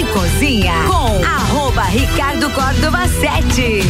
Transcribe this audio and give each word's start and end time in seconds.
e 0.00 0.04
Cozinha 0.04 0.72
com 0.86 1.24
arroba 1.26 1.82
Ricardo 1.82 2.48
Córdova 2.50 3.06
7. 3.06 3.82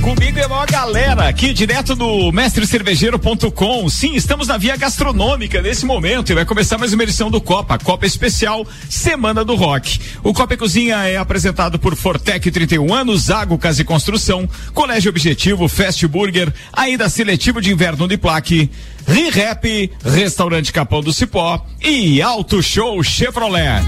Comigo 0.00 0.38
é 0.38 0.46
uma 0.46 0.64
galera 0.64 1.28
aqui 1.28 1.52
direto 1.52 1.96
do 1.96 2.30
mestrecervejeiro.com. 2.30 3.88
Sim, 3.88 4.14
estamos 4.14 4.46
na 4.46 4.56
via 4.56 4.76
gastronômica 4.76 5.60
nesse 5.60 5.84
momento 5.84 6.30
e 6.30 6.36
vai 6.36 6.44
começar 6.44 6.78
mais 6.78 6.92
uma 6.92 7.02
edição 7.02 7.28
do 7.32 7.40
Copa, 7.40 7.76
Copa 7.78 8.06
Especial 8.06 8.64
Semana 8.88 9.44
do 9.44 9.56
Rock. 9.56 9.98
O 10.22 10.32
Copa 10.32 10.54
e 10.54 10.56
Cozinha 10.56 10.98
é 10.98 11.16
apresentado 11.16 11.80
por 11.80 11.96
Fortec 11.96 12.48
31 12.48 12.94
anos, 12.94 13.22
Zago 13.22 13.58
Casa 13.58 13.82
e 13.82 13.84
Construção, 13.84 14.48
Colégio 14.72 15.10
Objetivo, 15.10 15.66
Fast 15.66 16.06
Burger, 16.06 16.54
ainda 16.72 17.08
seletivo 17.08 17.60
de 17.60 17.72
inverno 17.72 18.04
Uniplaque, 18.04 18.70
ReRap, 19.04 19.64
Restaurante 20.04 20.72
Capão 20.72 21.00
do 21.00 21.12
Cipó 21.12 21.66
e 21.82 22.22
Auto 22.22 22.62
Show 22.62 23.02
Chevrolet. 23.02 23.82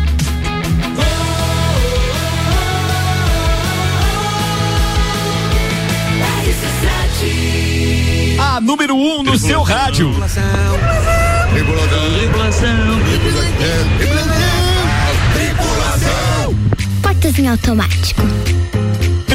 A 8.41 8.61
número 8.61 8.96
1 8.96 9.19
um 9.19 9.22
no 9.22 9.39
seu 9.39 9.63
rádio. 9.63 10.13
Portas 17.03 17.39
em 17.39 17.49
automático. 17.49 18.22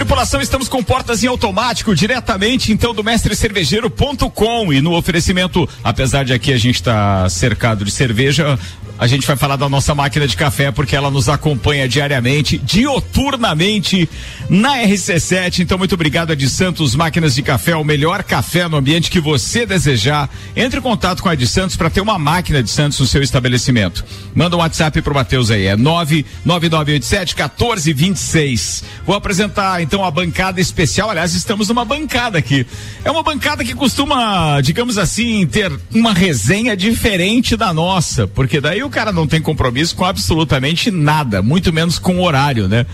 Tripulação, 0.03 0.41
estamos 0.41 0.67
com 0.67 0.83
portas 0.83 1.23
em 1.23 1.27
automático, 1.27 1.95
diretamente 1.95 2.73
então 2.73 2.93
do 2.93 3.01
mestrecervejeiro.com 3.01 4.73
e 4.73 4.81
no 4.81 4.93
oferecimento, 4.97 5.67
apesar 5.81 6.25
de 6.25 6.33
aqui 6.33 6.51
a 6.51 6.57
gente 6.57 6.75
estar 6.75 7.23
tá 7.23 7.29
cercado 7.29 7.85
de 7.85 7.91
cerveja, 7.91 8.59
a 8.99 9.07
gente 9.07 9.25
vai 9.25 9.35
falar 9.35 9.55
da 9.55 9.67
nossa 9.67 9.95
máquina 9.95 10.27
de 10.27 10.37
café 10.37 10.71
porque 10.71 10.95
ela 10.95 11.09
nos 11.09 11.27
acompanha 11.27 11.87
diariamente, 11.87 12.57
dioturnamente 12.57 14.07
na 14.49 14.77
RC7. 14.77 15.59
Então, 15.59 15.77
muito 15.77 15.95
obrigado 15.95 16.31
a 16.31 16.35
de 16.35 16.49
Santos 16.49 16.95
Máquinas 16.95 17.33
de 17.33 17.41
Café, 17.41 17.75
o 17.75 17.83
melhor 17.83 18.23
café 18.23 18.67
no 18.67 18.77
ambiente 18.77 19.09
que 19.09 19.19
você 19.19 19.65
desejar. 19.65 20.29
Entre 20.55 20.79
em 20.79 20.83
contato 20.83 21.23
com 21.23 21.29
a 21.29 21.35
de 21.35 21.47
Santos 21.47 21.75
para 21.75 21.89
ter 21.89 22.01
uma 22.01 22.19
máquina 22.19 22.61
de 22.61 22.69
Santos 22.69 22.99
no 22.99 23.07
seu 23.07 23.23
estabelecimento. 23.23 24.05
Manda 24.35 24.55
um 24.55 24.59
WhatsApp 24.59 25.01
pro 25.01 25.15
Matheus 25.15 25.49
aí, 25.49 25.65
é 25.65 25.75
99987 25.75 27.35
1426. 27.35 28.83
Vou 29.05 29.15
apresentar 29.15 29.81
então 29.81 30.02
a 30.05 30.11
bancada 30.11 30.59
especial. 30.59 31.09
Aliás, 31.09 31.33
estamos 31.33 31.69
numa 31.69 31.85
bancada 31.85 32.37
aqui. 32.37 32.65
É 33.03 33.11
uma 33.11 33.23
bancada 33.23 33.63
que 33.63 33.73
costuma, 33.73 34.61
digamos 34.61 34.97
assim, 34.97 35.45
ter 35.47 35.71
uma 35.93 36.13
resenha 36.13 36.75
diferente 36.75 37.55
da 37.55 37.73
nossa, 37.73 38.27
porque 38.27 38.61
daí 38.61 38.83
o 38.83 38.89
cara 38.89 39.11
não 39.11 39.27
tem 39.27 39.41
compromisso 39.41 39.95
com 39.95 40.05
absolutamente 40.05 40.91
nada, 40.91 41.41
muito 41.41 41.71
menos 41.71 41.99
com 41.99 42.17
o 42.17 42.23
horário, 42.23 42.67
né? 42.67 42.85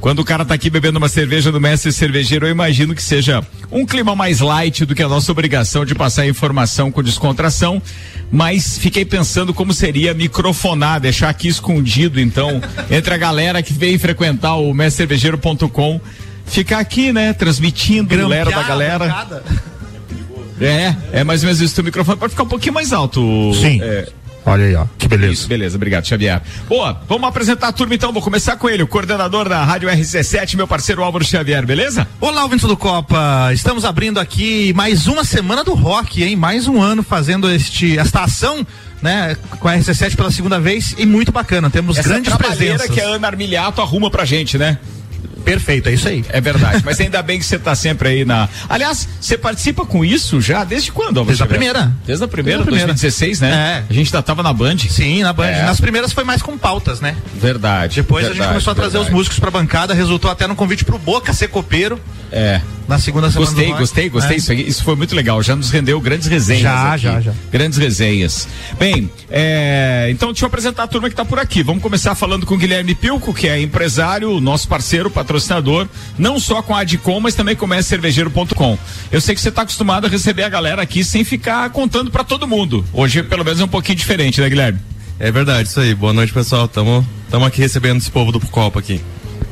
Quando 0.00 0.20
o 0.20 0.24
cara 0.24 0.44
tá 0.44 0.54
aqui 0.54 0.68
bebendo 0.68 0.98
uma 0.98 1.08
cerveja 1.08 1.50
do 1.50 1.60
mestre 1.60 1.90
cervejeiro, 1.90 2.46
eu 2.46 2.50
imagino 2.50 2.94
que 2.94 3.02
seja 3.02 3.42
um 3.72 3.86
clima 3.86 4.14
mais 4.14 4.40
light 4.40 4.84
do 4.84 4.94
que 4.94 5.02
a 5.02 5.08
nossa 5.08 5.32
obrigação 5.32 5.84
de 5.84 5.94
passar 5.94 6.26
informação 6.26 6.92
com 6.92 7.02
descontração. 7.02 7.82
Mas 8.30 8.76
fiquei 8.78 9.04
pensando 9.04 9.54
como 9.54 9.72
seria 9.72 10.12
microfonar, 10.12 11.00
deixar 11.00 11.28
aqui 11.28 11.48
escondido, 11.48 12.20
então, 12.20 12.60
entre 12.90 13.14
a 13.14 13.16
galera 13.16 13.62
que 13.62 13.72
vem 13.72 13.98
frequentar 13.98 14.56
o 14.56 14.72
mestrecervejeiro.com, 14.74 16.00
ficar 16.46 16.78
aqui, 16.78 17.12
né, 17.12 17.32
transmitindo 17.32 18.14
o 18.14 18.18
galera 18.18 18.50
da 18.50 18.62
galera. 18.62 19.26
É, 20.60 20.94
é 21.12 21.24
mais 21.24 21.42
ou 21.42 21.46
menos 21.46 21.60
isso. 21.60 21.80
O 21.80 21.84
microfone 21.84 22.18
pode 22.18 22.30
ficar 22.30 22.44
um 22.44 22.48
pouquinho 22.48 22.72
mais 22.74 22.92
alto. 22.92 23.20
Sim. 23.54 23.80
É, 23.82 24.08
Olha 24.46 24.64
aí, 24.64 24.76
ó. 24.76 24.86
Que 24.96 25.08
beleza. 25.08 25.32
Isso, 25.32 25.48
beleza, 25.48 25.76
obrigado, 25.76 26.06
Xavier. 26.06 26.40
Boa, 26.68 27.02
vamos 27.08 27.28
apresentar 27.28 27.66
a 27.66 27.72
turma 27.72 27.96
então. 27.96 28.12
Vou 28.12 28.22
começar 28.22 28.56
com 28.56 28.70
ele, 28.70 28.80
o 28.80 28.86
coordenador 28.86 29.48
da 29.48 29.64
Rádio 29.64 29.88
RC7, 29.88 30.54
meu 30.54 30.68
parceiro 30.68 31.02
Álvaro 31.02 31.24
Xavier, 31.24 31.66
beleza? 31.66 32.06
Olá, 32.20 32.44
ouvintes 32.44 32.64
do 32.64 32.76
Copa. 32.76 33.50
Estamos 33.52 33.84
abrindo 33.84 34.20
aqui 34.20 34.72
mais 34.72 35.08
uma 35.08 35.24
semana 35.24 35.64
do 35.64 35.74
rock, 35.74 36.22
hein? 36.22 36.36
Mais 36.36 36.68
um 36.68 36.80
ano 36.80 37.02
fazendo 37.02 37.50
este, 37.50 37.98
esta 37.98 38.20
ação 38.22 38.64
né, 39.02 39.36
com 39.58 39.66
a 39.66 39.76
RC7 39.76 40.14
pela 40.14 40.30
segunda 40.30 40.60
vez 40.60 40.94
e 40.96 41.04
muito 41.04 41.32
bacana. 41.32 41.68
Temos 41.68 41.98
Essa 41.98 42.08
grandes 42.08 42.32
presenças. 42.36 42.88
que 42.88 43.00
a 43.00 43.08
Ana 43.08 43.26
Armiliato 43.26 43.82
arruma 43.82 44.12
pra 44.12 44.24
gente, 44.24 44.56
né? 44.56 44.78
Perfeito, 45.46 45.88
é 45.88 45.92
isso 45.92 46.08
aí. 46.08 46.24
É 46.28 46.40
verdade, 46.40 46.82
mas 46.84 47.00
ainda 47.00 47.22
bem 47.22 47.38
que 47.38 47.44
você 47.44 47.54
está 47.54 47.72
sempre 47.76 48.08
aí 48.08 48.24
na. 48.24 48.48
Aliás, 48.68 49.08
você 49.20 49.38
participa 49.38 49.86
com 49.86 50.04
isso 50.04 50.40
já 50.40 50.64
desde 50.64 50.90
quando? 50.90 51.22
Desde 51.24 51.44
a 51.44 51.46
primeira. 51.46 51.92
Desde 52.04 52.24
a 52.24 52.26
primeira, 52.26 52.58
Desde 52.58 52.62
a 52.62 52.66
primeira. 52.66 52.94
2016, 52.94 53.40
né? 53.40 53.50
É. 53.50 53.84
A 53.88 53.92
gente 53.92 54.10
já 54.10 54.20
tava 54.20 54.42
na 54.42 54.52
Band. 54.52 54.78
Sim, 54.78 55.22
na 55.22 55.32
Band. 55.32 55.46
É. 55.46 55.62
Nas 55.62 55.80
primeiras 55.80 56.12
foi 56.12 56.24
mais 56.24 56.42
com 56.42 56.58
pautas, 56.58 57.00
né? 57.00 57.16
Verdade. 57.40 57.94
Depois 57.94 58.24
verdade, 58.24 58.40
a 58.40 58.42
gente 58.42 58.52
começou 58.52 58.72
a 58.72 58.74
trazer 58.74 58.94
verdade. 58.94 59.12
os 59.12 59.16
músicos 59.16 59.38
pra 59.38 59.50
bancada, 59.52 59.94
resultou 59.94 60.32
até 60.32 60.48
no 60.48 60.56
convite 60.56 60.84
pro 60.84 60.98
Boca 60.98 61.32
ser 61.32 61.46
copeiro. 61.46 62.00
É. 62.32 62.60
Na 62.88 62.98
segunda 62.98 63.30
semana. 63.30 63.50
Gostei, 63.50 63.72
gostei, 63.72 64.08
gostei. 64.08 64.36
É. 64.36 64.38
Isso, 64.38 64.52
isso 64.52 64.84
foi 64.84 64.94
muito 64.94 65.14
legal. 65.14 65.42
Já 65.42 65.56
nos 65.56 65.70
rendeu 65.70 66.00
grandes 66.00 66.28
resenhas. 66.28 66.62
Já, 66.62 66.92
aqui. 66.92 67.02
já, 67.02 67.20
já. 67.20 67.32
Grandes 67.50 67.78
resenhas. 67.78 68.46
Bem, 68.78 69.10
é, 69.28 70.08
então 70.10 70.28
deixa 70.28 70.44
eu 70.44 70.48
apresentar 70.48 70.84
a 70.84 70.86
turma 70.86 71.08
que 71.08 71.12
está 71.14 71.24
por 71.24 71.38
aqui. 71.38 71.62
Vamos 71.62 71.82
começar 71.82 72.14
falando 72.14 72.46
com 72.46 72.54
o 72.54 72.58
Guilherme 72.58 72.94
Pilco, 72.94 73.34
que 73.34 73.48
é 73.48 73.60
empresário, 73.60 74.40
nosso 74.40 74.68
parceiro, 74.68 75.10
patrocinador, 75.10 75.35
não 76.18 76.38
só 76.38 76.62
com 76.62 76.74
a 76.74 76.80
Adcom, 76.80 77.20
mas 77.20 77.34
também 77.34 77.56
com 77.56 77.66
o 77.66 77.82
cervejeiro.com. 77.82 78.78
Eu 79.10 79.20
sei 79.20 79.34
que 79.34 79.40
você 79.40 79.48
está 79.48 79.62
acostumado 79.62 80.06
a 80.06 80.10
receber 80.10 80.44
a 80.44 80.48
galera 80.48 80.82
aqui 80.82 81.04
sem 81.04 81.24
ficar 81.24 81.68
contando 81.70 82.10
para 82.10 82.24
todo 82.24 82.46
mundo. 82.46 82.84
Hoje, 82.92 83.22
pelo 83.22 83.44
menos, 83.44 83.60
é 83.60 83.64
um 83.64 83.68
pouquinho 83.68 83.96
diferente, 83.96 84.40
né, 84.40 84.48
Guilherme? 84.48 84.78
É 85.18 85.30
verdade, 85.30 85.68
isso 85.68 85.80
aí. 85.80 85.94
Boa 85.94 86.12
noite, 86.12 86.32
pessoal. 86.32 86.68
Tamo, 86.68 87.06
tamo 87.30 87.44
aqui 87.44 87.60
recebendo 87.60 87.98
esse 87.98 88.10
povo 88.10 88.30
do 88.30 88.40
Copa 88.40 88.80
aqui. 88.80 89.00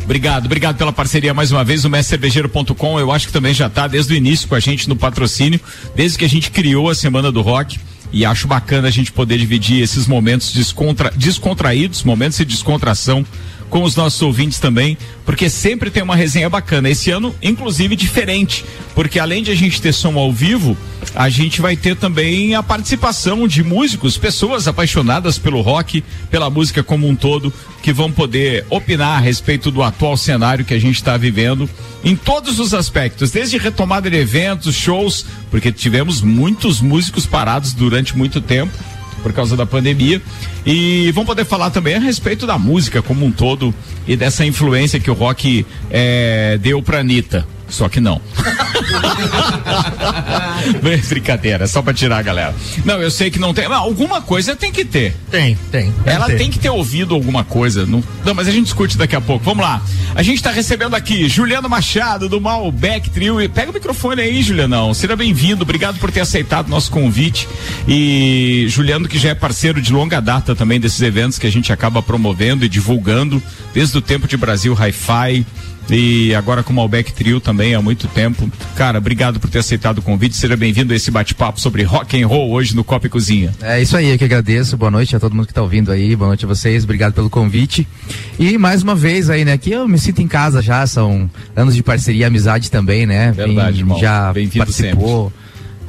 Obrigado, 0.05 0.45
obrigado 0.45 0.77
pela 0.77 0.93
parceria 0.93 1.33
mais 1.33 1.51
uma 1.51 1.65
vez. 1.65 1.85
O 1.85 1.91
mestrecervejeiro.com, 1.91 3.01
eu 3.01 3.11
acho 3.11 3.27
que 3.27 3.33
também 3.33 3.55
já 3.55 3.69
está 3.69 3.87
desde 3.87 4.13
o 4.13 4.17
início 4.17 4.47
com 4.47 4.55
a 4.55 4.61
gente 4.61 4.87
no 4.87 4.95
patrocínio, 4.95 5.59
desde 5.97 6.19
que 6.19 6.25
a 6.27 6.29
gente 6.29 6.51
criou 6.51 6.91
a 6.91 6.95
Semana 6.95 7.33
do 7.33 7.41
Rock. 7.41 7.79
E 8.13 8.25
acho 8.25 8.47
bacana 8.47 8.87
a 8.87 8.91
gente 8.91 9.11
poder 9.11 9.39
dividir 9.39 9.83
esses 9.83 10.07
momentos 10.07 10.53
descontra, 10.53 11.11
descontraídos, 11.17 12.05
momentos 12.05 12.39
de 12.39 12.45
descontração 12.45 13.27
com 13.71 13.83
os 13.83 13.97
nossos 13.97 14.21
ouvintes 14.23 14.59
também, 14.59 14.97
porque 15.25 15.49
sempre 15.49 15.91
tem 15.91 16.03
uma 16.03 16.17
resenha 16.17 16.49
bacana. 16.49 16.89
Esse 16.89 17.11
ano, 17.11 17.35
inclusive, 17.43 17.97
diferente, 17.97 18.65
porque 18.95 19.19
além 19.19 19.43
de 19.43 19.51
a 19.51 19.55
gente 19.55 19.81
ter 19.81 19.93
som 19.93 20.19
ao 20.19 20.33
vivo, 20.33 20.77
a 21.15 21.29
gente 21.29 21.61
vai 21.61 21.77
ter 21.77 21.97
também 21.97 22.55
a 22.55 22.63
participação 22.63 23.47
de 23.49 23.63
músicos, 23.63 24.19
pessoas 24.19 24.69
apaixonadas 24.69 25.39
pelo 25.39 25.61
rock, 25.61 26.03
pela 26.31 26.51
música 26.51 26.83
como 26.83 27.09
um 27.09 27.17
todo, 27.17 27.53
que 27.83 27.93
vão 27.93 28.11
poder 28.11 28.65
opinar 28.71 29.19
a 29.19 29.21
respeito 29.21 29.71
do 29.71 29.83
atual 29.83 30.17
cenário 30.17 30.65
que 30.65 30.75
a 30.75 30.81
gente 30.81 30.97
está 30.97 31.17
vivendo 31.17 31.69
em 32.03 32.15
todos 32.15 32.59
os 32.59 32.75
aspectos, 32.75 33.31
desde 33.31 33.59
retomada 33.59 34.11
de 34.11 34.17
eventos, 34.17 34.75
shows, 34.75 35.27
porque 35.51 35.73
tivemos 35.73 36.21
muitos 36.21 36.81
músicos 36.81 37.27
parados 37.27 37.73
durante 37.73 38.17
muito 38.17 38.41
tempo 38.41 38.73
por 39.25 39.33
causa 39.33 39.57
da 39.57 39.65
pandemia. 39.65 40.21
E 40.67 41.11
vamos 41.13 41.27
poder 41.27 41.47
falar 41.47 41.71
também 41.71 41.95
a 41.95 41.99
respeito 41.99 42.47
da 42.47 42.59
música 42.59 43.01
como 43.01 43.25
um 43.25 43.33
todo 43.33 43.75
e 44.07 44.15
dessa 44.17 44.45
influência 44.45 45.01
que 45.01 45.11
o 45.11 45.15
rock 45.15 45.65
é, 45.91 46.59
deu 46.61 46.83
pra 46.83 47.01
Anitta. 47.01 47.47
Só 47.75 47.89
que 47.89 48.01
não. 48.01 48.21
Brincadeira, 51.09 51.67
só 51.67 51.83
pra 51.83 51.93
tirar 51.93 52.19
a 52.19 52.23
galera. 52.23 52.55
Não, 52.85 53.03
eu 53.03 53.11
sei 53.11 53.33
que 53.33 53.41
não 53.41 53.53
tem. 53.53 53.69
Mas 53.69 53.79
alguma 53.79 54.23
coisa 54.23 54.55
tem 54.55 54.71
que 54.71 54.85
ter. 54.85 55.17
Tem, 55.29 55.59
tem. 55.73 55.93
Ela 56.07 56.27
tem 56.27 56.49
que 56.49 56.57
ter 56.59 56.71
ouvido 56.71 57.15
alguma 57.15 57.43
coisa. 57.43 57.85
Não, 57.85 58.03
não, 58.25 58.33
mas 58.33 58.47
a 58.47 58.53
gente 58.53 58.67
discute 58.67 58.97
daqui 58.97 59.17
a 59.17 59.21
pouco. 59.21 59.45
Vamos 59.45 59.65
lá. 59.65 59.83
A 60.15 60.23
gente 60.23 60.41
tá 60.41 60.53
recebendo 60.53 60.95
aqui 60.95 61.29
Juliano 61.29 61.69
Machado, 61.69 62.29
do 62.29 62.41
Malbec 62.41 63.11
Trio. 63.11 63.41
E 63.41 63.49
pega 63.49 63.73
o 63.73 63.75
microfone 63.75 64.23
aí, 64.23 64.41
Julianão. 64.41 64.95
Seja 64.95 65.17
bem-vindo. 65.17 65.65
Obrigado 65.65 65.99
por 65.99 66.13
ter 66.13 66.21
aceitado 66.21 66.69
nosso 66.69 66.93
convite. 66.93 67.49
E 67.89 68.67
Juliano, 68.69 69.09
que 69.09 69.19
já 69.19 69.31
é 69.31 69.35
parceiro 69.35 69.83
de 69.83 69.93
longa 69.93 70.21
data 70.21 70.55
também 70.55 70.79
desses 70.79 71.03
eventos 71.03 71.41
que 71.41 71.47
a 71.49 71.53
gente 71.53 71.73
acaba 71.73 72.01
promovendo 72.01 72.65
e 72.65 72.69
divulgando 72.69 73.43
desde 73.75 73.99
o 73.99 74.01
tempo 74.01 74.29
de 74.29 74.37
Brasil 74.37 74.75
Hi-Fi 74.75 75.45
e 75.91 76.35
agora 76.35 76.63
com 76.63 76.73
o 76.73 76.77
Malbec 76.77 77.13
Trio 77.13 77.41
também 77.41 77.75
há 77.75 77.83
muito 77.83 78.09
tempo. 78.09 78.51
Cara, 78.77 78.99
obrigado 78.99 79.39
por 79.39 79.51
ter 79.51 79.59
aceitado 79.59 79.99
o 79.99 80.03
convite. 80.03 80.37
Seja 80.37 80.57
bem-vindo 80.57 80.93
a 80.93 80.97
esse 80.97 81.11
bate-papo 81.11 81.61
sobre 81.61 81.83
rock 81.83 82.21
and 82.21 82.27
roll 82.27 82.51
hoje 82.53 82.75
no 82.75 82.83
Copa 82.83 83.07
e 83.07 83.11
Cozinha. 83.11 83.53
É 83.61 83.81
isso 83.81 83.97
aí, 83.97 84.09
eu 84.09 84.19
que 84.19 84.25
agradeço. 84.25 84.77
Boa 84.77 84.91
noite 84.91 85.15
a 85.15 85.21
todo 85.21 85.35
mundo 85.35 85.47
que 85.47 85.53
está 85.53 85.63
ouvindo 85.63 85.93
aí. 85.93 86.17
Boa 86.17 86.29
noite 86.29 86.45
a 86.45 86.49
vocês. 86.49 86.85
Obrigado 86.85 87.13
pelo 87.13 87.29
convite. 87.29 87.87
E 88.39 88.57
mais 88.59 88.83
uma 88.83 88.95
vez 88.95 89.29
aí, 89.31 89.45
né? 89.45 89.53
Aqui 89.53 89.73
eu 89.73 89.87
me 89.87 89.99
sinto 89.99 90.23
em 90.23 90.29
casa 90.29 90.63
já. 90.63 90.87
São 90.87 91.31
anos 91.55 91.75
de 91.75 91.83
parceria 91.83 92.23
e 92.23 92.25
amizade 92.25 92.71
também, 92.71 93.07
né? 93.07 93.33
Verdade, 93.33 93.73
Vim- 93.73 93.79
irmão. 93.81 93.99
Já 93.99 94.33
participou. 94.57 95.33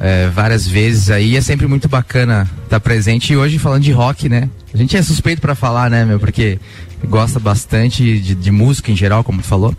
É, 0.00 0.28
várias 0.28 0.66
vezes 0.66 1.10
aí. 1.10 1.36
É 1.36 1.40
sempre 1.40 1.66
muito 1.66 1.88
bacana 1.88 2.48
estar 2.64 2.80
presente. 2.80 3.32
E 3.32 3.36
hoje 3.36 3.58
falando 3.58 3.82
de 3.82 3.92
rock, 3.92 4.28
né? 4.28 4.48
A 4.72 4.76
gente 4.76 4.96
é 4.96 5.02
suspeito 5.02 5.40
para 5.40 5.54
falar, 5.54 5.90
né, 5.90 6.04
meu? 6.04 6.18
Porque 6.18 6.58
gosta 7.04 7.38
bastante 7.38 8.18
de, 8.18 8.34
de 8.34 8.50
música 8.50 8.90
em 8.90 8.96
geral, 8.96 9.24
como 9.24 9.40
tu 9.40 9.48
falou. 9.48 9.74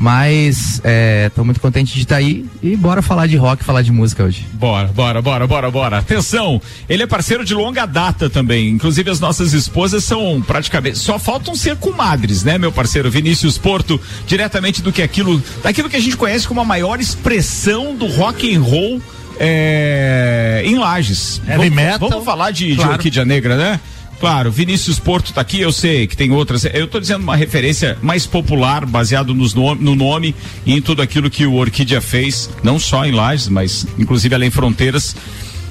Mas 0.00 0.80
estou 1.26 1.44
muito 1.44 1.60
contente 1.60 1.92
de 1.92 2.02
estar 2.02 2.16
aí 2.16 2.46
e 2.62 2.76
bora 2.76 3.02
falar 3.02 3.26
de 3.26 3.36
rock, 3.36 3.64
falar 3.64 3.82
de 3.82 3.90
música 3.90 4.22
hoje. 4.22 4.46
Bora, 4.52 4.86
bora, 4.88 5.20
bora, 5.20 5.46
bora, 5.46 5.70
bora. 5.70 5.98
Atenção, 5.98 6.62
ele 6.88 7.02
é 7.02 7.06
parceiro 7.06 7.44
de 7.44 7.52
longa 7.52 7.84
data 7.84 8.30
também. 8.30 8.68
Inclusive 8.68 9.10
as 9.10 9.18
nossas 9.18 9.52
esposas 9.52 10.04
são 10.04 10.40
praticamente 10.40 10.98
só 10.98 11.18
faltam 11.18 11.54
ser 11.56 11.76
comadres, 11.76 12.44
né, 12.44 12.58
meu 12.58 12.70
parceiro 12.70 13.10
Vinícius 13.10 13.58
Porto, 13.58 14.00
diretamente 14.26 14.82
do 14.82 14.92
que 14.92 15.02
aquilo, 15.02 15.42
daquilo 15.62 15.90
que 15.90 15.96
a 15.96 16.00
gente 16.00 16.16
conhece 16.16 16.46
como 16.46 16.60
a 16.60 16.64
maior 16.64 17.00
expressão 17.00 17.96
do 17.96 18.06
rock 18.06 18.54
and 18.54 18.60
roll 18.60 19.02
é, 19.38 20.62
em 20.64 20.76
Lages. 20.78 21.40
Heavy 21.46 21.70
vamos. 21.70 22.10
Vamos 22.10 22.24
falar 22.24 22.50
de, 22.50 22.74
Claro. 22.74 22.90
de 22.90 22.96
Orquídea 22.96 23.24
Negra, 23.24 23.56
né? 23.56 23.80
Claro, 24.20 24.50
Vinícius 24.50 24.98
Porto 24.98 25.32
tá 25.32 25.40
aqui, 25.40 25.60
eu 25.60 25.70
sei 25.70 26.06
que 26.08 26.16
tem 26.16 26.32
outras. 26.32 26.64
Eu 26.64 26.86
estou 26.86 27.00
dizendo 27.00 27.22
uma 27.22 27.36
referência 27.36 27.96
mais 28.02 28.26
popular, 28.26 28.84
baseado 28.84 29.32
nos 29.32 29.54
no, 29.54 29.76
no 29.76 29.94
nome 29.94 30.34
e 30.66 30.74
em 30.74 30.82
tudo 30.82 31.00
aquilo 31.00 31.30
que 31.30 31.46
o 31.46 31.54
Orquídea 31.54 32.00
fez, 32.00 32.50
não 32.62 32.80
só 32.80 33.04
em 33.06 33.12
Lages, 33.12 33.48
mas 33.48 33.86
inclusive 33.96 34.34
além 34.34 34.50
fronteiras. 34.50 35.14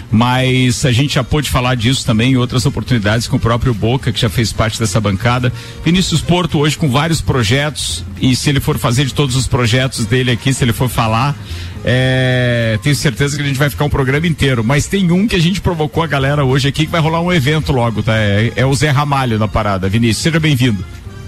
Mas 0.09 0.85
a 0.85 0.91
gente 0.93 1.15
já 1.15 1.23
pôde 1.25 1.49
falar 1.49 1.75
disso 1.75 2.05
também 2.05 2.31
em 2.31 2.37
outras 2.37 2.65
oportunidades 2.65 3.27
com 3.27 3.35
o 3.35 3.39
próprio 3.39 3.73
Boca, 3.73 4.09
que 4.13 4.19
já 4.21 4.29
fez 4.29 4.53
parte 4.53 4.79
dessa 4.79 5.01
bancada. 5.01 5.51
Vinícius 5.83 6.21
Porto 6.21 6.59
hoje 6.59 6.77
com 6.77 6.89
vários 6.89 7.19
projetos, 7.19 8.05
e 8.21 8.33
se 8.33 8.49
ele 8.49 8.61
for 8.61 8.77
fazer 8.77 9.03
de 9.03 9.13
todos 9.13 9.35
os 9.35 9.47
projetos 9.47 10.05
dele 10.05 10.31
aqui, 10.31 10.53
se 10.53 10.63
ele 10.63 10.71
for 10.71 10.87
falar, 10.87 11.35
é, 11.83 12.77
tenho 12.81 12.95
certeza 12.95 13.35
que 13.37 13.43
a 13.43 13.45
gente 13.45 13.57
vai 13.59 13.69
ficar 13.69 13.85
um 13.85 13.89
programa 13.89 14.27
inteiro. 14.27 14.63
Mas 14.63 14.87
tem 14.87 15.11
um 15.11 15.27
que 15.27 15.35
a 15.35 15.41
gente 15.41 15.61
provocou 15.61 16.03
a 16.03 16.07
galera 16.07 16.43
hoje 16.43 16.67
aqui, 16.67 16.85
que 16.85 16.91
vai 16.91 17.01
rolar 17.01 17.21
um 17.21 17.31
evento 17.31 17.71
logo, 17.71 18.03
tá? 18.03 18.15
É, 18.15 18.51
é 18.55 18.65
o 18.65 18.73
Zé 18.73 18.89
Ramalho 18.89 19.37
na 19.39 19.47
parada. 19.47 19.87
Vinícius, 19.89 20.23
seja 20.23 20.39
bem-vindo. 20.39 20.83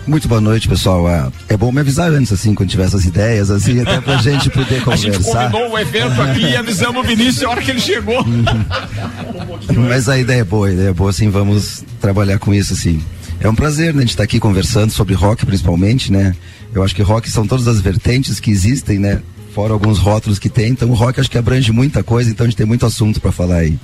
Muito 0.07 0.27
boa 0.27 0.41
noite, 0.41 0.67
pessoal. 0.67 1.07
Ah, 1.07 1.31
É 1.47 1.55
bom 1.55 1.71
me 1.71 1.81
avisar 1.81 2.09
antes, 2.11 2.31
assim, 2.33 2.55
quando 2.55 2.69
tiver 2.69 2.85
essas 2.85 3.05
ideias, 3.05 3.51
assim, 3.51 3.79
até 3.81 4.01
pra 4.01 4.17
gente 4.23 4.49
poder 4.49 4.81
A 4.89 4.95
gente 4.95 5.17
conversar. 5.17 5.51
combinou 5.51 5.71
o 5.73 5.77
evento 5.79 6.19
aqui 6.21 6.41
e 6.41 6.55
avisamos 6.55 7.03
o 7.03 7.07
Vinícius 7.07 7.43
a 7.43 7.49
hora 7.49 7.61
que 7.61 7.69
ele 7.69 7.79
chegou. 7.79 8.25
Mas 9.87 10.09
a 10.09 10.17
ideia 10.17 10.41
é 10.41 10.43
boa, 10.43 10.67
a 10.67 10.71
ideia 10.73 10.89
é 10.89 10.93
boa, 10.93 11.09
assim, 11.11 11.29
vamos 11.29 11.83
trabalhar 12.01 12.39
com 12.39 12.53
isso, 12.53 12.73
assim. 12.73 13.01
É 13.39 13.47
um 13.47 13.55
prazer, 13.55 13.93
né, 13.93 13.99
a 13.99 14.01
gente 14.01 14.09
estar 14.11 14.23
aqui 14.23 14.39
conversando 14.39 14.91
sobre 14.91 15.13
rock, 15.13 15.45
principalmente, 15.45 16.11
né? 16.11 16.35
Eu 16.73 16.83
acho 16.83 16.93
que 16.95 17.01
rock 17.01 17.29
são 17.29 17.45
todas 17.47 17.67
as 17.67 17.79
vertentes 17.79 18.39
que 18.39 18.51
existem, 18.51 18.97
né? 18.99 19.21
Fora 19.53 19.73
alguns 19.73 19.97
rótulos 19.97 20.39
que 20.39 20.49
tem, 20.49 20.69
então 20.69 20.89
o 20.89 20.93
rock 20.93 21.19
acho 21.19 21.29
que 21.29 21.37
abrange 21.37 21.71
muita 21.71 22.03
coisa, 22.03 22.29
então 22.29 22.45
a 22.45 22.49
gente 22.49 22.57
tem 22.57 22.65
muito 22.65 22.85
assunto 22.85 23.19
pra 23.19 23.31
falar 23.31 23.57
aí. 23.57 23.77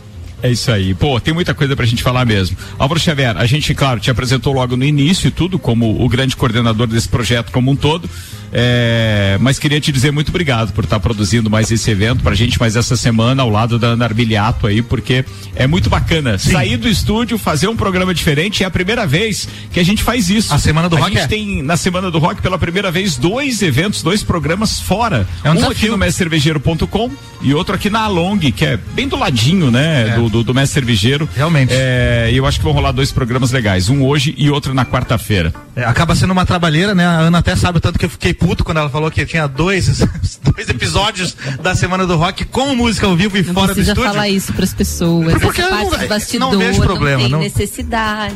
É 0.44 0.52
isso 0.52 0.72
aí. 0.72 0.94
Pô, 0.94 1.20
tem 1.20 1.34
muita 1.34 1.56
coisa 1.56 1.76
pra 1.76 1.86
gente 1.86 2.04
falar 2.04 2.24
mesmo. 2.24 2.56
Álvaro 2.78 3.00
Xavier, 3.00 3.36
a 3.36 3.46
gente, 3.46 3.74
claro, 3.74 4.00
te 4.00 4.12
apresentou 4.12 4.54
logo 4.54 4.78
no 4.78 4.84
início 4.84 5.28
e 5.28 5.32
tudo, 5.32 5.58
como 5.58 6.04
o 6.04 6.08
grande 6.08 6.36
coordenador 6.36 6.86
desse 6.86 7.10
projeto 7.10 7.52
como 7.52 7.72
um 7.72 7.76
todo. 7.76 8.08
É, 8.52 9.38
mas 9.42 9.60
queria 9.60 9.80
te 9.82 9.92
dizer 9.92 10.12
muito 10.12 10.30
obrigado 10.30 10.72
por 10.74 10.84
estar 10.84 11.00
produzindo 11.00 11.50
mais 11.50 11.70
esse 11.72 11.90
evento 11.92 12.24
pra 12.24 12.34
gente, 12.36 12.60
mais 12.60 12.76
essa 12.76 12.96
semana, 12.96 13.44
ao 13.44 13.50
lado 13.50 13.78
da 13.78 13.88
Ana 13.88 14.06
Arbiliato 14.06 14.68
aí, 14.68 14.82
porque 14.82 15.26
é 15.56 15.68
muito 15.68 15.90
bacana 15.90 16.38
sair 16.38 16.78
do 16.78 16.88
estúdio, 16.88 17.38
fazer 17.38 17.68
um 17.68 17.76
programa 17.76 18.14
diferente. 18.14 18.64
É 18.64 18.66
a 18.66 18.72
primeira 18.72 19.06
vez 19.06 19.48
que 19.72 19.80
a 19.80 19.84
gente 19.84 20.04
faz 20.04 20.30
isso. 20.30 20.54
A 20.54 20.58
Semana 20.60 20.90
do 20.90 20.96
a 20.96 21.00
Rock 21.00 21.12
gente 21.12 21.24
é. 21.24 21.28
tem, 21.28 21.62
na 21.62 21.78
Semana 21.78 22.10
do 22.10 22.20
Rock, 22.20 22.42
pela 22.42 22.58
primeira 22.58 22.92
vez, 22.92 23.18
dois 23.18 23.62
eventos, 23.62 24.02
dois 24.02 24.24
programas 24.24 24.80
fora. 24.80 25.28
É 25.44 25.50
um 25.50 25.52
um 25.52 25.56
desafio. 25.56 25.78
aqui 25.78 25.90
no 25.90 25.98
mescervejeiro.com 25.98 27.12
e 27.42 27.54
outro 27.54 27.76
aqui 27.76 27.90
na 27.90 28.02
Along, 28.02 28.40
que 28.52 28.66
é 28.66 28.78
bem 28.94 29.08
do 29.08 29.16
ladinho, 29.18 29.70
né, 29.72 30.10
É. 30.10 30.16
do, 30.16 30.30
do, 30.30 30.44
do 30.44 30.54
Mestre 30.54 30.76
Cervejeiro. 30.76 31.28
Realmente. 31.36 31.74
É, 31.74 32.30
e 32.32 32.38
eu 32.38 32.46
acho 32.46 32.58
que 32.60 32.64
vão 32.64 32.74
rolar 32.74 32.92
dois 32.92 33.12
programas 33.12 33.52
legais, 33.52 33.90
um 33.90 34.04
hoje 34.04 34.34
e 34.38 34.50
outro 34.50 34.74
na 34.74 34.86
quarta-feira. 34.86 35.54
É, 35.76 35.84
acaba 35.84 36.16
sendo 36.16 36.32
uma 36.32 36.46
trabalheira, 36.46 36.96
né? 36.96 37.06
A 37.06 37.20
Ana 37.20 37.40
até 37.40 37.56
sabe 37.56 37.80
o 37.80 37.82
tanto 37.82 38.00
que 38.00 38.06
eu 38.06 38.10
fiquei 38.10 38.34
puto 38.34 38.64
quando 38.64 38.78
ela 38.78 38.90
falou 38.90 39.12
que 39.12 39.26
tinha 39.26 39.46
dois, 39.48 40.00
dois 40.42 40.70
episódios 40.70 41.36
da 41.62 41.76
Semana 41.76 42.08
do 42.08 42.16
Rock 42.16 42.46
com 42.46 42.74
música 42.76 43.06
ao 43.08 43.16
vivo 43.16 43.38
e 43.38 43.44
Não 43.44 43.54
fora 43.54 43.68
do 43.68 43.74
precisa 43.74 43.92
estúdio. 43.92 44.12
falar 44.12 44.30
isso 44.30 44.54
pras 44.54 44.74
pessoas. 44.74 45.34
Porque 45.42 45.60
Essa 45.62 45.70
eu 45.70 45.76
não 45.76 45.90
parte 45.90 46.02
do 46.04 46.08
bastidor 46.08 46.52
não 46.52 46.58
vejo 46.60 46.82
problema, 46.82 47.20
tem 47.24 47.30
não- 47.30 47.40
necessidade. 47.40 48.36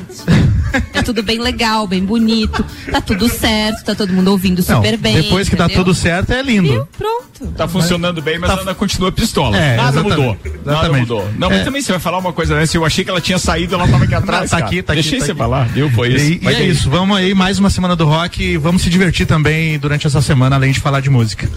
é 0.94 1.01
tudo 1.01 1.24
bem 1.24 1.39
legal, 1.39 1.88
bem 1.88 2.03
bonito. 2.03 2.63
Tá 2.91 3.00
tudo 3.01 3.30
certo, 3.30 3.83
tá 3.86 3.95
todo 3.95 4.12
mundo 4.13 4.30
ouvindo 4.31 4.63
Não, 4.68 4.75
super 4.77 4.97
bem. 4.97 5.15
depois 5.21 5.47
que 5.47 5.56
dá 5.56 5.65
entendeu? 5.65 5.83
tudo 5.86 5.95
certo 5.95 6.31
é 6.33 6.41
lindo. 6.41 6.68
Viu? 6.69 6.88
Pronto. 6.97 7.30
Tá 7.56 7.68
funcionando 7.69 8.21
bem, 8.21 8.38
mas 8.38 8.50
Tá- 8.50 8.57
a 8.57 8.62
Ana 8.62 8.75
continua 8.75 9.12
pistola. 9.13 9.57
É, 9.57 9.77
Nada 9.77 10.00
exatamente. 10.01 10.18
mudou. 10.19 10.38
Nada 10.44 10.59
Exatamente. 10.71 11.00
mudou. 11.01 11.30
Não, 11.38 11.50
mas 11.50 11.59
É. 11.62 11.63
também 11.63 11.81
você 11.81 11.91
vai 11.94 12.00
falar 12.01 12.18
uma 12.18 12.33
coisa 12.33 12.53
dessa. 12.56 12.75
Eu 12.75 12.83
achei 12.86 13.03
que 13.06 13.09
ela 13.09 13.21
tinha 13.21 13.39
saído, 13.39 13.75
ela 13.75 13.88
tava 13.88 14.03
aqui 14.03 14.13
atrás. 14.13 14.50
tá 14.51 14.57
cara. 14.57 14.68
aqui, 14.69 14.81
tá 14.83 14.91
aqui, 14.94 15.01
Deixei 15.01 15.19
tá 15.19 15.25
você 15.25 15.31
aqui. 15.31 15.39
falar, 15.39 15.63
viu? 15.69 15.89
Foi 15.91 16.09
isso. 16.09 16.25
E, 16.25 16.33
e 16.36 16.39
Mas 16.44 16.57
é 16.57 16.63
isso, 16.63 16.89
vamos 16.89 17.18
aí, 17.18 17.29
mais 17.34 17.60
uma 17.60 17.70
semana 17.70 17.96
do 17.96 18.06
rock 18.06 18.44
e 18.44 18.58
vamos 18.58 18.81
se 18.81 18.90
divertir 18.90 19.26
também 19.26 19.78
durante 19.80 20.08
essa 20.08 20.22
semana, 20.22 20.56
além 20.56 20.72
de 20.72 20.80
falar 20.80 21.02
de 21.02 21.10
música. 21.10 21.50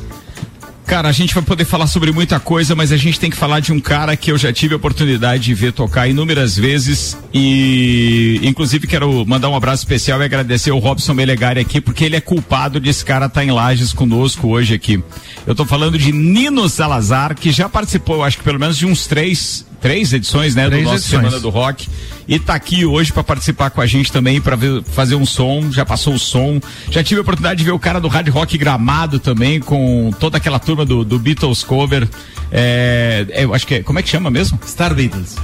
Cara, 0.87 1.09
a 1.09 1.13
gente 1.13 1.33
vai 1.33 1.43
poder 1.43 1.65
falar 1.65 1.87
sobre 1.87 2.13
muita 2.13 2.39
coisa, 2.39 2.75
mas 2.75 2.93
a 2.93 2.97
gente 2.97 3.19
tem 3.19 3.31
que 3.31 3.37
falar 3.37 3.61
de 3.61 3.73
um 3.73 3.81
cara 3.81 4.15
que 4.17 4.31
eu 4.31 4.37
já 4.37 4.53
tive 4.53 4.75
a 4.75 4.77
oportunidade 4.77 5.45
de 5.45 5.55
ver 5.55 5.73
tocar 5.73 6.07
inúmeras 6.07 6.57
vezes 6.57 7.17
e 7.33 8.41
inclusive 8.43 8.87
quero 8.87 9.25
mandar 9.25 9.49
um 9.49 9.57
abraço 9.57 9.83
especial 9.83 10.21
e 10.21 10.25
agradecer 10.25 10.71
ao 10.71 10.79
Robson 10.79 11.15
Melegari 11.15 11.61
aqui, 11.61 11.81
porque 11.81 12.05
ele 12.05 12.17
é 12.17 12.21
culpado 12.21 12.79
desse 12.79 13.05
cara 13.05 13.27
estar 13.27 13.43
em 13.43 13.51
Lages 13.51 13.93
conosco 13.93 14.49
hoje 14.49 14.75
aqui. 14.75 15.03
Eu 15.47 15.55
tô 15.55 15.65
falando 15.65 15.97
de 15.97 16.13
Nino 16.13 16.69
Salazar, 16.69 17.35
que 17.35 17.51
já 17.51 17.69
participou, 17.69 18.23
acho 18.23 18.37
que 18.37 18.45
pelo 18.45 18.61
menos 18.61 18.77
de 18.77 18.85
uns 18.85 19.07
três, 19.07 19.65
três 19.83 20.13
edições, 20.13 20.55
né, 20.55 20.67
Três 20.69 20.85
do 20.85 20.91
nosso 20.91 21.05
edições. 21.05 21.25
Semana 21.25 21.41
do 21.41 21.51
Rock 21.51 21.89
e 22.27 22.39
tá 22.39 22.55
aqui 22.55 22.87
hoje 22.87 23.13
para 23.13 23.25
participar 23.25 23.71
com 23.71 23.81
a 23.81 23.87
gente 23.87 24.13
também 24.13 24.41
para 24.41 24.57
fazer 24.85 25.17
um 25.17 25.27
som, 25.27 25.71
já 25.71 25.85
passou 25.85 26.15
o 26.15 26.19
som. 26.19 26.61
Já 26.91 27.03
tive 27.03 27.19
a 27.19 27.23
oportunidade 27.23 27.59
de 27.59 27.65
ver 27.65 27.73
o 27.73 27.79
cara 27.79 28.01
do 28.01 28.09
Hard 28.09 28.29
Rock 28.29 28.57
Gramado 28.57 29.19
também 29.19 29.61
com 29.61 30.11
toda 30.19 30.37
aquela 30.37 30.59
turma 30.59 30.85
do, 30.85 31.05
do 31.05 31.19
Beatles 31.19 31.63
cover. 31.65 32.09
É, 32.51 33.27
eu 33.35 33.53
acho 33.53 33.67
que 33.67 33.75
é, 33.77 33.83
como 33.83 33.99
é 33.99 34.03
que 34.03 34.09
chama 34.09 34.31
mesmo? 34.31 34.59
Star 34.65 34.95
Beatles. 34.95 35.37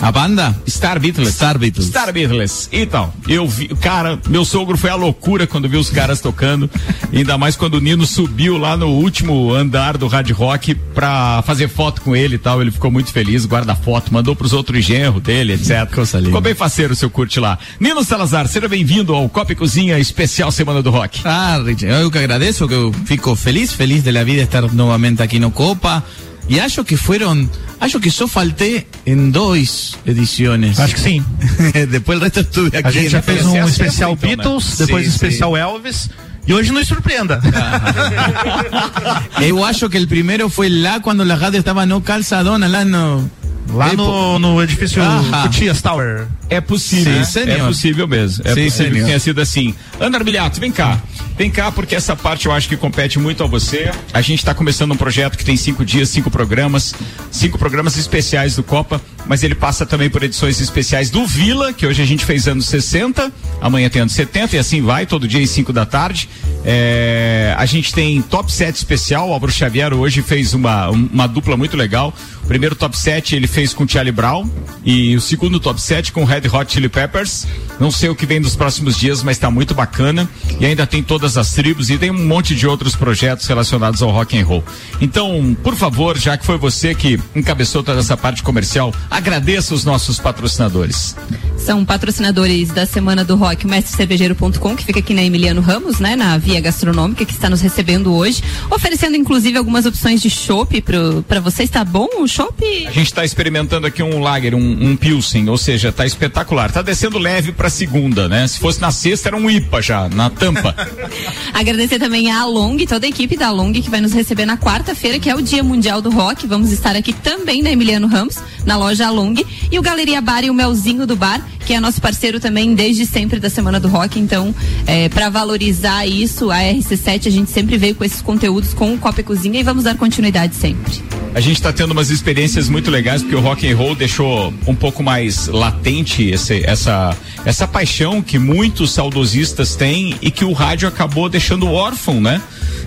A 0.00 0.10
banda? 0.10 0.56
Star 0.66 0.98
Beatles. 0.98 1.34
Star 1.34 1.58
Beatles. 1.58 1.88
Star 1.88 2.12
Beatles. 2.12 2.68
Então, 2.72 3.12
eu 3.28 3.46
vi, 3.46 3.68
cara, 3.68 4.18
meu 4.28 4.44
sogro 4.44 4.78
foi 4.78 4.88
a 4.88 4.94
loucura 4.94 5.46
quando 5.46 5.68
viu 5.68 5.78
os 5.78 5.90
caras 5.90 6.20
tocando, 6.20 6.70
ainda 7.12 7.36
mais 7.36 7.54
quando 7.54 7.74
o 7.74 7.80
Nino 7.80 8.06
subiu 8.06 8.56
lá 8.56 8.76
no 8.76 8.88
último 8.88 9.52
andar 9.52 9.98
do 9.98 10.06
Hard 10.06 10.30
Rock 10.30 10.74
pra 10.74 11.42
fazer 11.42 11.68
foto 11.68 12.00
com 12.00 12.16
ele 12.16 12.36
e 12.36 12.38
tal, 12.38 12.62
ele 12.62 12.70
ficou 12.70 12.90
muito 12.90 13.12
feliz, 13.12 13.44
guarda 13.44 13.74
foto, 13.74 14.12
mandou 14.12 14.34
pros 14.34 14.54
outros 14.54 14.84
genro 14.84 15.20
dele, 15.20 15.52
etc. 15.52 15.86
Ficou 16.28 16.40
bem 16.40 16.54
faceiro 16.54 16.94
o 16.94 16.96
seu 16.96 17.10
curte 17.10 17.38
lá. 17.38 17.58
Nino 17.78 18.02
Salazar, 18.02 18.48
seja 18.48 18.68
bem-vindo 18.68 19.14
ao 19.14 19.28
Copa 19.28 19.52
e 19.52 19.54
Cozinha 19.54 19.98
especial 19.98 20.50
Semana 20.50 20.82
do 20.82 20.90
Rock. 20.90 21.20
Ah, 21.24 21.60
Richard, 21.62 22.02
eu 22.02 22.10
que 22.10 22.18
agradeço, 22.18 22.66
que 22.66 22.74
eu 22.74 22.92
fico 23.04 23.36
feliz, 23.36 23.72
feliz 23.74 24.02
de 24.02 24.10
la 24.10 24.24
vida 24.24 24.42
estar 24.42 24.62
novamente 24.72 25.22
aqui 25.22 25.38
no 25.38 25.50
Copa. 25.50 26.02
E 26.50 26.58
acho 26.58 26.82
que 26.82 26.96
foram, 26.96 27.48
acho 27.80 28.00
que 28.00 28.10
só 28.10 28.26
faltei 28.26 28.84
em 29.06 29.30
dois 29.30 29.96
edições. 30.04 30.80
Acho 30.80 30.96
que 30.96 31.00
sim. 31.00 31.24
Depois 31.88 32.18
o 32.18 32.22
resto 32.24 32.40
estuve 32.40 32.76
aqui. 32.76 32.88
A 32.88 32.90
gente 32.90 33.08
já 33.08 33.18
né? 33.18 33.22
fez 33.22 33.46
um 33.46 33.68
especial 33.68 34.12
então, 34.14 34.28
né? 34.30 34.36
Beatles, 34.36 34.76
depois 34.78 35.04
Sim, 35.06 35.10
especial 35.12 35.56
Elvis. 35.56 36.10
E 36.48 36.52
hoje 36.52 36.72
nos 36.72 36.88
surpreenda. 36.88 37.40
Eu 39.40 39.64
acho 39.64 39.88
que 39.88 39.96
o 39.96 40.08
primeiro 40.08 40.48
foi 40.48 40.68
lá 40.68 40.98
quando 40.98 41.22
a 41.22 41.34
rádio 41.36 41.60
estava 41.60 41.86
no 41.86 42.00
calçadona, 42.00 42.66
lá 42.66 42.84
no... 42.84 43.30
Lá 43.72 43.92
no, 43.92 44.36
no 44.40 44.60
edifício 44.60 45.00
Ah. 45.00 45.42
Cutias 45.44 45.80
Tower. 45.80 46.26
É 46.48 46.60
possível. 46.60 47.24
Sim. 47.24 47.48
É 47.48 47.58
possível 47.58 48.08
mesmo. 48.08 48.42
É 48.44 48.52
Sim, 48.54 48.64
possível 48.64 48.86
que 48.86 48.92
senhor. 48.94 49.06
tenha 49.06 49.20
sido 49.20 49.40
assim. 49.40 49.72
Ana 50.00 50.18
Arbilhato, 50.18 50.58
vem 50.58 50.72
cá. 50.72 50.98
Vem 51.40 51.50
cá, 51.50 51.72
porque 51.72 51.94
essa 51.94 52.14
parte 52.14 52.44
eu 52.44 52.52
acho 52.52 52.68
que 52.68 52.76
compete 52.76 53.18
muito 53.18 53.42
a 53.42 53.46
você. 53.46 53.90
A 54.12 54.20
gente 54.20 54.40
está 54.40 54.52
começando 54.52 54.92
um 54.92 54.96
projeto 54.96 55.38
que 55.38 55.44
tem 55.46 55.56
cinco 55.56 55.86
dias, 55.86 56.10
cinco 56.10 56.30
programas, 56.30 56.94
cinco 57.30 57.56
programas 57.56 57.96
especiais 57.96 58.56
do 58.56 58.62
Copa, 58.62 59.00
mas 59.26 59.42
ele 59.42 59.54
passa 59.54 59.86
também 59.86 60.08
por 60.10 60.22
edições 60.22 60.60
especiais 60.60 61.10
do 61.10 61.26
Vila, 61.26 61.72
que 61.72 61.86
hoje 61.86 62.02
a 62.02 62.06
gente 62.06 62.24
fez 62.24 62.48
anos 62.48 62.66
60, 62.66 63.32
amanhã 63.60 63.88
tem 63.88 64.02
anos 64.02 64.14
70 64.14 64.56
e 64.56 64.58
assim 64.58 64.82
vai, 64.82 65.06
todo 65.06 65.26
dia 65.28 65.42
às 65.42 65.50
5 65.50 65.72
da 65.72 65.86
tarde. 65.86 66.28
É, 66.64 67.54
a 67.56 67.64
gente 67.66 67.92
tem 67.92 68.20
top 68.22 68.52
7 68.52 68.76
especial, 68.76 69.28
o 69.28 69.32
Álvaro 69.32 69.50
Xavier 69.52 69.92
hoje 69.94 70.22
fez 70.22 70.52
uma, 70.54 70.90
um- 70.90 71.08
uma 71.12 71.26
dupla 71.26 71.56
muito 71.56 71.76
legal. 71.76 72.14
O 72.44 72.46
primeiro 72.46 72.74
top 72.74 72.96
7 72.98 73.34
ele 73.36 73.46
fez 73.46 73.72
com 73.72 73.84
o 73.84 73.88
Charlie 73.88 74.12
Brown 74.12 74.48
e 74.84 75.14
o 75.16 75.20
segundo 75.20 75.58
top 75.60 75.80
7 75.80 76.10
com 76.12 76.24
Red 76.24 76.42
Hot 76.52 76.72
Chili 76.72 76.88
Peppers. 76.88 77.46
Não 77.78 77.90
sei 77.90 78.08
o 78.10 78.14
que 78.14 78.26
vem 78.26 78.40
nos 78.40 78.56
próximos 78.56 78.96
dias, 78.98 79.22
mas 79.22 79.38
tá 79.38 79.50
muito 79.50 79.74
bacana. 79.74 80.28
E 80.58 80.66
ainda 80.66 80.86
tem 80.86 81.02
todas 81.02 81.36
as 81.38 81.52
tribos 81.52 81.88
e 81.90 81.96
tem 81.98 82.10
um 82.10 82.26
monte 82.26 82.54
de 82.54 82.66
outros 82.66 82.94
projetos 82.96 83.46
relacionados 83.46 84.02
ao 84.02 84.10
rock 84.10 84.38
and 84.38 84.44
roll. 84.44 84.64
Então, 85.00 85.56
por 85.62 85.74
favor, 85.76 86.18
já 86.18 86.36
que 86.36 86.44
foi 86.44 86.58
você 86.58 86.94
que 86.94 87.18
encabeçou 87.34 87.82
toda 87.82 88.00
essa 88.00 88.16
parte 88.16 88.42
comercial, 88.42 88.92
Agradeço 89.10 89.74
os 89.74 89.84
nossos 89.84 90.18
patrocinadores. 90.20 91.16
São 91.58 91.84
patrocinadores 91.84 92.70
da 92.70 92.86
Semana 92.86 93.22
do 93.22 93.36
Rock, 93.36 93.66
o 93.66 93.68
mestrecervejeiro.com, 93.68 94.76
que 94.76 94.84
fica 94.84 95.00
aqui 95.00 95.12
na 95.12 95.22
Emiliano 95.22 95.60
Ramos, 95.60 96.00
né, 96.00 96.16
na 96.16 96.38
Via 96.38 96.60
Gastronômica, 96.60 97.24
que 97.24 97.32
está 97.32 97.50
nos 97.50 97.60
recebendo 97.60 98.14
hoje, 98.14 98.42
oferecendo 98.70 99.16
inclusive 99.16 99.58
algumas 99.58 99.84
opções 99.84 100.22
de 100.22 100.30
chopp 100.30 100.82
para 101.28 101.40
vocês. 101.40 101.68
Tá 101.68 101.84
bom 101.84 102.08
o 102.18 102.26
chopp? 102.26 102.64
A 102.86 102.90
gente 102.90 103.06
está 103.06 103.24
experimentando 103.24 103.86
aqui 103.86 104.02
um 104.02 104.20
lager, 104.20 104.54
um, 104.54 104.90
um 104.90 104.96
pilsen, 104.96 105.48
ou 105.48 105.58
seja, 105.58 105.92
tá 105.92 106.06
espetacular. 106.06 106.72
Tá 106.72 106.80
descendo 106.80 107.18
leve 107.18 107.52
para 107.52 107.68
segunda, 107.68 108.28
né? 108.28 108.46
Se 108.46 108.58
fosse 108.58 108.80
na 108.80 108.90
sexta 108.90 109.28
era 109.28 109.36
um 109.36 109.50
IPA 109.50 109.82
já, 109.82 110.08
na 110.08 110.30
tampa. 110.30 110.74
Agradecer 111.52 111.98
também 111.98 112.30
a 112.30 112.40
Along, 112.40 112.86
toda 112.86 113.06
a 113.06 113.08
equipe 113.08 113.36
da 113.36 113.48
Along 113.48 113.72
que 113.72 113.90
vai 113.90 114.00
nos 114.00 114.12
receber 114.12 114.46
na 114.46 114.56
quarta-feira, 114.56 115.18
que 115.18 115.28
é 115.28 115.34
o 115.34 115.42
Dia 115.42 115.62
Mundial 115.62 116.00
do 116.00 116.10
Rock. 116.10 116.46
Vamos 116.46 116.72
estar 116.72 116.96
aqui 116.96 117.12
também 117.12 117.62
na 117.62 117.70
Emiliano 117.70 118.06
Ramos, 118.06 118.38
na 118.64 118.76
loja 118.76 119.06
Along, 119.06 119.44
e 119.70 119.78
o 119.78 119.82
Galeria 119.82 120.20
Bar 120.20 120.44
e 120.44 120.50
o 120.50 120.54
Melzinho 120.54 121.06
do 121.06 121.16
Bar 121.16 121.40
que 121.70 121.74
é 121.74 121.78
nosso 121.78 122.00
parceiro 122.00 122.40
também 122.40 122.74
desde 122.74 123.06
sempre 123.06 123.38
da 123.38 123.48
Semana 123.48 123.78
do 123.78 123.86
Rock. 123.86 124.18
Então, 124.18 124.52
é, 124.88 125.08
para 125.08 125.28
valorizar 125.28 126.04
isso, 126.04 126.50
a 126.50 126.58
RC7 126.58 127.28
a 127.28 127.30
gente 127.30 127.48
sempre 127.48 127.78
veio 127.78 127.94
com 127.94 128.04
esses 128.04 128.20
conteúdos 128.20 128.74
com 128.74 128.92
o 128.92 128.98
Copa 128.98 129.20
e 129.20 129.22
Cozinha 129.22 129.60
e 129.60 129.62
vamos 129.62 129.84
dar 129.84 129.96
continuidade 129.96 130.56
sempre. 130.56 130.92
A 131.32 131.38
gente 131.38 131.56
está 131.56 131.72
tendo 131.72 131.92
umas 131.92 132.10
experiências 132.10 132.68
muito 132.68 132.90
legais 132.90 133.22
porque 133.22 133.36
o 133.36 133.40
rock 133.40 133.70
and 133.70 133.76
roll 133.76 133.94
deixou 133.94 134.52
um 134.66 134.74
pouco 134.74 135.00
mais 135.00 135.46
latente 135.46 136.28
esse, 136.28 136.64
essa 136.66 137.16
essa 137.44 137.68
paixão 137.68 138.20
que 138.20 138.36
muitos 138.36 138.90
saudosistas 138.90 139.76
têm 139.76 140.16
e 140.20 140.30
que 140.30 140.44
o 140.44 140.52
rádio 140.52 140.88
acabou 140.88 141.28
deixando 141.28 141.70
órfão, 141.70 142.20
né? 142.20 142.42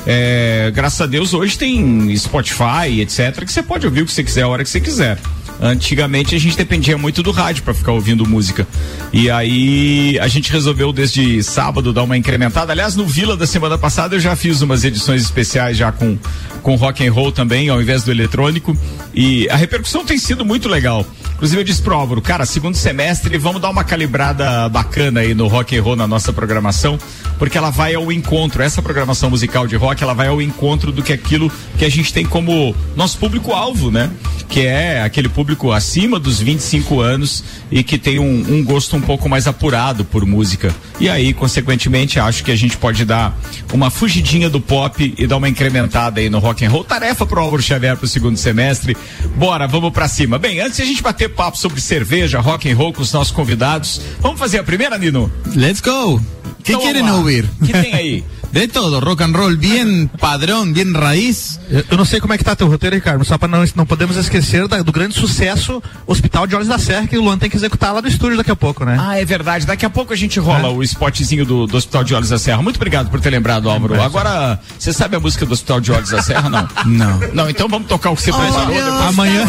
É, 0.05 0.69
graças 0.75 0.99
a 0.99 1.05
Deus 1.05 1.33
hoje 1.33 1.57
tem 1.57 2.13
Spotify, 2.17 2.99
etc, 2.99 3.45
que 3.45 3.51
você 3.51 3.63
pode 3.63 3.85
ouvir 3.85 4.01
o 4.01 4.05
que 4.05 4.11
você 4.11 4.25
quiser 4.25 4.41
a 4.41 4.47
hora 4.49 4.61
que 4.61 4.69
você 4.69 4.81
quiser. 4.81 5.17
Antigamente 5.61 6.35
a 6.35 6.39
gente 6.39 6.57
dependia 6.57 6.97
muito 6.97 7.23
do 7.23 7.31
rádio 7.31 7.63
para 7.63 7.73
ficar 7.73 7.91
ouvindo 7.91 8.27
música. 8.27 8.67
E 9.11 9.29
aí 9.29 10.17
a 10.19 10.27
gente 10.27 10.51
resolveu 10.51 10.91
desde 10.91 11.41
sábado 11.43 11.93
dar 11.93 12.03
uma 12.03 12.17
incrementada. 12.17 12.71
Aliás, 12.73 12.95
no 12.95 13.05
Vila 13.05 13.37
da 13.37 13.47
semana 13.47 13.77
passada 13.77 14.15
eu 14.15 14.19
já 14.19 14.35
fiz 14.35 14.61
umas 14.61 14.83
edições 14.83 15.21
especiais 15.21 15.77
já 15.77 15.91
com 15.91 16.17
com 16.63 16.75
rock 16.75 17.05
and 17.05 17.11
roll 17.11 17.31
também, 17.31 17.69
ao 17.69 17.79
invés 17.79 18.03
do 18.03 18.11
eletrônico. 18.11 18.75
E 19.13 19.47
a 19.49 19.55
repercussão 19.55 20.03
tem 20.03 20.17
sido 20.17 20.43
muito 20.43 20.67
legal. 20.67 21.05
Inclusive 21.35 21.59
eu 21.61 21.65
disse 21.65 21.81
pro 21.81 21.93
Álvaro, 21.93 22.21
cara, 22.21 22.45
segundo 22.45 22.75
semestre 22.75 23.37
vamos 23.37 23.61
dar 23.61 23.69
uma 23.69 23.83
calibrada 23.83 24.69
bacana 24.69 25.19
aí 25.19 25.33
no 25.33 25.47
rock 25.47 25.75
and 25.75 25.83
roll 25.83 25.95
na 25.95 26.07
nossa 26.07 26.31
programação, 26.31 26.97
porque 27.37 27.57
ela 27.57 27.69
vai 27.69 27.95
ao 27.95 28.11
encontro, 28.11 28.63
essa 28.63 28.81
programação 28.81 29.29
musical 29.29 29.67
de 29.67 29.75
rock, 29.75 30.01
ela 30.01 30.13
vai 30.13 30.27
ao 30.27 30.41
encontro 30.41 30.91
do 30.91 31.03
que 31.03 31.11
aquilo 31.11 31.51
que 31.77 31.83
a 31.83 31.89
gente 31.89 32.13
tem 32.13 32.25
como 32.25 32.73
nosso 32.95 33.17
público 33.17 33.51
alvo, 33.51 33.91
né? 33.91 34.09
Que 34.47 34.61
é 34.61 35.01
aquele 35.01 35.27
público 35.27 35.71
acima 35.71 36.17
dos 36.17 36.39
25 36.39 37.01
anos 37.01 37.43
e 37.69 37.83
que 37.83 37.97
tem 37.97 38.19
um, 38.19 38.45
um 38.49 38.63
gosto 38.63 38.95
um 38.95 39.01
pouco 39.01 39.27
mais 39.27 39.47
apurado 39.47 40.05
por 40.05 40.25
música. 40.25 40.73
E 40.99 41.09
aí, 41.09 41.33
consequentemente, 41.33 42.19
acho 42.19 42.43
que 42.43 42.51
a 42.51 42.55
gente 42.55 42.77
pode 42.77 43.03
dar 43.03 43.37
uma 43.73 43.89
fugidinha 43.89 44.49
do 44.49 44.61
pop 44.61 45.13
e 45.17 45.27
dar 45.27 45.37
uma 45.37 45.49
incrementada 45.49 46.21
aí 46.21 46.29
no 46.29 46.39
rock 46.39 46.52
and 46.61 46.69
roll. 46.69 46.83
Tarefa 46.83 47.25
pro 47.25 47.39
Álvaro 47.39 47.61
Xavier 47.63 47.95
pro 47.95 48.07
segundo 48.07 48.35
semestre. 48.37 48.97
Bora, 49.37 49.65
vamos 49.67 49.91
para 49.93 50.07
cima. 50.09 50.37
Bem, 50.37 50.59
antes 50.59 50.75
de 50.75 50.81
a 50.83 50.85
gente 50.85 51.01
bater 51.01 51.29
papo 51.29 51.57
sobre 51.57 51.79
cerveja, 51.79 52.39
rock 52.41 52.69
and 52.69 52.75
roll 52.75 52.91
com 52.91 53.01
os 53.01 53.13
nossos 53.13 53.31
convidados, 53.31 54.01
vamos 54.19 54.37
fazer 54.39 54.59
a 54.59 54.63
primeira, 54.63 54.97
Nino? 54.97 55.31
Let's 55.55 55.79
go. 55.79 56.19
¿Qué 56.63 56.73
Então, 56.73 56.81
quieren 56.81 57.03
vamos 57.03 57.19
lá. 57.19 57.23
oír? 57.25 57.45
O 57.61 57.65
que 57.65 57.71
tem 57.73 57.93
aí? 57.93 58.23
De 58.53 58.67
todo, 58.67 58.99
rock 58.99 59.23
and 59.23 59.31
roll 59.35 59.57
bien 59.57 60.07
padrón, 60.19 60.73
bien 60.73 60.93
raíz. 60.93 61.59
Eu, 61.71 61.83
eu 61.89 61.97
não 61.97 62.05
sei 62.05 62.19
como 62.21 62.33
é 62.33 62.37
que 62.37 62.43
tá 62.43 62.55
teu 62.55 62.67
roteiro, 62.67 62.95
Ricardo, 62.95 63.25
só 63.25 63.35
para 63.35 63.47
não, 63.47 63.65
não 63.75 63.83
podemos 63.85 64.15
esquecer 64.15 64.67
da- 64.67 64.83
do 64.83 64.91
grande 64.91 65.15
sucesso 65.15 65.81
Hospital 66.05 66.45
de 66.45 66.55
Olhos 66.55 66.67
da 66.67 66.77
Serra, 66.77 67.07
que 67.07 67.17
o 67.17 67.23
Luan 67.23 67.35
tem 67.39 67.49
que 67.49 67.55
executar 67.57 67.91
lá 67.91 67.99
no 67.99 68.07
estúdio 68.07 68.37
daqui 68.37 68.51
a 68.51 68.55
pouco, 68.55 68.85
né? 68.85 68.95
Ah, 68.99 69.19
é 69.19 69.25
verdade. 69.25 69.65
Daqui 69.65 69.85
a 69.87 69.89
pouco 69.89 70.13
a 70.13 70.15
gente 70.15 70.39
rola 70.39 70.69
o 70.69 70.83
spotzinho 70.83 71.43
do, 71.45 71.65
do 71.65 71.75
Hospital 71.77 72.03
de 72.03 72.13
Olhos 72.13 72.29
da 72.29 72.37
Serra. 72.37 72.61
Muito 72.61 72.75
obrigado 72.75 73.09
por 73.09 73.19
ter 73.19 73.31
lembrado, 73.31 73.67
Álvaro. 73.67 73.99
Agora, 73.99 74.59
você 74.77 74.93
sabe 74.93 75.15
a 75.15 75.19
música 75.19 75.47
do 75.47 75.53
Hospital 75.53 75.81
de 75.81 75.91
Olhos 75.91 76.09
da 76.11 76.21
Serra, 76.21 76.47
não? 76.47 76.67
Não. 76.85 77.19
Não, 77.33 77.49
então 77.49 77.67
vamos 77.67 77.87
tocar 77.87 78.11
o 78.11 78.15
que 78.15 78.21
você 78.21 78.31
preparou. 78.31 78.67
depois- 78.67 78.83
Amanhã, 79.07 79.45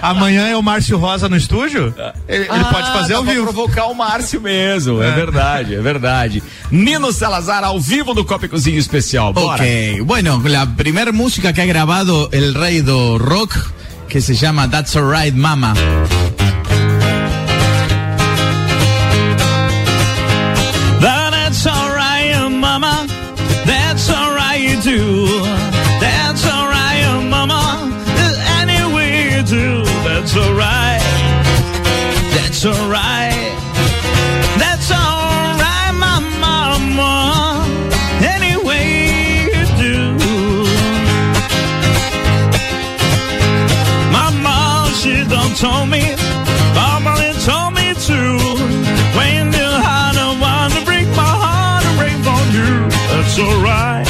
amanhã 0.00 0.46
é 0.48 0.56
o 0.56 0.62
Márcio 0.62 0.96
Rosa 0.96 1.28
no 1.28 1.36
estúdio? 1.36 1.94
Ele, 2.26 2.44
ele 2.44 2.48
Ah, 2.50 2.64
pode 2.64 2.90
fazer 2.92 3.12
dá 3.12 3.18
ao 3.18 3.24
vivo. 3.24 3.42
provocar 3.42 3.86
o 3.86 3.94
Márcio 3.94 4.40
mesmo. 4.40 5.02
É. 5.02 5.10
verdade, 5.12 5.74
é 5.74 5.80
verdade. 5.80 6.42
Nino 6.70 7.12
Salazar 7.12 7.62
ao 7.64 7.78
vivo 7.80 8.14
do 8.14 8.24
Cozinha 8.46 8.78
Especial. 8.78 9.32
Bora. 9.32 9.56
Ok, 9.56 10.02
bueno, 10.04 10.40
la 10.46 10.76
primera 10.76 11.10
música 11.12 11.52
que 11.52 11.62
ha 11.62 11.66
grabado 11.66 12.28
el 12.32 12.54
rey 12.54 12.82
do 12.82 13.18
rock, 13.18 13.56
que 14.08 14.20
se 14.20 14.34
llama 14.36 14.70
That's 14.70 14.94
Alright 14.94 15.34
Mama. 15.34 15.74
That's 21.58 21.66
alright, 21.66 22.52
mama. 22.52 23.06
That's 23.66 24.08
alright, 24.10 24.60
you 24.60 24.80
do. 24.80 25.26
That's 25.98 26.46
alright, 26.46 27.24
mama. 27.28 27.90
Any 28.60 28.94
way 28.94 29.34
you 29.34 29.42
do, 29.42 29.82
that's 30.04 30.36
alright. 30.36 31.00
That's 32.36 32.64
alright. 32.64 33.27
Told 45.60 45.88
me, 45.90 45.98
it 45.98 47.36
told 47.42 47.74
me 47.74 47.92
to. 47.92 48.20
When 49.18 49.52
you 49.52 49.70
had 49.82 50.14
a 50.14 50.38
want 50.40 50.72
to 50.74 50.84
break 50.84 51.08
my 51.16 51.34
heart 51.42 51.84
and 51.84 51.98
break 51.98 52.14
for 52.22 52.42
you. 52.54 52.88
That's 53.10 53.38
alright. 53.40 54.06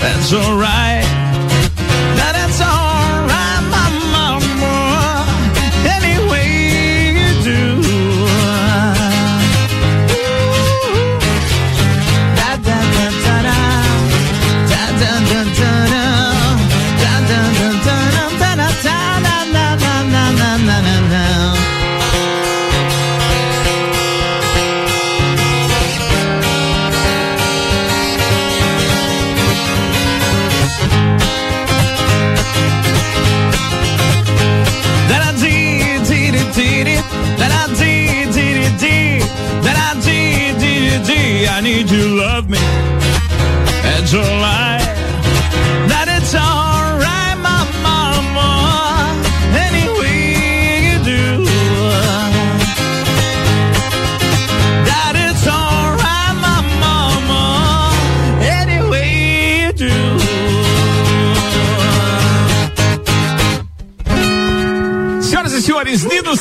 That's 0.00 0.32
alright. 0.32 0.97
I 41.48 41.60
need 41.60 41.90
you 41.90 42.02
to 42.02 42.14
love 42.14 42.48
me. 42.48 42.58
That's 43.82 44.14
alright. 44.14 44.58
That 44.58 44.67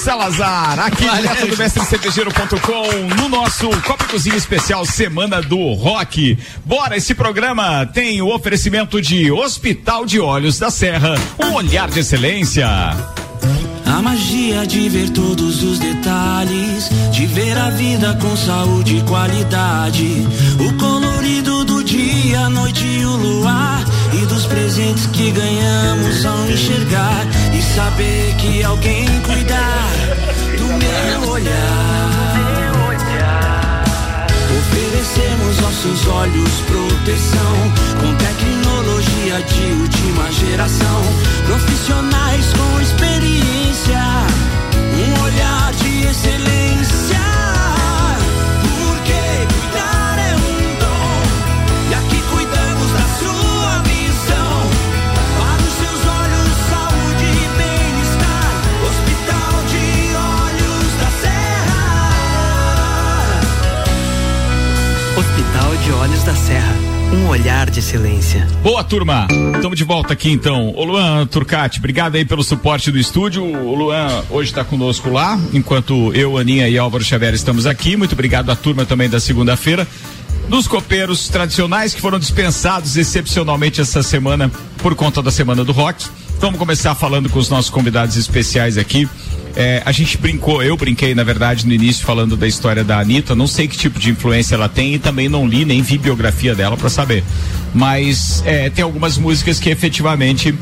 Salazar, 0.07 0.79
aqui 0.79 1.03
direto 1.03 1.47
do 1.47 1.57
mestrecervejeiro.com, 1.57 3.21
no 3.21 3.27
nosso 3.27 3.67
Copa 3.81 4.05
e 4.05 4.07
Cozinha 4.07 4.37
Especial 4.37 4.85
Semana 4.85 5.41
do 5.41 5.73
Rock. 5.73 6.37
Bora, 6.63 6.95
esse 6.95 7.13
programa 7.13 7.85
tem 7.85 8.21
o 8.21 8.33
oferecimento 8.33 9.01
de 9.01 9.29
Hospital 9.29 10.05
de 10.05 10.17
Olhos 10.21 10.57
da 10.57 10.71
Serra, 10.71 11.15
um 11.37 11.55
olhar 11.55 11.89
de 11.89 11.99
excelência. 11.99 12.69
A 13.85 14.01
magia 14.01 14.65
de 14.65 14.87
ver 14.87 15.09
todos 15.09 15.61
os 15.61 15.77
detalhes, 15.77 16.89
de 17.11 17.25
ver 17.25 17.57
a 17.57 17.69
vida 17.71 18.17
com 18.21 18.37
saúde 18.37 18.99
e 18.99 19.03
qualidade. 19.03 20.25
O 20.57 20.73
colorido 20.77 21.65
do 21.65 21.83
dia, 21.83 22.45
a 22.45 22.49
noite 22.49 22.85
e 22.85 23.05
o 23.05 23.13
luar 23.17 23.76
e 24.13 24.25
dos 24.25 24.45
presentes 24.45 25.05
que 25.07 25.31
ganhamos 25.31 26.25
ao 26.25 26.49
enxergar 26.49 27.25
e 27.53 27.61
saber 27.61 28.35
que 28.35 28.63
alguém 28.63 29.05
cuidar 29.21 29.89
do 30.57 30.65
meu 30.65 31.31
olhar. 31.31 32.27
Oferecemos 34.59 35.61
nossos 35.61 36.07
olhos 36.07 36.49
proteção 36.67 37.73
com 37.99 38.15
tecnologia 38.15 39.41
de 39.41 39.73
última 39.81 40.31
geração, 40.31 41.01
profissionais 41.45 42.53
com 42.53 42.81
experiência, 42.81 44.01
um 44.95 45.23
olhar 45.23 45.73
de 45.73 46.07
excelência. 46.07 47.06
Hospital 65.37 65.77
de 65.77 65.91
Olhos 65.91 66.23
da 66.23 66.33
Serra. 66.33 66.75
Um 67.13 67.27
olhar 67.27 67.69
de 67.69 67.79
silêncio. 67.79 68.43
Boa, 68.63 68.83
turma. 68.83 69.27
Estamos 69.53 69.77
de 69.77 69.83
volta 69.83 70.13
aqui 70.13 70.31
então. 70.31 70.73
Ô 70.75 70.83
Luan 70.83 71.27
Turcati, 71.27 71.77
obrigado 71.77 72.15
aí 72.15 72.25
pelo 72.25 72.43
suporte 72.43 72.89
do 72.89 72.97
estúdio. 72.97 73.43
O 73.43 73.75
Luan 73.75 74.23
hoje 74.31 74.49
está 74.49 74.63
conosco 74.63 75.11
lá, 75.11 75.39
enquanto 75.53 76.11
eu, 76.15 76.39
Aninha 76.39 76.67
e 76.67 76.75
Álvaro 76.75 77.03
Xavier 77.03 77.35
estamos 77.35 77.67
aqui. 77.67 77.95
Muito 77.95 78.13
obrigado 78.13 78.49
à 78.49 78.55
turma 78.55 78.83
também 78.83 79.07
da 79.07 79.19
segunda-feira. 79.19 79.87
Dos 80.49 80.67
copeiros 80.67 81.29
tradicionais 81.29 81.93
que 81.93 82.01
foram 82.01 82.17
dispensados 82.17 82.97
excepcionalmente 82.97 83.79
essa 83.79 84.01
semana 84.01 84.51
por 84.79 84.95
conta 84.95 85.21
da 85.21 85.29
Semana 85.29 85.63
do 85.63 85.71
Rock. 85.71 86.03
Vamos 86.39 86.57
começar 86.57 86.95
falando 86.95 87.29
com 87.29 87.37
os 87.37 87.47
nossos 87.47 87.69
convidados 87.69 88.17
especiais 88.17 88.75
aqui. 88.75 89.07
É, 89.59 89.81
a 89.83 89.91
gente 89.91 90.19
brincou, 90.19 90.61
eu 90.61 90.77
brinquei, 90.77 91.15
na 91.15 91.23
verdade, 91.23 91.65
no 91.65 91.73
início 91.73 92.05
falando 92.05 92.37
da 92.37 92.47
história 92.47 92.83
da 92.83 92.99
Anitta. 92.99 93.33
Não 93.33 93.47
sei 93.47 93.67
que 93.67 93.75
tipo 93.75 93.99
de 93.99 94.11
influência 94.11 94.53
ela 94.53 94.69
tem 94.69 94.93
e 94.93 94.99
também 94.99 95.27
não 95.27 95.47
li 95.47 95.65
nem 95.65 95.81
vi 95.81 95.97
biografia 95.97 96.53
dela 96.53 96.77
para 96.77 96.89
saber. 96.89 97.23
Mas 97.73 98.43
é, 98.45 98.69
tem 98.69 98.83
algumas 98.83 99.17
músicas 99.17 99.59
que 99.59 99.71
efetivamente 99.71 100.53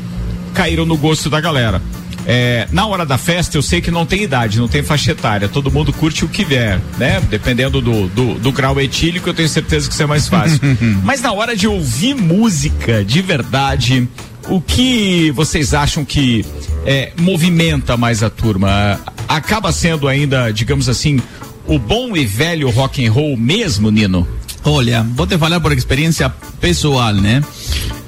caíram 0.54 0.86
no 0.86 0.96
gosto 0.96 1.28
da 1.28 1.38
galera. 1.38 1.82
É, 2.26 2.66
na 2.72 2.86
hora 2.86 3.04
da 3.04 3.18
festa, 3.18 3.58
eu 3.58 3.62
sei 3.62 3.82
que 3.82 3.90
não 3.90 4.06
tem 4.06 4.22
idade, 4.22 4.58
não 4.58 4.66
tem 4.66 4.82
faixa 4.82 5.12
etária, 5.12 5.46
todo 5.46 5.70
mundo 5.70 5.92
curte 5.92 6.24
o 6.24 6.28
que 6.28 6.42
vier, 6.42 6.80
né? 6.96 7.22
Dependendo 7.28 7.82
do, 7.82 8.08
do, 8.08 8.34
do 8.34 8.50
grau 8.50 8.80
etílico, 8.80 9.28
eu 9.28 9.34
tenho 9.34 9.48
certeza 9.48 9.86
que 9.88 9.92
isso 9.92 10.02
é 10.02 10.06
mais 10.06 10.26
fácil. 10.26 10.58
Mas 11.04 11.20
na 11.20 11.32
hora 11.32 11.54
de 11.54 11.68
ouvir 11.68 12.14
música 12.14 13.04
de 13.04 13.20
verdade, 13.20 14.08
o 14.48 14.60
que 14.60 15.30
vocês 15.32 15.74
acham 15.74 16.04
que 16.04 16.44
é, 16.84 17.12
movimenta 17.18 17.96
mais 17.96 18.22
a 18.22 18.30
turma? 18.30 19.00
Acaba 19.28 19.72
sendo 19.72 20.08
ainda, 20.08 20.50
digamos 20.50 20.88
assim, 20.88 21.20
o 21.66 21.78
bom 21.78 22.16
e 22.16 22.24
velho 22.24 22.70
rock 22.70 23.04
and 23.04 23.12
roll 23.12 23.36
mesmo, 23.36 23.90
Nino? 23.90 24.26
Olha, 24.64 25.06
vou 25.14 25.26
te 25.26 25.38
falar 25.38 25.60
por 25.60 25.72
experiência 25.72 26.28
pessoal, 26.60 27.14
né? 27.14 27.42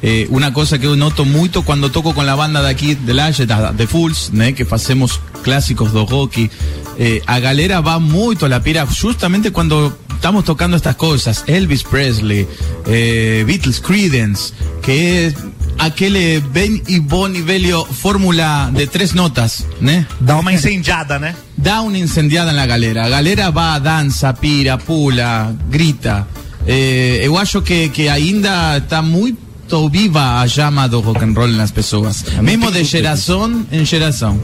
Eh, 0.03 0.27
uma 0.29 0.51
coisa 0.51 0.79
que 0.79 0.87
eu 0.87 0.97
noto 0.97 1.25
muito 1.25 1.63
quando 1.63 1.89
toco 1.89 2.13
com 2.13 2.21
a 2.21 2.37
banda 2.37 2.63
daqui 2.63 2.95
de 2.95 3.13
Laje, 3.13 3.47
da 3.47 3.73
The 3.73 3.87
Fools, 3.87 4.31
né? 4.33 4.53
Que 4.53 4.65
fazemos 4.65 5.21
clássicos 5.45 5.93
do 5.93 6.05
rock. 6.05 6.51
Eh, 6.99 7.23
a 7.27 7.39
galera 7.39 7.81
va 7.81 8.01
muito 8.01 8.45
a 8.45 8.49
la 8.49 8.61
pira 8.61 8.85
justamente 8.87 9.51
quando 9.53 9.93
estamos 10.15 10.45
tocando 10.45 10.75
estas 10.75 10.97
coisas. 10.97 11.45
Elvis 11.47 11.85
Presley, 11.85 12.47
eh, 12.87 13.45
Beatles, 13.47 13.79
Creedence, 13.79 14.53
que 14.83 14.91
é 14.91 15.35
aquele 15.79 16.41
bem 16.41 16.83
e 16.89 16.99
bom 16.99 17.27
nível 17.29 17.87
fórmula 17.87 18.71
de 18.75 18.87
três 18.87 19.13
notas, 19.13 19.65
né? 19.81 20.07
Dá 20.21 20.39
uma 20.39 20.53
incendiada, 20.53 21.19
né? 21.19 21.35
Dá 21.57 21.81
uma 21.81 21.97
incendiada 21.97 22.53
na 22.53 22.67
galera. 22.67 23.05
A 23.05 23.09
galera 23.09 23.51
va, 23.51 23.79
dança, 23.79 24.33
pira, 24.35 24.77
pula, 24.77 25.55
grita. 25.71 26.27
Eh, 26.67 27.21
eu 27.23 27.39
acho 27.39 27.63
que, 27.63 27.89
que 27.89 28.09
ainda 28.09 28.79
está 28.79 29.01
muito 29.01 29.89
viva 29.91 30.41
a 30.41 30.49
chama 30.49 30.89
do 30.89 31.01
rock 31.01 31.25
and 31.25 31.33
roll 31.35 31.49
nas 31.49 31.71
pessoas. 31.71 32.25
Mesmo 32.43 32.71
de 32.71 32.85
geração 32.85 33.67
em 33.71 33.85
geração. 33.85 34.41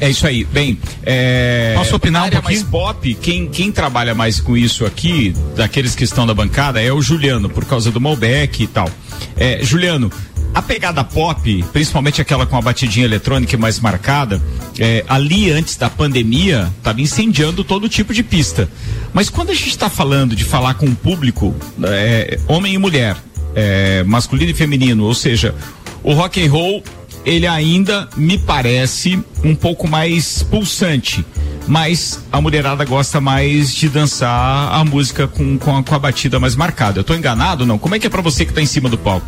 É 0.00 0.10
isso 0.10 0.26
aí. 0.26 0.44
Bem, 0.44 0.78
é. 1.02 1.72
Posso 1.76 1.96
opinar 1.96 2.22
na 2.22 2.26
um 2.26 2.30
pouquinho? 2.42 2.60
mais 2.60 2.70
pop, 2.70 3.14
quem, 3.14 3.48
quem 3.48 3.72
trabalha 3.72 4.14
mais 4.14 4.40
com 4.40 4.56
isso 4.56 4.84
aqui, 4.84 5.34
daqueles 5.56 5.94
que 5.94 6.04
estão 6.04 6.26
na 6.26 6.34
bancada, 6.34 6.80
é 6.82 6.92
o 6.92 7.00
Juliano, 7.00 7.48
por 7.48 7.64
causa 7.64 7.90
do 7.90 8.00
Malbec 8.00 8.62
e 8.62 8.66
tal. 8.66 8.90
É, 9.36 9.60
Juliano, 9.62 10.12
a 10.54 10.62
pegada 10.62 11.04
pop, 11.04 11.64
principalmente 11.72 12.20
aquela 12.20 12.46
com 12.46 12.56
a 12.56 12.62
batidinha 12.62 13.04
eletrônica 13.04 13.56
mais 13.58 13.78
marcada, 13.78 14.40
é, 14.78 15.04
ali 15.08 15.50
antes 15.50 15.76
da 15.76 15.90
pandemia, 15.90 16.72
estava 16.78 17.00
incendiando 17.00 17.62
todo 17.62 17.88
tipo 17.88 18.14
de 18.14 18.22
pista. 18.22 18.68
Mas 19.12 19.28
quando 19.28 19.50
a 19.50 19.54
gente 19.54 19.68
está 19.68 19.88
falando 19.88 20.34
de 20.34 20.44
falar 20.44 20.74
com 20.74 20.86
o 20.86 20.94
público, 20.94 21.54
é, 21.82 22.38
homem 22.46 22.74
e 22.74 22.78
mulher, 22.78 23.16
é, 23.54 24.02
masculino 24.04 24.50
e 24.50 24.54
feminino, 24.54 25.04
ou 25.04 25.14
seja, 25.14 25.54
o 26.02 26.12
rock 26.12 26.44
and 26.44 26.50
roll 26.50 26.82
ele 27.26 27.46
ainda 27.46 28.08
me 28.16 28.38
parece 28.38 29.20
um 29.42 29.54
pouco 29.54 29.88
mais 29.88 30.44
pulsante. 30.44 31.26
Mas 31.66 32.20
a 32.30 32.40
mulherada 32.40 32.84
gosta 32.84 33.20
mais 33.20 33.74
de 33.74 33.88
dançar 33.88 34.72
a 34.72 34.84
música 34.84 35.26
com, 35.26 35.58
com, 35.58 35.76
a, 35.76 35.82
com 35.82 35.94
a 35.94 35.98
batida 35.98 36.38
mais 36.38 36.54
marcada. 36.54 37.00
Eu 37.00 37.04
tô 37.04 37.12
enganado 37.12 37.66
não? 37.66 37.76
Como 37.76 37.96
é 37.96 37.98
que 37.98 38.06
é 38.06 38.10
pra 38.10 38.22
você 38.22 38.46
que 38.46 38.52
tá 38.52 38.62
em 38.62 38.66
cima 38.66 38.88
do 38.88 38.96
palco? 38.96 39.26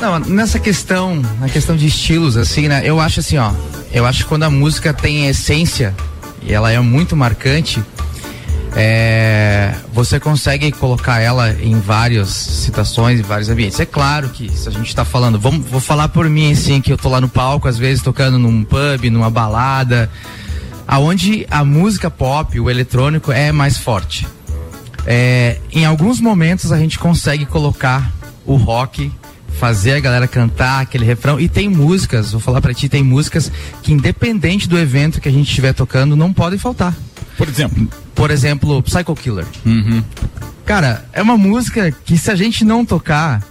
Não, 0.00 0.18
nessa 0.20 0.58
questão, 0.58 1.20
na 1.40 1.48
questão 1.48 1.76
de 1.76 1.86
estilos, 1.86 2.36
assim, 2.36 2.68
né? 2.68 2.82
Eu 2.84 3.00
acho 3.00 3.20
assim, 3.20 3.36
ó. 3.36 3.52
Eu 3.92 4.06
acho 4.06 4.22
que 4.22 4.28
quando 4.28 4.44
a 4.44 4.50
música 4.50 4.92
tem 4.92 5.26
essência 5.26 5.94
e 6.42 6.52
ela 6.52 6.70
é 6.70 6.78
muito 6.78 7.16
marcante, 7.16 7.82
é, 8.76 9.74
você 9.92 10.20
consegue 10.20 10.70
colocar 10.70 11.20
ela 11.20 11.52
em 11.52 11.80
várias 11.80 12.28
situações, 12.28 13.18
em 13.18 13.22
vários 13.22 13.48
ambientes. 13.48 13.80
É 13.80 13.86
claro 13.86 14.28
que 14.28 14.48
se 14.56 14.68
a 14.68 14.70
gente 14.70 14.94
tá 14.94 15.04
falando, 15.04 15.38
vamos, 15.38 15.66
vou 15.68 15.80
falar 15.80 16.08
por 16.08 16.28
mim 16.30 16.52
assim, 16.52 16.80
que 16.80 16.92
eu 16.92 16.96
tô 16.96 17.08
lá 17.08 17.20
no 17.20 17.28
palco, 17.28 17.66
às 17.66 17.76
vezes 17.76 18.02
tocando 18.02 18.38
num 18.38 18.62
pub, 18.62 19.10
numa 19.10 19.30
balada, 19.30 20.08
aonde 20.86 21.44
a 21.50 21.64
música 21.64 22.08
pop, 22.08 22.58
o 22.60 22.70
eletrônico 22.70 23.32
é 23.32 23.50
mais 23.50 23.76
forte. 23.76 24.28
É, 25.04 25.58
em 25.72 25.84
alguns 25.84 26.20
momentos 26.20 26.70
a 26.70 26.78
gente 26.78 27.00
consegue 27.00 27.46
colocar 27.46 28.12
o 28.46 28.54
rock, 28.54 29.10
fazer 29.58 29.92
a 29.94 30.00
galera 30.00 30.28
cantar 30.28 30.80
aquele 30.80 31.04
refrão. 31.04 31.38
E 31.40 31.48
tem 31.48 31.68
músicas, 31.68 32.32
vou 32.32 32.40
falar 32.40 32.60
pra 32.60 32.72
ti, 32.72 32.88
tem 32.88 33.02
músicas 33.02 33.50
que 33.82 33.92
independente 33.92 34.68
do 34.68 34.78
evento 34.78 35.20
que 35.20 35.28
a 35.28 35.32
gente 35.32 35.48
estiver 35.48 35.72
tocando, 35.74 36.14
não 36.16 36.32
podem 36.32 36.58
faltar. 36.58 36.94
Por 37.36 37.48
exemplo? 37.48 37.88
Por 38.14 38.30
exemplo, 38.30 38.82
Psycho 38.82 39.14
Killer. 39.14 39.44
Cara, 40.64 41.04
é 41.12 41.22
uma 41.22 41.36
música 41.36 41.90
que 42.04 42.16
se 42.18 42.30
a 42.30 42.34
gente 42.36 42.64
não 42.64 42.84
tocar, 42.84 43.42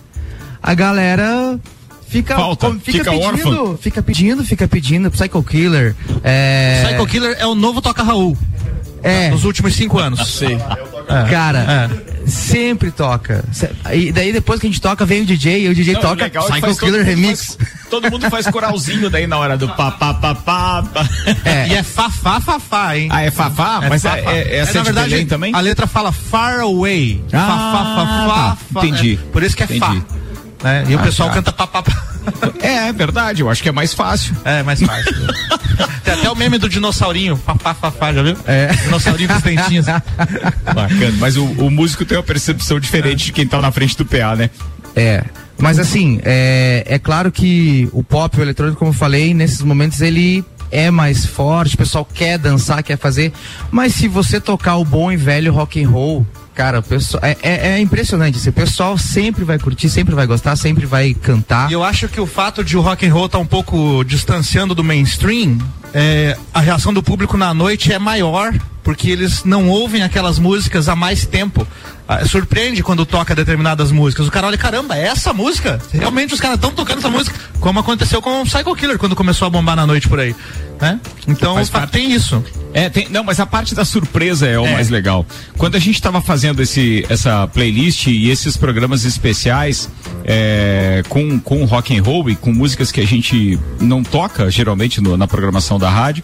a 0.61 0.73
galera 0.73 1.59
fica, 2.07 2.35
Falta, 2.35 2.67
com- 2.69 2.79
fica 2.79 3.11
pedindo, 3.11 3.61
órfã. 3.63 3.77
fica 3.77 4.03
pedindo, 4.03 4.43
fica 4.43 4.67
pedindo, 4.67 5.09
Psycho 5.11 5.41
Killer. 5.43 5.95
É... 6.23 6.83
Psycho 6.85 7.05
Killer 7.07 7.35
é 7.39 7.45
o 7.45 7.55
novo 7.55 7.81
Toca 7.81 8.03
Raul. 8.03 8.37
É. 9.03 9.29
Nos 9.29 9.43
últimos 9.45 9.75
cinco 9.75 9.99
anos. 9.99 10.25
Sim. 10.37 10.57
Cara, 11.29 11.89
sempre 12.25 12.91
toca. 12.91 13.43
E 13.93 14.11
daí 14.11 14.33
depois 14.33 14.59
que 14.59 14.67
a 14.67 14.69
gente 14.69 14.81
toca, 14.81 15.05
vem 15.05 15.21
o 15.21 15.25
DJ 15.25 15.65
e 15.65 15.69
o 15.69 15.75
DJ 15.75 15.93
Não, 15.93 16.01
toca 16.01 16.23
legal 16.25 16.45
é 16.47 16.51
Psycho 16.51 16.67
todo 16.67 16.77
Killer 16.79 16.99
mundo 17.05 17.07
Remix. 17.07 17.55
faz- 17.55 17.69
todo 17.89 18.11
mundo 18.11 18.29
faz 18.29 18.47
coralzinho 18.47 19.09
daí 19.09 19.25
na 19.27 19.37
hora 19.37 19.55
do 19.57 19.67
pá, 19.69 19.91
pá, 19.91 20.13
pá, 20.13 20.35
pá, 20.35 20.83
pá. 20.83 21.09
É. 21.45 21.67
E 21.69 21.73
é 21.75 21.83
fafá, 21.83 22.41
fafá, 22.41 22.97
hein? 22.97 23.07
Ah, 23.11 23.21
é 23.23 23.31
fafá? 23.31 23.81
Mas 23.87 24.03
é, 24.03 24.09
fafá. 24.09 24.31
é, 24.31 24.57
essa 24.57 24.71
é, 24.71 24.73
na 24.73 24.79
de 24.81 24.85
verdade, 24.93 25.25
também? 25.25 25.53
a 25.55 25.59
letra 25.61 25.87
fala 25.87 26.11
far 26.11 26.59
away. 26.59 27.23
Ah, 27.31 27.37
fafá, 27.39 27.95
fafá, 27.95 28.57
tá. 28.73 28.85
Entendi. 28.87 29.19
É, 29.23 29.31
por 29.31 29.43
isso 29.43 29.55
que 29.55 29.63
é 29.63 29.65
Entendi. 29.65 29.79
fá. 29.79 29.93
né? 30.63 30.83
E 30.89 30.95
o 30.95 30.99
Ah, 30.99 31.03
pessoal 31.03 31.29
tá. 31.29 31.35
canta 31.35 31.53
pá, 31.53 31.65
pá, 31.67 31.83
pá. 31.83 32.06
É, 32.61 32.87
é 32.89 32.93
verdade, 32.93 33.41
eu 33.41 33.49
acho 33.49 33.61
que 33.61 33.69
é 33.69 33.71
mais 33.71 33.93
fácil. 33.93 34.35
É, 34.43 34.63
mais 34.63 34.81
fácil. 34.81 35.13
Tem 36.03 36.13
até 36.13 36.29
o 36.29 36.35
meme 36.35 36.57
do 36.57 36.69
dinossaurinho. 36.69 37.35
Fafá, 37.37 38.13
já 38.13 38.23
viu? 38.23 38.37
É. 38.45 38.67
Dinossaurinho 38.83 39.29
com 39.29 39.35
os 39.35 39.43
dentinhos. 39.43 39.85
Bacana, 40.73 41.15
mas 41.19 41.37
o, 41.37 41.43
o 41.43 41.69
músico 41.69 42.05
tem 42.05 42.17
uma 42.17 42.23
percepção 42.23 42.79
diferente 42.79 43.25
de 43.25 43.31
quem 43.31 43.47
tá 43.47 43.61
na 43.61 43.71
frente 43.71 43.97
do 43.97 44.05
PA, 44.05 44.35
né? 44.35 44.49
É. 44.95 45.23
Mas 45.57 45.79
assim, 45.79 46.19
é, 46.23 46.83
é 46.85 46.99
claro 46.99 47.31
que 47.31 47.89
o 47.91 48.03
pop, 48.03 48.39
o 48.39 48.41
eletrônico, 48.41 48.79
como 48.79 48.91
eu 48.91 48.95
falei, 48.95 49.33
nesses 49.33 49.61
momentos 49.61 50.01
ele 50.01 50.45
é 50.71 50.91
mais 50.91 51.25
forte, 51.25 51.75
o 51.75 51.77
pessoal 51.77 52.05
quer 52.05 52.37
dançar, 52.37 52.83
quer 52.83 52.97
fazer. 52.97 53.31
Mas 53.71 53.93
se 53.93 54.07
você 54.07 54.39
tocar 54.39 54.77
o 54.77 54.85
bom 54.85 55.11
e 55.11 55.17
velho 55.17 55.53
rock 55.53 55.83
and 55.83 55.89
roll, 55.89 56.25
cara, 56.57 56.81
pessoal, 56.81 57.23
é, 57.23 57.37
é, 57.43 57.67
é 57.73 57.79
impressionante. 57.79 58.39
Assim, 58.39 58.49
o 58.49 58.53
pessoal 58.53 58.97
sempre 58.97 59.45
vai 59.45 59.59
curtir, 59.59 59.89
sempre 59.89 60.15
vai 60.15 60.25
gostar, 60.25 60.55
sempre 60.55 60.87
vai 60.87 61.13
cantar. 61.13 61.69
E 61.69 61.73
eu 61.73 61.83
acho 61.83 62.09
que 62.09 62.19
o 62.19 62.25
fato 62.25 62.63
de 62.63 62.75
o 62.75 62.81
rock 62.81 63.05
and 63.05 63.13
roll 63.13 63.27
estar 63.27 63.37
um 63.37 63.45
pouco 63.45 64.03
distanciando 64.03 64.73
do 64.73 64.83
mainstream, 64.83 65.59
é, 65.93 66.35
a 66.51 66.59
reação 66.59 66.91
do 66.91 67.03
público 67.03 67.37
na 67.37 67.53
noite 67.53 67.93
é 67.93 67.99
maior, 67.99 68.55
porque 68.83 69.11
eles 69.11 69.43
não 69.43 69.69
ouvem 69.69 70.01
aquelas 70.01 70.39
músicas 70.39 70.89
há 70.89 70.95
mais 70.95 71.27
tempo. 71.27 71.67
Ah, 72.07 72.25
surpreende 72.25 72.81
quando 72.81 73.05
toca 73.05 73.35
determinadas 73.35 73.91
músicas. 73.91 74.27
O 74.27 74.31
cara 74.31 74.47
olha, 74.47 74.57
caramba, 74.57 74.97
é 74.97 75.03
essa 75.03 75.31
música? 75.33 75.79
Realmente 75.93 76.33
os 76.33 76.39
caras 76.39 76.55
estão 76.55 76.71
tocando 76.71 76.99
essa 76.99 77.09
música, 77.09 77.37
como 77.59 77.79
aconteceu 77.79 78.19
com 78.19 78.41
o 78.41 78.45
Psycho 78.45 78.75
Killer 78.75 78.97
quando 78.97 79.15
começou 79.15 79.45
a 79.45 79.49
bombar 79.49 79.75
na 79.75 79.85
noite 79.85 80.09
por 80.09 80.19
aí. 80.19 80.35
Né? 80.79 80.99
Então 81.27 81.55
parte. 81.71 81.91
tem 81.91 82.11
isso. 82.11 82.43
É, 82.73 82.87
tem, 82.89 83.07
não, 83.09 83.23
mas 83.23 83.39
a 83.39 83.45
parte 83.47 83.73
da 83.73 83.83
surpresa 83.83 84.45
é 84.45 84.59
o 84.59 84.65
É. 84.65 84.73
mais 84.73 84.89
legal. 84.89 85.25
Quando 85.57 85.75
a 85.75 85.79
gente 85.79 85.95
estava 85.95 86.21
fazendo 86.21 86.61
esse, 86.61 87.03
essa 87.09 87.47
playlist 87.47 88.05
e 88.07 88.29
esses 88.29 88.55
programas 88.55 89.03
especiais 89.03 89.89
é, 90.23 91.03
com, 91.09 91.39
com 91.39 91.65
rock 91.65 91.97
and 91.97 92.03
roll 92.03 92.29
e 92.29 92.35
com 92.35 92.51
músicas 92.53 92.91
que 92.91 93.01
a 93.01 93.07
gente 93.07 93.57
não 93.79 94.03
toca 94.03 94.51
geralmente 94.51 95.01
no- 95.01 95.17
na 95.17 95.25
programação 95.27 95.79
da 95.79 95.89
rádio, 95.89 96.23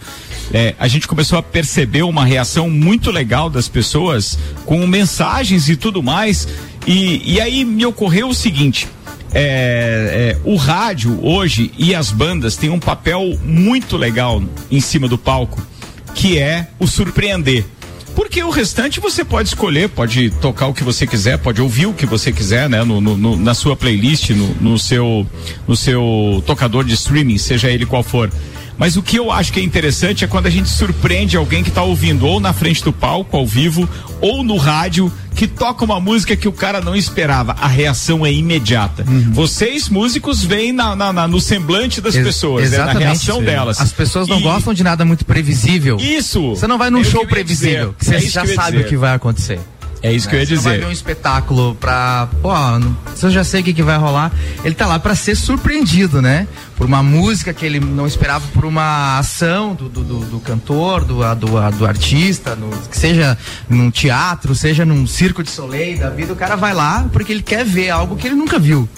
é, 0.52 0.74
a 0.78 0.86
gente 0.86 1.08
começou 1.08 1.38
a 1.38 1.42
perceber 1.42 2.02
uma 2.02 2.24
reação 2.24 2.70
muito 2.70 3.10
legal 3.10 3.50
das 3.50 3.66
pessoas 3.68 4.38
com 4.64 4.86
mensagens 4.86 5.68
e 5.68 5.74
tudo 5.76 6.02
mais. 6.02 6.46
E, 6.86 7.34
e 7.34 7.40
aí 7.40 7.64
me 7.64 7.84
ocorreu 7.86 8.28
o 8.28 8.34
seguinte. 8.34 8.86
É, 9.34 10.36
é, 10.36 10.38
o 10.44 10.56
rádio 10.56 11.18
hoje 11.24 11.70
e 11.76 11.94
as 11.94 12.10
bandas 12.10 12.56
têm 12.56 12.70
um 12.70 12.78
papel 12.78 13.36
muito 13.44 13.96
legal 13.96 14.42
em 14.70 14.80
cima 14.80 15.08
do 15.08 15.18
palco, 15.18 15.60
que 16.14 16.38
é 16.38 16.68
o 16.78 16.86
surpreender. 16.86 17.64
Porque 18.14 18.40
o 18.44 18.50
restante 18.50 19.00
você 19.00 19.24
pode 19.24 19.48
escolher, 19.48 19.88
pode 19.88 20.30
tocar 20.40 20.68
o 20.68 20.72
que 20.74 20.84
você 20.84 21.04
quiser, 21.04 21.36
pode 21.38 21.60
ouvir 21.60 21.86
o 21.86 21.92
que 21.92 22.06
você 22.06 22.30
quiser, 22.30 22.70
né? 22.70 22.84
No, 22.84 23.00
no- 23.00 23.16
no- 23.16 23.36
na 23.36 23.54
sua 23.54 23.74
playlist, 23.74 24.30
no, 24.30 24.54
no 24.60 24.78
seu, 24.78 25.26
no 25.66 25.74
seu 25.74 26.40
tocador 26.46 26.84
de 26.84 26.94
streaming, 26.94 27.38
seja 27.38 27.68
ele 27.70 27.84
qual 27.84 28.04
for. 28.04 28.30
Mas 28.76 28.96
o 28.96 29.02
que 29.02 29.16
eu 29.16 29.30
acho 29.30 29.52
que 29.52 29.60
é 29.60 29.62
interessante 29.62 30.24
é 30.24 30.26
quando 30.26 30.46
a 30.46 30.50
gente 30.50 30.68
surpreende 30.68 31.36
alguém 31.36 31.62
que 31.62 31.68
está 31.68 31.82
ouvindo 31.82 32.26
ou 32.26 32.40
na 32.40 32.52
frente 32.52 32.82
do 32.82 32.92
palco, 32.92 33.36
ao 33.36 33.46
vivo, 33.46 33.88
ou 34.20 34.42
no 34.42 34.56
rádio, 34.56 35.12
que 35.34 35.46
toca 35.46 35.84
uma 35.84 36.00
música 36.00 36.34
que 36.36 36.48
o 36.48 36.52
cara 36.52 36.80
não 36.80 36.94
esperava. 36.96 37.54
A 37.60 37.68
reação 37.68 38.24
é 38.26 38.32
imediata. 38.32 39.04
Vocês, 39.32 39.88
músicos, 39.88 40.42
veem 40.44 40.72
na, 40.72 40.94
na- 40.96 41.12
na- 41.12 41.28
no 41.28 41.40
semblante 41.40 42.00
das 42.00 42.14
Ex- 42.14 42.26
pessoas, 42.26 42.70
né? 42.70 42.78
na 42.78 42.92
reação 42.92 43.42
delas. 43.42 43.80
As 43.80 43.92
pessoas 43.92 44.26
não 44.28 44.38
E- 44.40 44.42
gostam 44.42 44.74
de 44.74 44.82
nada 44.82 45.04
muito 45.04 45.24
previsível. 45.24 45.96
Isso. 45.98 46.50
Você 46.50 46.66
não 46.66 46.78
vai 46.78 46.90
num 46.90 47.00
É 47.00 47.04
show 47.04 47.26
previsível, 47.26 47.94
dizer. 47.98 47.98
que 47.98 48.04
você 48.04 48.14
É 48.26 48.30
já 48.30 48.42
que 48.42 48.54
sabe 48.54 48.72
dizer. 48.72 48.86
o 48.86 48.88
que 48.88 48.96
vai 48.96 49.14
acontecer. 49.14 49.60
É 50.02 50.12
isso 50.12 50.28
que 50.28 50.36
eu 50.36 50.40
ia 50.40 50.44
Você 50.46 50.54
não 50.56 50.60
vai 50.62 50.72
dizer. 50.74 50.84
ver 50.84 50.90
um 50.90 50.92
espetáculo 50.92 51.74
pra. 51.80 52.28
Pô, 52.42 52.50
se 53.14 53.24
eu 53.24 53.30
já 53.30 53.42
sei 53.42 53.62
o 53.62 53.64
que, 53.64 53.72
que 53.72 53.82
vai 53.82 53.96
rolar. 53.96 54.30
Ele 54.62 54.74
tá 54.74 54.86
lá 54.86 54.98
pra 54.98 55.14
ser 55.14 55.34
surpreendido, 55.34 56.20
né? 56.20 56.46
Por 56.76 56.86
uma 56.86 57.02
música 57.02 57.52
que 57.54 57.64
ele 57.64 57.78
não 57.80 58.06
esperava, 58.06 58.44
por 58.52 58.64
uma 58.64 59.18
ação 59.18 59.74
do, 59.74 59.88
do, 59.88 60.02
do- 60.02 60.24
do 60.26 60.40
cantor, 60.40 61.04
do, 61.04 61.20
do, 61.36 61.70
do 61.78 61.86
artista, 61.86 62.56
no- 62.56 62.70
que 62.88 62.96
seja 62.96 63.38
num 63.68 63.90
teatro, 63.90 64.54
seja 64.54 64.84
num 64.84 65.06
circo 65.06 65.42
de 65.42 65.50
soleil 65.50 65.98
da 65.98 66.10
vida, 66.10 66.32
o 66.32 66.36
cara 66.36 66.56
vai 66.56 66.74
lá 66.74 67.08
porque 67.12 67.32
ele 67.32 67.42
quer 67.42 67.64
ver 67.64 67.90
algo 67.90 68.16
que 68.16 68.26
ele 68.26 68.34
nunca 68.36 68.58
viu. 68.58 68.88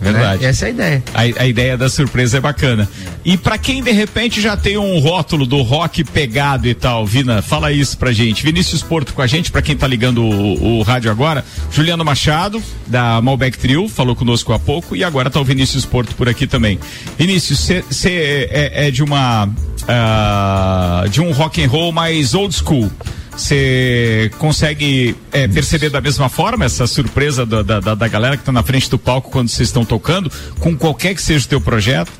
Verdade. 0.00 0.42
Né? 0.42 0.48
Essa 0.50 0.66
é 0.66 0.68
a 0.68 0.70
ideia. 0.70 1.02
A, 1.14 1.20
a 1.42 1.46
ideia 1.46 1.78
da 1.78 1.88
surpresa 1.88 2.36
é 2.36 2.40
bacana. 2.40 2.86
E 3.24 3.38
pra 3.38 3.56
quem 3.56 3.82
de 3.82 3.90
repente 3.90 4.38
já 4.40 4.54
tem 4.56 4.76
um 4.76 4.98
rótulo 4.98 5.46
do 5.46 5.62
rock 5.62 6.04
pegado 6.04 6.66
e 6.68 6.74
tal, 6.74 7.06
Vina, 7.06 7.40
fala 7.40 7.72
isso 7.72 7.96
pra 7.96 8.12
gente. 8.12 8.42
Vinícius 8.44 8.82
Porto 8.82 9.14
com 9.14 9.22
a 9.22 9.26
gente, 9.26 9.50
pra 9.50 9.62
quem 9.62 9.74
tá 9.76 9.86
ligando 9.86 10.22
o, 10.22 10.80
o 10.80 10.82
rádio 10.82 11.10
agora. 11.10 11.42
Juliano 11.72 12.04
Machado, 12.04 12.62
da 12.86 13.22
Malbec 13.22 13.56
Trio, 13.56 13.88
falou 13.88 14.14
conosco 14.14 14.52
há 14.52 14.58
pouco. 14.58 14.94
E 14.94 15.02
agora 15.02 15.30
tá 15.30 15.40
o 15.40 15.44
Vinícius 15.44 15.86
Porto 15.86 16.14
por 16.16 16.28
aqui 16.28 16.46
também. 16.46 16.78
Vinícius, 17.26 17.70
você 17.88 18.48
é, 18.50 18.88
é 18.88 18.90
de 18.90 19.02
uma. 19.02 19.48
ah, 19.88 21.04
de 21.10 21.22
um 21.22 21.32
rock 21.32 21.64
and 21.64 21.68
roll 21.68 21.90
mais 21.90 22.34
old 22.34 22.54
school. 22.54 22.90
Você 23.34 24.30
consegue 24.38 25.16
é, 25.32 25.48
perceber 25.48 25.88
da 25.88 26.02
mesma 26.02 26.28
forma 26.28 26.66
essa 26.66 26.86
surpresa 26.86 27.46
da, 27.46 27.62
da, 27.62 27.80
da- 27.94 28.08
galera 28.08 28.36
que 28.36 28.44
tá 28.44 28.52
na 28.52 28.62
frente 28.62 28.90
do 28.90 28.98
palco 28.98 29.30
quando 29.30 29.48
vocês 29.48 29.68
estão 29.70 29.86
tocando, 29.86 30.30
com 30.60 30.76
qualquer 30.76 31.14
que 31.14 31.22
seja 31.22 31.46
o 31.46 31.48
teu 31.48 31.60
projeto? 31.62 32.12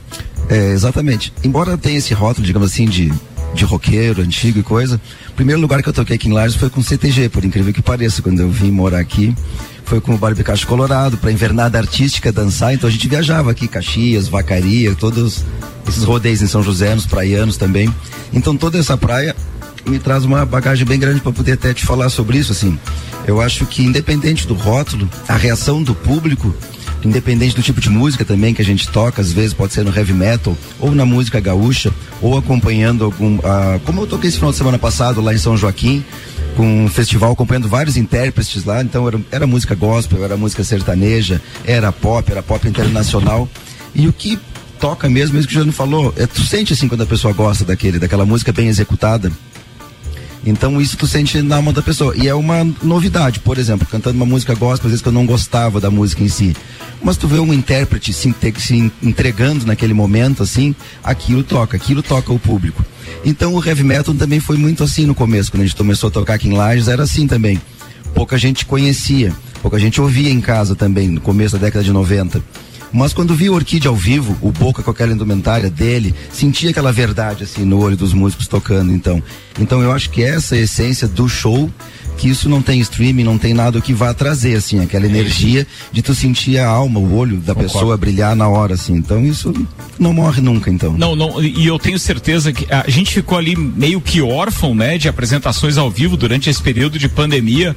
É, 0.49 0.71
exatamente. 0.73 1.33
Embora 1.45 1.77
tenha 1.77 1.99
esse 1.99 2.15
rótulo, 2.15 2.47
digamos 2.47 2.73
assim, 2.73 2.87
de, 2.87 3.13
de 3.55 3.65
roqueiro, 3.65 4.23
antigo 4.23 4.59
e 4.59 4.63
coisa, 4.63 4.99
o 5.29 5.33
primeiro 5.35 5.61
lugar 5.61 5.83
que 5.83 5.89
eu 5.89 5.93
toquei 5.93 6.17
aqui 6.17 6.29
em 6.29 6.33
Lages 6.33 6.57
foi 6.57 6.71
com 6.71 6.83
CTG, 6.83 7.29
por 7.29 7.45
incrível 7.45 7.73
que 7.75 7.83
pareça, 7.83 8.23
quando 8.23 8.41
eu 8.41 8.49
vim 8.51 8.71
morar 8.71 8.99
aqui. 9.01 9.35
Foi 9.85 10.01
com 10.01 10.15
o 10.15 10.19
Barbicacho 10.19 10.67
Colorado, 10.67 11.17
pra 11.17 11.31
invernada 11.31 11.79
artística 11.79 12.33
dançar, 12.33 12.75
então 12.75 12.89
a 12.89 12.93
gente 12.93 13.07
viajava 13.07 13.51
aqui, 13.51 13.69
Caxias, 13.69 14.29
Vacaria, 14.29 14.95
todos 14.95 15.45
esses 15.87 16.05
rodeios 16.05 16.43
em 16.43 16.47
São 16.47 16.63
José, 16.63 16.95
nos 16.95 17.07
praianos 17.07 17.57
também. 17.57 17.93
Então 18.33 18.57
toda 18.57 18.79
essa 18.79 18.97
praia 18.97 19.37
me 19.87 19.99
traz 19.99 20.25
uma 20.25 20.45
bagagem 20.47 20.87
bem 20.87 20.99
grande 20.99 21.21
para 21.21 21.33
poder 21.33 21.53
até 21.53 21.75
te 21.75 21.85
falar 21.85 22.09
sobre 22.09 22.39
isso, 22.39 22.53
assim. 22.53 22.79
Eu 23.27 23.41
acho 23.41 23.67
que 23.67 23.83
independente 23.83 24.47
do 24.47 24.55
rótulo, 24.55 25.09
a 25.29 25.37
reação 25.37 25.83
do 25.83 25.95
público, 25.95 26.55
independente 27.05 27.55
do 27.55 27.63
tipo 27.63 27.81
de 27.81 27.91
música 27.91 28.25
também 28.25 28.55
que 28.55 28.63
a 28.63 28.65
gente 28.65 28.89
toca, 28.89 29.21
às 29.21 29.33
vezes 29.33 29.53
pode 29.53 29.73
ser 29.73 29.85
no 29.85 29.95
heavy 29.95 30.13
metal 30.13 30.57
ou 30.81 30.95
na 30.95 31.05
música 31.05 31.41
gaúcha 31.41 31.93
ou 32.21 32.37
acompanhando 32.37 33.05
algum, 33.05 33.39
ah, 33.45 33.79
como 33.85 34.03
eu 34.03 34.07
toquei 34.07 34.29
esse 34.29 34.39
final 34.39 34.53
de 34.53 34.57
semana 34.57 34.79
passado 34.79 35.21
lá 35.21 35.35
em 35.35 35.39
São 35.39 35.57
Joaquim, 35.57 36.05
com 36.57 36.85
um 36.85 36.89
festival 36.89 37.33
acompanhando 37.33 37.69
vários 37.69 37.97
intérpretes 37.97 38.65
lá, 38.65 38.83
então 38.83 39.07
era, 39.07 39.21
era 39.31 39.47
música 39.47 39.75
gospel, 39.75 40.25
era 40.25 40.37
música 40.37 40.65
sertaneja, 40.65 41.41
era 41.65 41.93
pop, 41.93 42.31
era 42.31 42.43
pop 42.43 42.67
internacional. 42.67 43.49
E 43.95 44.09
o 44.09 44.13
que 44.13 44.39
toca 44.81 45.09
mesmo, 45.09 45.35
mesmo 45.35 45.49
que 45.49 45.55
o 45.55 45.59
Juliano 45.59 45.73
falou, 45.73 46.13
é, 46.17 46.27
tu 46.27 46.43
sente 46.43 46.73
assim 46.73 46.89
quando 46.89 47.03
a 47.03 47.07
pessoa 47.07 47.33
gosta 47.33 47.65
daquele, 47.65 47.99
daquela 47.99 48.25
música 48.25 48.53
bem 48.53 48.69
executada. 48.69 49.33
Então 50.47 50.81
isso 50.81 50.97
tu 50.97 51.07
sente 51.07 51.41
na 51.41 51.57
alma 51.57 51.73
da 51.73 51.81
pessoa. 51.81 52.15
E 52.17 52.29
é 52.29 52.35
uma 52.35 52.65
novidade, 52.83 53.41
por 53.41 53.57
exemplo, 53.57 53.87
cantando 53.91 54.17
uma 54.17 54.27
música 54.27 54.55
gospel, 54.55 54.87
às 54.87 54.91
vezes 54.91 55.03
que 55.03 55.09
eu 55.09 55.13
não 55.13 55.25
gostava 55.25 55.81
da 55.81 55.91
música 55.91 56.23
em 56.23 56.29
si. 56.29 56.55
Mas 57.03 57.17
tu 57.17 57.27
vê 57.27 57.39
um 57.39 57.53
intérprete 57.53 58.13
se, 58.13 58.35
se 58.59 58.93
entregando 59.03 59.67
naquele 59.67 59.95
momento, 59.95 60.43
assim, 60.43 60.75
aquilo 61.03 61.43
toca, 61.43 61.77
aquilo 61.77 62.03
toca 62.03 62.33
o 62.33 62.39
público. 62.39 62.85
Então 63.25 63.55
o 63.55 63.65
heavy 63.65 63.83
metal 63.83 64.15
também 64.15 64.41
foi 64.41 64.57
muito 64.59 64.85
assim 64.85 65.07
no 65.07 65.15
começo, 65.15 65.51
quando 65.51 65.63
a 65.63 65.67
gente 65.67 65.77
começou 65.77 66.09
a 66.09 66.11
tocar 66.11 66.35
aqui 66.35 66.49
em 66.49 66.53
Lages, 66.53 66.89
era 66.89 67.03
assim 67.03 67.27
também. 67.27 67.61
Pouca 68.15 68.37
gente 68.37 68.67
conhecia, 68.67 69.33
pouca 69.63 69.79
gente 69.79 70.01
ouvia 70.01 70.31
em 70.31 70.41
casa 70.41 70.75
também, 70.75 71.09
no 71.09 71.21
começo 71.21 71.59
da 71.59 71.65
década 71.65 71.85
de 71.85 71.93
90. 71.93 72.43
Mas 72.95 73.13
quando 73.13 73.35
vi 73.35 73.51
o 73.51 73.55
Orquídea 73.55 73.89
ao 73.89 73.97
vivo, 73.97 74.37
o 74.41 74.53
Boca 74.53 74.81
com 74.81 74.89
aquela 74.89 75.13
indumentária 75.13 75.69
dele, 75.69 76.15
sentia 76.33 76.71
aquela 76.71 76.93
verdade 76.93 77.43
assim 77.43 77.65
no 77.65 77.81
olho 77.81 77.97
dos 77.97 78.15
músicos 78.15 78.47
tocando, 78.47 78.93
então. 78.93 79.21
Então 79.59 79.83
eu 79.83 79.91
acho 79.91 80.11
que 80.11 80.23
essa 80.23 80.55
é 80.55 80.61
a 80.61 80.63
essência 80.63 81.09
do 81.09 81.29
show, 81.29 81.69
que 82.17 82.29
isso 82.29 82.49
não 82.49 82.63
tem 82.63 82.79
streaming, 82.79 83.25
não 83.25 83.37
tem 83.37 83.53
nada 83.53 83.81
que 83.81 83.93
vá 83.93 84.15
trazer 84.15 84.55
assim, 84.55 84.81
aquela 84.81 85.07
energia 85.07 85.67
de 85.91 86.03
tu 86.03 86.15
sentir 86.15 86.57
a 86.59 86.69
alma, 86.69 87.01
o 87.01 87.17
olho 87.17 87.39
da 87.39 87.53
pessoa 87.53 87.97
brilhar 87.97 88.37
na 88.37 88.49
hora 88.49 88.75
assim. 88.75 88.95
Então 88.95 89.25
isso 89.25 89.53
não 89.99 90.13
morre 90.13 90.41
nunca, 90.41 90.71
então. 90.71 90.93
Não, 90.93 91.17
não, 91.17 91.43
e 91.43 91.67
eu 91.67 91.81
tenho 91.81 91.99
certeza 91.99 92.53
que 92.53 92.65
a 92.73 92.89
gente 92.89 93.13
ficou 93.13 93.37
ali 93.37 93.57
meio 93.57 94.01
que 94.01 94.23
órfão, 94.23 94.73
né, 94.73 94.99
de 94.99 95.09
apresentações 95.09 95.77
ao 95.77 95.91
vivo 95.91 96.17
durante 96.17 96.49
esse 96.49 96.63
período 96.63 96.97
de 96.97 97.09
pandemia. 97.09 97.75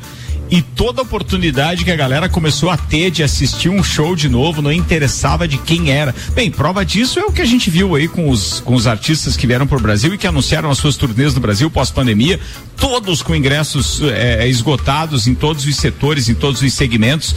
E 0.49 0.62
toda 0.62 1.01
oportunidade 1.01 1.83
que 1.83 1.91
a 1.91 1.95
galera 1.95 2.29
começou 2.29 2.69
a 2.69 2.77
ter 2.77 3.12
de 3.12 3.21
assistir 3.21 3.69
um 3.69 3.83
show 3.83 4.15
de 4.15 4.29
novo, 4.29 4.62
não 4.62 4.71
interessava 4.71 5.47
de 5.47 5.57
quem 5.57 5.91
era. 5.91 6.15
Bem, 6.33 6.49
prova 6.49 6.86
disso 6.86 7.19
é 7.19 7.23
o 7.23 7.31
que 7.31 7.41
a 7.41 7.45
gente 7.45 7.69
viu 7.69 7.95
aí 7.95 8.07
com 8.07 8.29
os, 8.29 8.62
com 8.62 8.73
os 8.73 8.88
artistas 8.88 9.36
que 9.36 9.45
vieram 9.45 9.67
pro 9.67 9.79
Brasil 9.79 10.13
e 10.13 10.17
que 10.17 10.25
anunciaram 10.25 10.69
as 10.69 10.77
suas 10.77 10.95
turnês 10.95 11.33
no 11.33 11.41
Brasil 11.41 11.69
pós-pandemia, 11.69 12.39
todos 12.77 13.21
com 13.21 13.36
ingressos 13.36 14.01
eh, 14.03 14.47
esgotados 14.47 15.27
em 15.27 15.36
todos 15.36 15.65
os 15.65 15.75
setores, 15.75 16.29
em 16.29 16.36
todos 16.36 16.62
os 16.62 16.73
segmentos. 16.73 17.36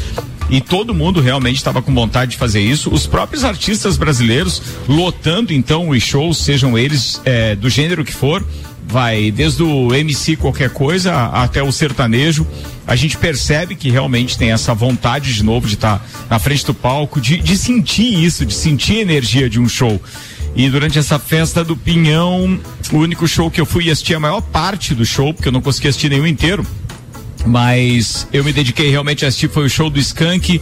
E 0.49 0.61
todo 0.61 0.93
mundo 0.93 1.21
realmente 1.21 1.57
estava 1.57 1.81
com 1.81 1.95
vontade 1.95 2.33
de 2.33 2.37
fazer 2.37 2.61
isso. 2.61 2.91
Os 2.93 3.07
próprios 3.07 3.45
artistas 3.45 3.97
brasileiros 3.97 4.61
lotando 4.89 5.53
então 5.53 5.91
os 5.91 6.03
shows, 6.03 6.39
sejam 6.39 6.77
eles 6.77 7.21
eh, 7.25 7.55
do 7.55 7.69
gênero 7.69 8.05
que 8.05 8.13
for, 8.13 8.45
vai 8.91 9.31
desde 9.31 9.63
o 9.63 9.95
MC 9.95 10.37
qualquer 10.37 10.71
coisa 10.71 11.27
até 11.27 11.63
o 11.63 11.71
sertanejo. 11.71 12.47
A 12.87 12.97
gente 12.97 13.17
percebe 13.17 13.77
que 13.77 13.89
realmente 13.89 14.37
tem 14.37 14.51
essa 14.51 14.75
vontade 14.75 15.33
de 15.33 15.45
novo 15.45 15.69
de 15.69 15.75
estar 15.75 16.05
na 16.29 16.39
frente 16.39 16.67
do 16.67 16.75
palco, 16.75 17.21
de, 17.21 17.39
de 17.39 17.57
sentir 17.57 18.23
isso, 18.23 18.45
de 18.45 18.53
sentir 18.53 18.99
a 18.99 19.03
energia 19.03 19.49
de 19.49 19.61
um 19.61 19.69
show. 19.69 20.01
E 20.57 20.69
durante 20.69 20.99
essa 20.99 21.19
festa 21.19 21.63
do 21.63 21.77
Pinhão, 21.77 22.59
o 22.93 22.97
único 22.97 23.29
show 23.29 23.51
que 23.51 23.61
eu 23.61 23.67
fui 23.67 23.91
assistir 23.91 24.15
a 24.15 24.21
maior 24.21 24.41
parte 24.41 24.95
do 24.95 25.07
show, 25.07 25.33
porque 25.33 25.49
eu 25.49 25.53
não 25.53 25.63
consegui 25.63 25.89
assistir 25.89 26.09
nenhum 26.11 26.27
inteiro, 26.27 26.67
mas 27.47 28.27
eu 28.33 28.43
me 28.43 28.53
dediquei 28.53 28.91
realmente 28.91 29.25
a 29.25 29.29
assistir 29.29 29.49
foi 29.49 29.67
o 29.67 29.71
show 29.71 29.89
do 29.89 29.99
Skank. 30.01 30.61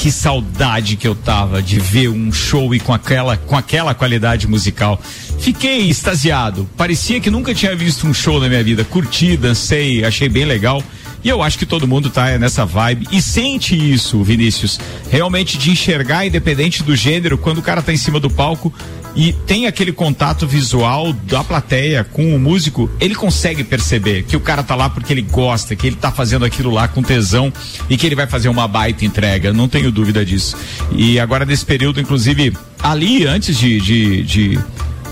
Que 0.00 0.10
saudade 0.10 0.96
que 0.96 1.06
eu 1.06 1.14
tava 1.14 1.60
de 1.60 1.78
ver 1.78 2.08
um 2.08 2.32
show 2.32 2.74
e 2.74 2.80
com 2.80 2.94
aquela, 2.94 3.36
com 3.36 3.54
aquela 3.54 3.92
qualidade 3.94 4.48
musical. 4.48 4.98
Fiquei 5.38 5.90
extasiado. 5.90 6.66
Parecia 6.74 7.20
que 7.20 7.30
nunca 7.30 7.54
tinha 7.54 7.76
visto 7.76 8.06
um 8.06 8.14
show 8.14 8.40
na 8.40 8.48
minha 8.48 8.64
vida. 8.64 8.82
Curti, 8.82 9.36
dancei, 9.36 10.02
achei 10.02 10.26
bem 10.26 10.46
legal. 10.46 10.82
E 11.22 11.28
eu 11.28 11.42
acho 11.42 11.58
que 11.58 11.66
todo 11.66 11.86
mundo 11.86 12.08
tá 12.08 12.38
nessa 12.38 12.64
vibe 12.64 13.08
e 13.12 13.20
sente 13.20 13.76
isso, 13.76 14.22
Vinícius. 14.22 14.80
Realmente 15.10 15.58
de 15.58 15.70
enxergar, 15.70 16.24
independente 16.24 16.82
do 16.82 16.96
gênero, 16.96 17.36
quando 17.36 17.58
o 17.58 17.62
cara 17.62 17.82
tá 17.82 17.92
em 17.92 17.98
cima 17.98 18.18
do 18.18 18.30
palco 18.30 18.72
e 19.14 19.32
tem 19.32 19.66
aquele 19.66 19.92
contato 19.92 20.46
visual 20.46 21.12
da 21.12 21.42
plateia 21.42 22.04
com 22.04 22.34
o 22.34 22.38
músico, 22.38 22.90
ele 23.00 23.14
consegue 23.14 23.64
perceber 23.64 24.22
que 24.22 24.36
o 24.36 24.40
cara 24.40 24.62
tá 24.62 24.74
lá 24.74 24.88
porque 24.88 25.12
ele 25.12 25.22
gosta, 25.22 25.74
que 25.74 25.86
ele 25.86 25.96
tá 25.96 26.10
fazendo 26.10 26.44
aquilo 26.44 26.70
lá 26.70 26.86
com 26.88 27.02
tesão 27.02 27.52
e 27.88 27.96
que 27.96 28.06
ele 28.06 28.14
vai 28.14 28.26
fazer 28.26 28.48
uma 28.48 28.68
baita 28.68 29.04
entrega, 29.04 29.52
não 29.52 29.68
tenho 29.68 29.90
dúvida 29.90 30.24
disso. 30.24 30.56
E 30.92 31.18
agora 31.18 31.44
nesse 31.44 31.64
período, 31.64 32.00
inclusive, 32.00 32.52
ali 32.82 33.26
antes 33.26 33.56
de, 33.58 33.80
de, 33.80 34.22
de 34.22 34.60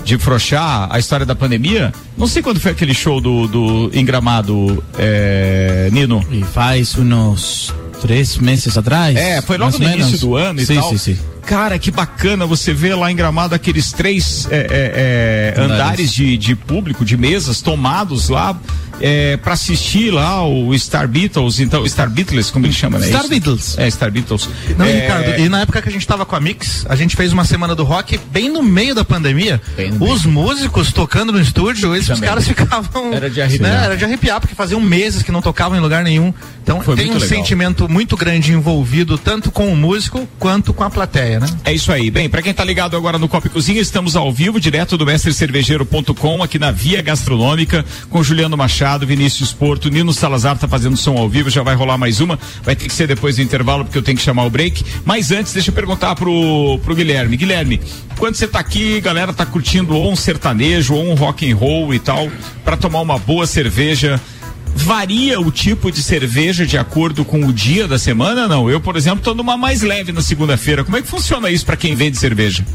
de 0.03 0.17
frouxar 0.17 0.87
a 0.91 0.97
história 0.97 1.25
da 1.25 1.35
pandemia. 1.35 1.93
Não 2.17 2.25
sei 2.25 2.41
quando 2.41 2.59
foi 2.59 2.71
aquele 2.71 2.95
show 2.95 3.21
do, 3.21 3.47
do 3.47 3.91
em 3.93 4.03
Gramado, 4.03 4.83
é, 4.97 5.89
Nino. 5.91 6.25
E 6.31 6.43
faz 6.43 6.97
uns 6.97 7.71
três 8.01 8.37
meses 8.37 8.75
atrás. 8.77 9.15
É, 9.15 9.41
foi 9.41 9.57
logo 9.57 9.77
no 9.77 9.85
ou 9.85 9.91
início 9.91 10.05
menos. 10.05 10.19
do 10.21 10.35
ano 10.35 10.61
e 10.61 10.65
sim, 10.65 10.75
tal. 10.75 10.89
Sim, 10.89 10.97
sim. 10.97 11.17
Cara, 11.49 11.79
que 11.79 11.89
bacana 11.89 12.45
você 12.45 12.71
vê 12.71 12.93
lá 12.93 13.11
em 13.11 13.15
Gramado 13.15 13.55
aqueles 13.55 13.91
três 13.91 14.47
é, 14.51 15.55
é, 15.55 15.55
é, 15.57 15.59
Andares. 15.59 16.13
de, 16.13 16.37
de 16.37 16.55
público, 16.55 17.03
de 17.03 17.17
mesas 17.17 17.59
tomados 17.59 18.29
lá. 18.29 18.55
é, 19.01 19.37
para 19.37 19.53
assistir 19.53 20.11
lá 20.11 20.45
o 20.45 20.77
Star 20.77 21.07
Beatles, 21.07 21.59
então 21.59 21.87
Star 21.87 22.09
Beatles, 22.09 22.51
como 22.51 22.65
ele 22.65 22.73
chama, 22.73 22.99
né? 22.99 23.07
Star 23.07 23.21
Isso? 23.21 23.29
Beatles. 23.29 23.77
É, 23.77 23.89
Star 23.89 24.11
Beatles. 24.11 24.49
Não, 24.77 24.85
é, 24.85 25.01
Ricardo, 25.01 25.39
e 25.39 25.49
na 25.49 25.61
época 25.61 25.81
que 25.81 25.89
a 25.89 25.91
gente 25.91 26.05
tava 26.05 26.25
com 26.25 26.35
a 26.35 26.39
Mix, 26.39 26.85
a 26.87 26.95
gente 26.95 27.15
fez 27.15 27.31
uma 27.33 27.45
semana 27.45 27.73
do 27.73 27.83
rock 27.83 28.19
bem 28.31 28.49
no 28.51 28.61
meio 28.61 28.93
da 28.93 29.05
pandemia. 29.05 29.61
Os 29.99 30.25
músicos 30.25 30.91
tocando 30.91 31.31
no 31.31 31.39
estúdio, 31.39 31.95
eles, 31.95 32.09
os 32.09 32.19
caras 32.19 32.47
ficavam. 32.47 33.13
Era 33.13 33.29
de 33.29 33.41
arrepiar. 33.41 33.71
né, 33.71 33.85
era 33.85 33.97
de 33.97 34.05
arrepiar, 34.05 34.39
porque 34.39 34.53
faziam 34.53 34.81
meses 34.81 35.23
que 35.23 35.31
não 35.31 35.41
tocavam 35.41 35.77
em 35.77 35.81
lugar 35.81 36.03
nenhum. 36.03 36.33
Então 36.61 36.81
Foi 36.81 36.95
tem 36.95 37.09
um 37.09 37.13
legal. 37.13 37.27
sentimento 37.27 37.89
muito 37.89 38.15
grande 38.15 38.51
envolvido, 38.51 39.17
tanto 39.17 39.49
com 39.49 39.71
o 39.71 39.75
músico 39.75 40.27
quanto 40.37 40.73
com 40.73 40.83
a 40.83 40.89
plateia, 40.89 41.38
né? 41.39 41.47
É 41.63 41.73
isso 41.73 41.91
aí. 41.91 42.11
Bem, 42.11 42.29
pra 42.29 42.41
quem 42.41 42.53
tá 42.53 42.63
ligado 42.63 42.95
agora 42.95 43.17
no 43.17 43.27
Copa 43.27 43.49
Cozinha, 43.49 43.81
estamos 43.81 44.15
ao 44.15 44.31
vivo, 44.31 44.59
direto 44.59 44.97
do 44.97 45.05
mestrecervejeiro.com, 45.05 46.43
aqui 46.43 46.59
na 46.59 46.71
Via 46.71 47.01
Gastronômica, 47.01 47.85
com 48.09 48.23
Juliano 48.23 48.57
Machado, 48.57 49.05
Vinícius 49.05 49.53
Porto, 49.53 49.89
Nino 49.89 50.13
Salazar 50.13 50.57
tá 50.57 50.67
fazendo 50.67 50.97
som 50.97 51.17
ao 51.17 51.29
vivo, 51.29 51.49
já 51.49 51.63
vai 51.63 51.75
rolar 51.75 51.97
mais 51.97 52.19
uma. 52.19 52.37
Vai 52.63 52.75
ter 52.75 52.87
que 52.87 52.93
ser 52.93 53.07
depois 53.07 53.37
do 53.37 53.41
intervalo, 53.41 53.85
porque 53.85 53.97
eu 53.97 54.03
tenho 54.03 54.17
que 54.17 54.23
chamar 54.23 54.45
o 54.45 54.49
break. 54.49 54.83
Mas 55.05 55.31
antes, 55.31 55.53
deixa 55.53 55.69
eu 55.69 55.73
perguntar 55.73 56.15
pro, 56.15 56.79
pro 56.83 56.95
Guilherme. 56.95 57.37
Guilherme, 57.37 57.79
quando 58.17 58.35
você 58.35 58.47
tá 58.47 58.59
aqui, 58.59 58.99
galera 59.01 59.33
tá 59.33 59.45
curtindo 59.45 59.95
ou 59.95 60.11
um 60.11 60.15
sertanejo, 60.15 60.93
ou 60.93 61.09
um 61.09 61.15
rock 61.15 61.49
and 61.49 61.55
roll 61.55 61.93
e 61.93 61.99
tal, 61.99 62.29
pra 62.63 62.75
tomar 62.75 63.01
uma 63.01 63.17
boa 63.17 63.47
cerveja. 63.47 64.19
Varia 64.75 65.39
o 65.39 65.51
tipo 65.51 65.91
de 65.91 66.01
cerveja 66.01 66.65
de 66.65 66.77
acordo 66.77 67.25
com 67.25 67.45
o 67.45 67.53
dia 67.53 67.87
da 67.87 67.99
semana? 67.99 68.47
Não. 68.47 68.69
Eu, 68.69 68.79
por 68.79 68.95
exemplo, 68.95 69.23
tô 69.23 69.33
numa 69.33 69.57
mais 69.57 69.81
leve 69.81 70.11
na 70.11 70.21
segunda-feira. 70.21 70.83
Como 70.83 70.97
é 70.97 71.01
que 71.01 71.07
funciona 71.07 71.49
isso 71.49 71.65
pra 71.65 71.75
quem 71.75 71.95
vende 71.95 72.17
cerveja? 72.17 72.65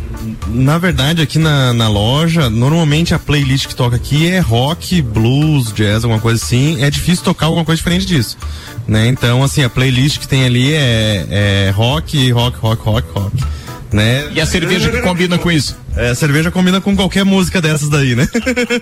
Na 0.49 0.79
verdade, 0.79 1.23
aqui 1.23 1.39
na, 1.39 1.73
na 1.73 1.89
loja, 1.89 2.51
normalmente 2.51 3.15
a 3.15 3.19
playlist 3.19 3.67
que 3.67 3.75
toca 3.75 3.97
aqui 3.97 4.27
é 4.27 4.39
rock, 4.39 5.01
blues, 5.03 5.73
jazz, 5.73 6.05
alguma 6.05 6.21
coisa 6.21 6.43
assim. 6.43 6.83
É 6.83 6.91
difícil 6.91 7.25
tocar 7.25 7.47
alguma 7.47 7.65
coisa 7.65 7.79
diferente 7.79 8.07
disso. 8.07 8.37
Né? 8.87 9.09
Então, 9.09 9.43
assim, 9.43 9.63
a 9.63 9.71
playlist 9.71 10.19
que 10.19 10.29
tem 10.29 10.45
ali 10.45 10.73
é, 10.73 11.27
é 11.31 11.73
rock, 11.75 12.31
rock, 12.33 12.59
rock, 12.59 12.83
rock, 12.83 13.09
rock. 13.15 13.37
Né? 13.95 14.29
E 14.33 14.41
a 14.41 14.47
cerveja 14.47 14.91
que 14.91 15.01
combina 15.03 15.39
com 15.39 15.53
isso? 15.53 15.79
É, 15.97 16.09
a 16.09 16.15
cerveja 16.17 16.51
combina 16.51 16.81
com 16.81 16.97
qualquer 16.97 17.25
música 17.25 17.63
dessas 17.63 17.89
daí, 17.89 18.17
né? 18.17 18.27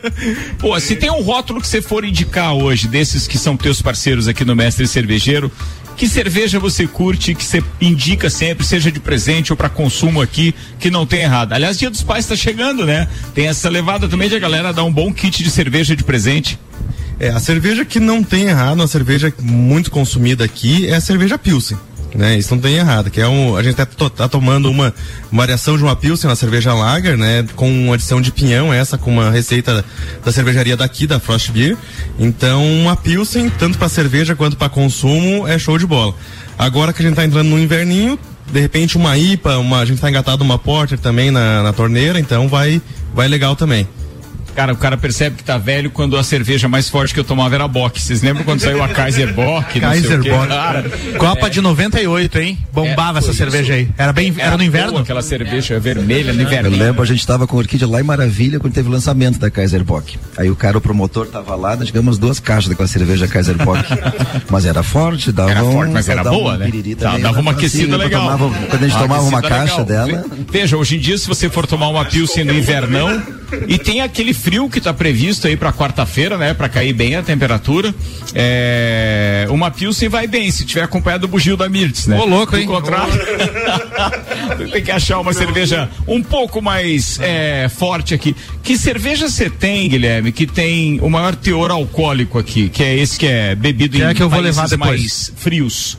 Pô, 0.59 0.81
se 0.81 0.97
tem 0.97 1.11
um 1.11 1.21
rótulo 1.21 1.61
que 1.61 1.67
você 1.67 1.83
for 1.83 2.03
indicar 2.03 2.55
hoje, 2.55 2.89
desses 2.89 3.27
que 3.27 3.37
são 3.37 3.55
teus 3.55 3.83
parceiros 3.83 4.27
aqui 4.27 4.43
no 4.43 4.57
Mestre 4.57 4.89
Cervejeiro, 4.89 5.53
que 5.99 6.09
cerveja 6.09 6.59
você 6.59 6.87
curte, 6.87 7.35
que 7.35 7.45
você 7.45 7.63
indica 7.79 8.31
sempre, 8.31 8.65
seja 8.65 8.91
de 8.91 9.01
presente 9.01 9.53
ou 9.53 9.57
para 9.57 9.69
consumo 9.69 10.23
aqui, 10.23 10.55
que 10.79 10.91
não 10.91 11.05
tem 11.05 11.21
errado? 11.21 11.53
Aliás, 11.53 11.79
Dia 11.79 11.91
dos 11.91 12.03
Pais 12.03 12.25
tá 12.25 12.35
chegando, 12.35 12.87
né? 12.87 13.07
Tem 13.35 13.49
essa 13.49 13.69
levada 13.69 14.09
também 14.09 14.31
de 14.31 14.37
a 14.37 14.39
galera 14.39 14.73
dar 14.73 14.85
um 14.85 14.93
bom 14.93 15.13
kit 15.13 15.45
de 15.45 15.51
cerveja 15.51 15.95
de 15.95 16.05
presente. 16.05 16.59
É, 17.21 17.29
a 17.29 17.39
cerveja 17.39 17.85
que 17.85 18.01
não 18.01 18.25
tem 18.25 18.45
errado, 18.45 18.79
uma 18.79 18.89
cerveja 18.89 19.31
muito 19.43 19.91
consumida 19.91 20.43
aqui 20.43 20.87
é 20.87 20.95
a 20.95 21.03
cerveja 21.03 21.37
Pilsen. 21.37 21.77
Né, 22.15 22.37
isso 22.37 22.55
não 22.55 22.61
tem 22.61 22.75
errado, 22.75 23.11
que 23.11 23.23
é 23.23 23.27
um, 23.27 23.57
a 23.57 23.63
gente 23.63 23.75
tá, 23.75 23.87
tá 23.87 24.29
tomando 24.29 24.71
uma 24.71 24.93
variação 25.33 25.79
de 25.79 25.83
uma 25.83 25.97
Pilsen, 25.97 26.29
uma 26.29 26.37
cerveja 26.37 26.75
Lager, 26.75 27.17
né, 27.17 27.47
com 27.57 27.71
uma 27.71 27.95
adição 27.95 28.21
de 28.21 28.31
pinhão, 28.31 28.73
essa 28.73 28.99
com 28.99 29.11
uma 29.11 29.31
receita 29.31 29.83
da 30.23 30.31
cervejaria 30.31 30.77
daqui, 30.77 31.07
da 31.07 31.19
Frost 31.19 31.51
Beer. 31.51 31.75
Então, 32.19 32.63
uma 32.81 32.95
Pilsen, 32.97 33.49
tanto 33.49 33.79
para 33.79 33.89
cerveja 33.89 34.37
quanto 34.37 34.59
para 34.59 34.69
consumo, 34.69 35.49
é 35.49 35.59
show 35.59 35.79
de 35.79 35.87
bola. 35.87 36.15
Agora 36.59 36.93
que 36.93 37.03
a 37.03 37.07
gente 37.07 37.17
tá 37.17 37.25
entrando 37.25 37.49
no 37.49 37.59
inverninho, 37.59 38.19
de 38.53 38.61
repente 38.61 38.99
uma 38.99 39.17
IPA, 39.17 39.57
uma, 39.57 39.79
a 39.79 39.85
gente 39.87 40.01
tá 40.01 40.11
engatado 40.11 40.45
uma 40.45 40.59
Porter 40.59 40.99
também 40.99 41.31
na, 41.31 41.63
na 41.63 41.73
torneira, 41.73 42.21
então 42.21 42.47
vai, 42.47 42.83
vai 43.15 43.27
legal 43.27 43.57
também. 43.57 43.89
Cara, 44.55 44.73
o 44.73 44.77
cara 44.77 44.97
percebe 44.99 45.37
que 45.37 45.45
tá 45.45 45.57
velho 45.57 45.91
quando 45.91 46.17
a 46.17 46.23
cerveja 46.23 46.69
mais 46.69 46.89
forte 46.89 47.15
que 47.15 47.21
eu 47.21 47.25
tomava 47.25 47.55
era 47.55 47.67
Bock. 47.67 48.01
Vocês 48.01 48.21
lembram 48.23 48.45
quando 48.45 48.61
saiu 48.61 48.83
a 48.83 48.89
Kaiser 48.93 49.33
Bock? 49.33 49.81
Kaiser? 49.81 50.23
Bock. 50.23 50.49
Cara, 50.49 50.85
Copa 51.19 51.47
é, 51.47 51.51
de 51.51 51.61
98, 51.63 52.39
hein? 52.39 52.59
Bombava 52.73 53.19
É, 53.19 53.23
essa 53.23 53.33
cerveja 53.33 53.75
aí. 53.75 53.89
Era 53.97 54.13
bem, 54.13 54.33
era, 54.37 54.57
no 54.57 54.63
inverno? 54.63 54.91
boa 54.93 55.03
aquela 55.03 55.23
cerveja 55.23 55.81
vermelha 55.81 56.33
no 56.33 56.41
Eu 56.43 56.47
inverno. 56.47 56.71
lembro, 56.77 57.03
a 57.03 57.07
gente 57.07 57.27
tava 57.27 57.47
com 57.47 57.57
orquídea 57.57 57.89
lá 57.89 58.01
em 58.01 58.05
Maravilha 58.05 58.61
quando 58.61 58.75
teve 58.75 58.89
o 58.89 58.93
lançamento 58.93 59.39
da 59.39 59.51
Kaiser 59.51 59.83
Bock. 59.85 60.19
Aí 60.37 60.51
o 60.51 60.57
cara, 60.57 60.77
o 60.77 60.81
promotor, 60.81 61.27
tava 61.29 61.55
lá, 61.55 61.75
nós 61.77 61.87
chegamos 61.89 62.19
duas 62.19 62.39
caixas 62.39 62.69
daquela 62.69 62.89
cerveja 62.89 63.27
Kaiser 63.27 63.57
Bock. 63.57 63.83
mas 64.51 64.67
era 64.67 64.83
forte, 64.83 65.33
dava 65.33 65.51
Era 65.51 65.65
um, 65.65 65.73
forte, 65.73 65.93
mas 65.93 66.09
era 66.09 66.23
dava 66.23 66.37
boa, 66.37 66.59
né? 66.59 66.71
Dava, 66.71 66.97
também, 66.97 67.21
dava 67.23 67.41
uma 67.41 67.53
né? 67.53 67.57
aquecida 67.59 67.97
Assim, 67.97 68.05
legal. 68.05 68.23
tomava- 68.23 68.51
quando 68.69 68.83
a 68.85 68.89
gente 68.89 68.97
Uma 68.97 69.03
tomava 69.03 69.23
uma 69.23 69.43
caixa 69.43 69.83
legal. 69.83 69.85
dela. 70.07 70.25
Ve- 70.29 70.45
Veja, 70.51 70.77
hoje 70.77 70.97
em 70.97 71.01
dia, 71.01 71.17
se 71.17 71.27
você 71.27 71.49
for 71.49 71.67
tomar 71.67 71.89
uma 71.89 72.05
Pilsen 72.05 72.45
no 72.45 72.53
invernão, 72.55 73.23
e 73.69 73.79
tem 73.79 74.01
aquele 74.01 74.33
frio 74.43 74.69
que 74.69 74.81
tá 74.81 74.93
previsto 74.93 75.47
aí 75.47 75.57
pra 75.57 75.73
quarta-feira, 75.73 76.37
né? 76.37 76.53
Pra 76.53 76.69
cair 76.69 76.93
bem 76.93 77.15
a 77.15 77.23
temperatura. 77.23 77.95
É, 78.35 79.47
uma 79.49 79.71
Pilsen 79.71 80.09
vai 80.09 80.27
bem, 80.27 80.51
se 80.51 80.65
tiver 80.65 80.83
acompanhado 80.83 81.23
do 81.23 81.29
bugio 81.29 81.57
da 81.57 81.69
Mirtz, 81.69 82.07
né? 82.07 82.19
Ô, 82.19 82.25
louco, 82.25 82.57
hein? 82.57 82.67
Do 82.67 82.73
contrário, 82.73 83.13
tem 84.73 84.83
que 84.83 84.91
achar 84.91 85.21
uma 85.21 85.33
cerveja 85.33 85.89
um 86.09 86.23
pouco 86.23 86.61
mais 86.61 87.19
é, 87.21 87.69
forte 87.69 88.15
aqui. 88.15 88.35
Que 88.63 88.77
cerveja 88.77 89.29
você 89.29 89.49
tem, 89.49 89.89
Guilherme, 89.89 90.33
que 90.33 90.47
tem 90.47 91.01
o 91.01 91.09
maior 91.09 91.37
teor 91.37 91.71
alcoólico 91.71 92.39
aqui, 92.39 92.69
que 92.69 92.83
é 92.83 92.97
esse 92.97 93.19
que 93.19 93.27
é 93.27 93.55
bebido 93.55 93.97
Que 93.97 94.03
em 94.03 94.07
é 94.07 94.15
que 94.15 94.23
eu 94.23 94.29
vou 94.29 94.41
levar 94.41 94.69
depois. 94.69 95.01
mais 95.01 95.33
frios? 95.37 95.97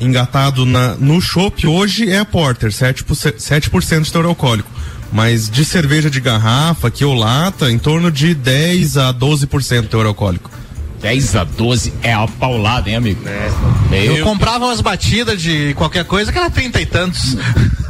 engatado 0.00 0.66
na, 0.66 0.96
no 0.96 1.20
chopp 1.20 1.66
hoje 1.66 2.10
é 2.10 2.18
a 2.18 2.24
Porter, 2.24 2.70
7%, 2.70 3.38
7 3.38 3.70
de 4.02 4.12
teor 4.12 4.26
alcoólico. 4.26 4.73
Mas 5.14 5.48
de 5.48 5.64
cerveja 5.64 6.10
de 6.10 6.20
garrafa, 6.20 6.90
que 6.90 7.04
ou 7.04 7.14
lata, 7.14 7.70
em 7.70 7.78
torno 7.78 8.10
de 8.10 8.34
10 8.34 8.96
a 8.96 9.14
12% 9.14 9.82
de 9.82 9.86
teor 9.88 10.06
alcoólico. 10.06 10.50
10 11.00 11.36
a 11.36 11.44
12 11.44 11.92
é 12.02 12.12
a 12.12 12.26
paulada, 12.26 12.90
hein, 12.90 12.96
amigo? 12.96 13.20
É. 13.28 14.08
Eu 14.08 14.24
comprava 14.24 14.64
umas 14.64 14.80
batidas 14.80 15.40
de 15.40 15.72
qualquer 15.74 16.04
coisa 16.04 16.32
que 16.32 16.36
era 16.38 16.50
trinta 16.50 16.80
e 16.80 16.86
tantos. 16.86 17.36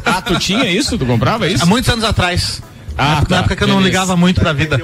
Ah, 0.05 0.21
tu 0.21 0.39
tinha 0.39 0.69
isso? 0.71 0.99
Tu 0.99 1.07
comprava 1.07 1.49
isso? 1.49 1.63
Há 1.63 1.67
muitos 1.67 1.89
anos 1.91 2.05
atrás. 2.05 2.61
Ah, 2.99 3.03
na, 3.05 3.13
época- 3.13 3.27
tá, 3.27 3.35
na 3.37 3.39
época 3.41 3.57
que 3.57 3.63
eu 3.65 3.69
não 3.69 3.77
beleza. 3.77 3.91
ligava 3.91 4.17
muito 4.19 4.41
pra 4.43 4.53
vida. 4.53 4.79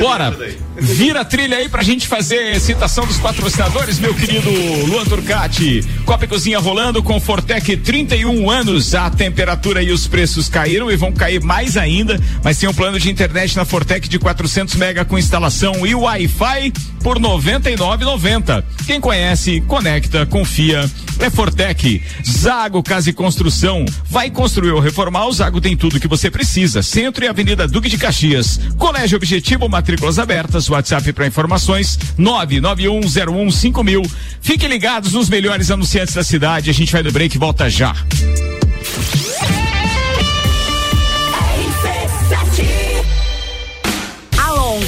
Bora! 0.00 0.36
Vira 0.78 1.20
a 1.20 1.24
trilha 1.24 1.56
aí 1.56 1.68
pra 1.68 1.82
gente 1.82 2.06
fazer 2.06 2.60
citação 2.60 3.06
dos 3.06 3.16
patrocinadores, 3.18 3.98
meu 3.98 4.14
querido 4.14 4.50
Luan 4.86 5.04
Turcati. 5.04 5.82
Copa 6.04 6.24
e 6.24 6.28
Cozinha 6.28 6.58
rolando 6.58 7.02
com 7.02 7.18
Fortec 7.20 7.76
31 7.78 8.50
anos. 8.50 8.94
A 8.94 9.08
temperatura 9.08 9.82
e 9.82 9.90
os 9.90 10.06
preços 10.06 10.48
caíram 10.48 10.90
e 10.90 10.96
vão 10.96 11.12
cair 11.12 11.42
mais 11.42 11.76
ainda, 11.76 12.20
mas 12.42 12.58
tem 12.58 12.68
um 12.68 12.74
plano 12.74 12.98
de 12.98 13.10
internet 13.10 13.56
na 13.56 13.64
Fortec 13.64 14.08
de 14.08 14.18
400 14.18 14.74
mega 14.74 15.04
com 15.04 15.18
instalação 15.18 15.86
e 15.86 15.94
Wi-Fi 15.94 16.72
por 17.02 17.18
99,90. 17.18 18.64
Quem 18.86 19.00
conhece, 19.00 19.60
conecta, 19.62 20.26
confia. 20.26 20.90
É 21.18 21.30
Fortec. 21.30 22.02
Zago 22.28 22.82
Casa 22.82 23.08
e 23.08 23.12
Construção. 23.12 23.86
Vai 24.04 24.30
construir 24.30 24.72
ou 24.72 24.80
reformar, 24.80 25.26
o 25.26 25.32
Zago 25.32 25.60
tem 25.60 25.76
tudo 25.76 25.98
que 25.98 26.08
você 26.08 26.30
precisa. 26.30 26.82
Centro 26.82 27.24
e 27.24 27.28
Avenida 27.28 27.66
Duque 27.66 27.88
de 27.88 27.96
Caxias. 27.96 28.60
Colégio 28.76 29.16
Objetivo, 29.16 29.35
matrículas 29.68 30.18
abertas. 30.18 30.68
WhatsApp 30.68 31.12
para 31.12 31.26
informações 31.26 31.98
991015000. 32.18 34.10
Fiquem 34.40 34.68
ligados 34.68 35.12
nos 35.12 35.28
melhores 35.28 35.70
anunciantes 35.70 36.14
da 36.14 36.24
cidade. 36.24 36.70
A 36.70 36.74
gente 36.74 36.92
vai 36.92 37.02
no 37.02 37.10
break 37.12 37.36
e 37.36 37.38
volta 37.38 37.68
já. 37.70 37.94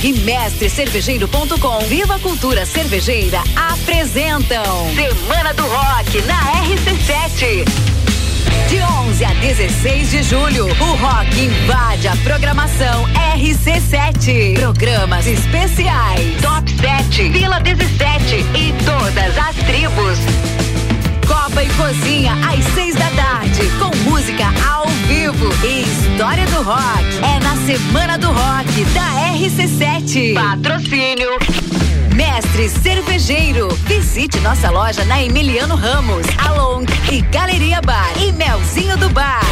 E 0.02 0.12
Mestre 0.12 0.70
Cervejeiro.com 0.70 1.80
Viva 1.80 2.18
Cultura 2.20 2.64
Cervejeira 2.64 3.42
apresentam 3.56 4.64
Semana 4.94 5.52
do 5.52 5.64
Rock 5.64 6.22
na 6.22 6.40
RC7. 6.62 7.97
De 8.68 8.82
11 8.82 9.24
a 9.24 9.32
16 9.32 10.10
de 10.10 10.22
julho, 10.22 10.66
o 10.66 10.94
rock 10.96 11.40
invade 11.40 12.06
a 12.06 12.14
programação 12.16 13.06
RC7. 13.34 14.58
Programas 14.58 15.26
especiais, 15.26 16.36
Top 16.42 16.70
7, 16.70 17.30
Vila 17.30 17.60
17 17.60 18.36
e 18.36 18.74
todas 18.84 19.38
as 19.38 19.56
tribos. 19.64 20.57
Copa 21.28 21.62
e 21.62 21.68
Cozinha 21.74 22.32
às 22.34 22.64
seis 22.74 22.94
da 22.94 23.10
tarde, 23.10 23.60
com 23.78 23.94
música 24.10 24.46
ao 24.66 24.86
vivo 25.06 25.48
e 25.62 25.82
história 25.82 26.46
do 26.46 26.62
rock. 26.62 27.04
É 27.22 27.38
na 27.40 27.54
Semana 27.66 28.16
do 28.16 28.28
Rock 28.28 28.84
da 28.94 29.34
RC7. 29.34 30.32
Patrocínio. 30.32 31.28
Mestre 32.16 32.70
Cervejeiro. 32.70 33.68
Visite 33.86 34.40
nossa 34.40 34.70
loja 34.70 35.04
na 35.04 35.22
Emiliano 35.22 35.76
Ramos, 35.76 36.26
Along 36.48 36.86
e 37.12 37.20
Galeria 37.20 37.82
Bar 37.82 38.10
e 38.20 38.32
Melzinho 38.32 38.96
do 38.96 39.10
Bar. 39.10 39.44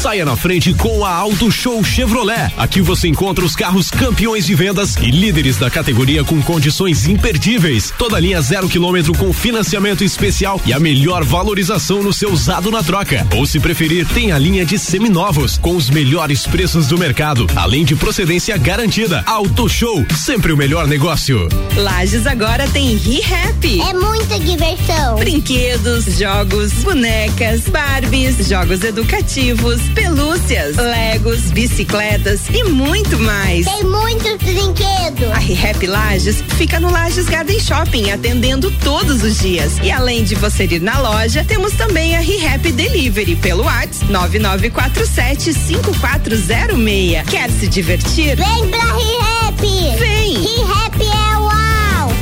Saia 0.00 0.24
na 0.24 0.36
frente 0.36 0.72
com 0.74 1.04
a 1.04 1.12
Auto 1.12 1.50
Show 1.50 1.82
Chevrolet. 1.82 2.52
Aqui 2.56 2.80
você 2.80 3.08
encontra 3.08 3.44
os 3.44 3.56
carros 3.56 3.90
campeões 3.90 4.46
de 4.46 4.54
vendas 4.54 4.94
e 4.96 5.10
líderes 5.10 5.56
da 5.56 5.68
categoria 5.68 6.22
com 6.22 6.40
condições 6.40 7.08
imperdíveis. 7.08 7.92
Toda 7.98 8.20
linha 8.20 8.40
zero 8.40 8.68
quilômetro 8.68 9.12
com 9.14 9.32
financiamento 9.32 10.04
especial 10.04 10.60
e 10.64 10.72
a 10.72 10.78
melhor 10.78 11.24
valorização 11.24 12.00
no 12.00 12.12
seu 12.12 12.32
usado 12.32 12.70
na 12.70 12.80
troca. 12.80 13.26
Ou 13.36 13.44
se 13.44 13.58
preferir, 13.58 14.06
tem 14.06 14.30
a 14.30 14.38
linha 14.38 14.64
de 14.64 14.78
seminovos 14.78 15.58
com 15.58 15.74
os 15.74 15.90
melhores 15.90 16.46
preços 16.46 16.86
do 16.86 16.96
mercado, 16.96 17.48
além 17.56 17.84
de 17.84 17.96
procedência 17.96 18.56
garantida. 18.56 19.24
Auto 19.26 19.68
Show, 19.68 20.06
sempre 20.16 20.52
o 20.52 20.56
melhor 20.56 20.86
negócio. 20.86 21.48
Lages 21.76 22.24
agora 22.24 22.68
tem 22.68 22.96
ReHap. 22.96 23.80
É 23.80 23.92
muita 23.92 24.38
diversão. 24.38 25.16
Brinquedos, 25.16 26.04
jogos, 26.16 26.72
bonecas, 26.84 27.62
Barbies, 27.68 28.48
jogos 28.48 28.84
educativos, 28.84 29.88
pelúcias, 29.98 30.76
Legos, 30.76 31.50
bicicletas 31.50 32.42
e 32.50 32.62
muito 32.62 33.18
mais. 33.18 33.66
Tem 33.66 33.82
muitos 33.82 34.36
brinquedos. 34.36 35.32
A 35.32 35.38
ReHap 35.38 35.84
Lages 35.88 36.36
fica 36.56 36.78
no 36.78 36.88
Lages 36.88 37.28
Garden 37.28 37.58
Shopping, 37.58 38.12
atendendo 38.12 38.70
todos 38.84 39.24
os 39.24 39.40
dias. 39.40 39.72
E 39.82 39.90
além 39.90 40.22
de 40.22 40.36
você 40.36 40.66
ir 40.66 40.80
na 40.80 41.00
loja, 41.00 41.44
temos 41.44 41.72
também 41.72 42.16
a 42.16 42.20
ReHap 42.20 42.70
Delivery 42.70 43.34
pelo 43.34 43.64
WhatsApp 43.64 44.12
9947 44.12 45.52
5406. 45.52 47.28
Quer 47.28 47.50
se 47.50 47.66
divertir? 47.66 48.36
Vem 48.36 48.68
pra 48.68 48.78
ReHap. 48.78 49.98
Vem. 49.98 50.34
ReHap 50.42 51.02
é 51.02 51.38
uau. 51.38 52.12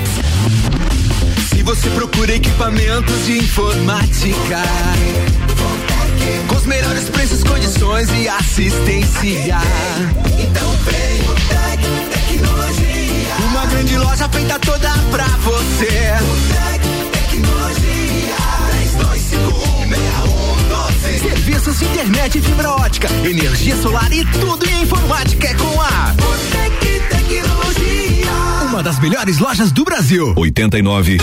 Se 1.51 1.63
você 1.63 1.91
procura 1.91 2.35
equipamentos 2.35 3.27
de 3.27 3.37
informática, 3.37 4.63
melhores 6.67 7.09
preços, 7.09 7.43
condições 7.45 8.09
e 8.11 8.29
assistência, 8.29 9.59
então 10.39 10.71
vem 10.85 11.21
o 11.23 11.35
Tec 11.49 11.81
Tecnologia. 12.13 13.35
Uma 13.51 13.67
grande 13.67 13.97
loja 13.99 14.29
feita 14.29 14.59
toda 14.59 14.91
pra 15.11 15.27
você. 15.39 16.15
O 16.21 16.37
Tec 16.53 16.83
Tecnologia. 17.13 18.37
32516112. 21.17 21.21
Serviços 21.21 21.79
de 21.79 21.85
internet 21.85 22.41
fibra 22.41 22.71
ótica, 22.71 23.09
energia 23.25 23.77
solar 23.77 24.13
e 24.13 24.25
tudo 24.27 24.69
em 24.69 24.83
informática 24.83 25.47
é 25.49 25.55
com 25.55 25.81
a 25.81 26.15
Botec 26.15 27.01
Tecnologia. 27.11 28.33
Uma 28.69 28.83
das 28.83 28.99
melhores 28.99 29.39
lojas 29.39 29.71
do 29.73 29.85
Brasil. 29.85 30.35
89.9 30.35 31.21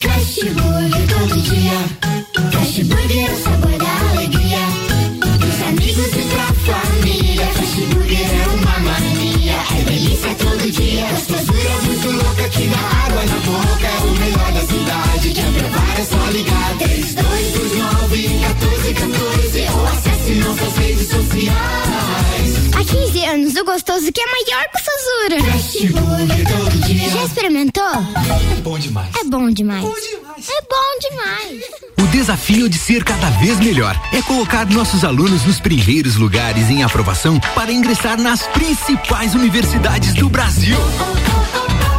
Fast 0.00 0.44
Burger 0.50 1.06
todo 1.08 1.40
dia. 1.42 1.72
Fast 2.52 2.84
Burger 2.84 3.26
é 3.26 3.32
o 3.32 3.42
sabor 3.42 3.75
que 12.56 12.68
dá 12.68 12.78
água 12.78 13.24
na 13.24 13.38
boca. 13.40 13.86
É 13.86 13.98
o 14.00 14.10
melhor 14.18 14.52
da 14.52 14.60
cidade. 14.60 15.30
Quer 15.32 15.52
provar 15.52 16.00
é 16.00 16.04
só 16.04 16.30
ligar. 16.30 16.76
3229 16.78 18.28
1414 18.28 19.66
ou 19.72 19.86
acesse 19.86 20.34
nossas 20.34 20.76
redes 20.78 21.08
sociais. 21.08 22.56
Há 22.74 22.84
15 22.84 23.24
anos, 23.24 23.56
o 23.56 23.64
gostoso 23.64 24.12
que 24.12 24.20
é 24.20 24.26
maior 24.26 24.64
que 24.70 24.78
o 24.78 24.84
Sazura. 24.84 25.52
Fast 25.52 25.86
Burger 25.88 26.46
todo 26.48 26.86
dia. 26.86 27.10
Já 27.10 27.24
experimentou? 27.24 27.84
É 27.84 28.60
bom 28.62 28.78
demais. 28.78 29.08
É 29.20 29.24
bom 29.24 29.50
demais. 29.50 29.84
É 29.84 30.60
bom 30.62 31.10
demais. 31.10 31.62
O 31.98 32.06
desafio 32.08 32.68
de 32.68 32.78
ser 32.78 33.04
cada 33.04 33.30
vez 33.30 33.58
melhor 33.58 33.98
é 34.12 34.22
colocar 34.22 34.66
nossos 34.66 35.04
alunos 35.04 35.44
nos 35.44 35.60
primeiros 35.60 36.16
lugares 36.16 36.70
em 36.70 36.82
aprovação 36.82 37.38
para 37.54 37.72
ingressar 37.72 38.20
nas 38.20 38.46
principais 38.48 39.34
universidades 39.34 40.14
do 40.14 40.28
Brasil. 40.28 40.76
WhatsApp 40.76 41.95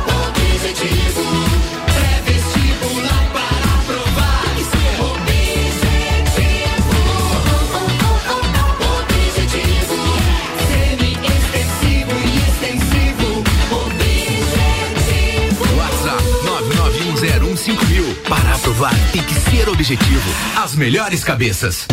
Para 18.30 18.56
aprovar 18.56 18.94
tem 19.14 19.24
que 19.24 19.34
ser 19.34 19.70
objetivo. 19.70 20.30
As 20.58 20.76
melhores 20.76 21.24
cabeças. 21.24 21.88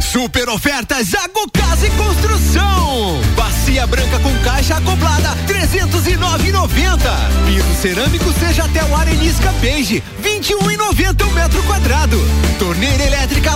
Super 0.00 0.48
ofertas 0.48 1.06
Zago 1.06 1.48
Casa 1.52 1.86
e 1.86 1.90
Construção. 1.90 3.20
Bacia 3.36 3.86
branca 3.86 4.18
com 4.18 4.36
caixa 4.42 4.76
acoplada 4.76 5.36
309,90. 5.46 6.98
Piso 7.46 7.80
cerâmico 7.80 8.32
seja 8.40 8.64
até 8.64 8.82
o 8.86 8.96
arenisca 8.96 9.52
beige 9.60 10.02
21,90 10.20 11.26
o 11.28 11.30
metro 11.30 11.62
quadrado. 11.62 12.18
Torneira 12.58 13.04
elétrica 13.04 13.52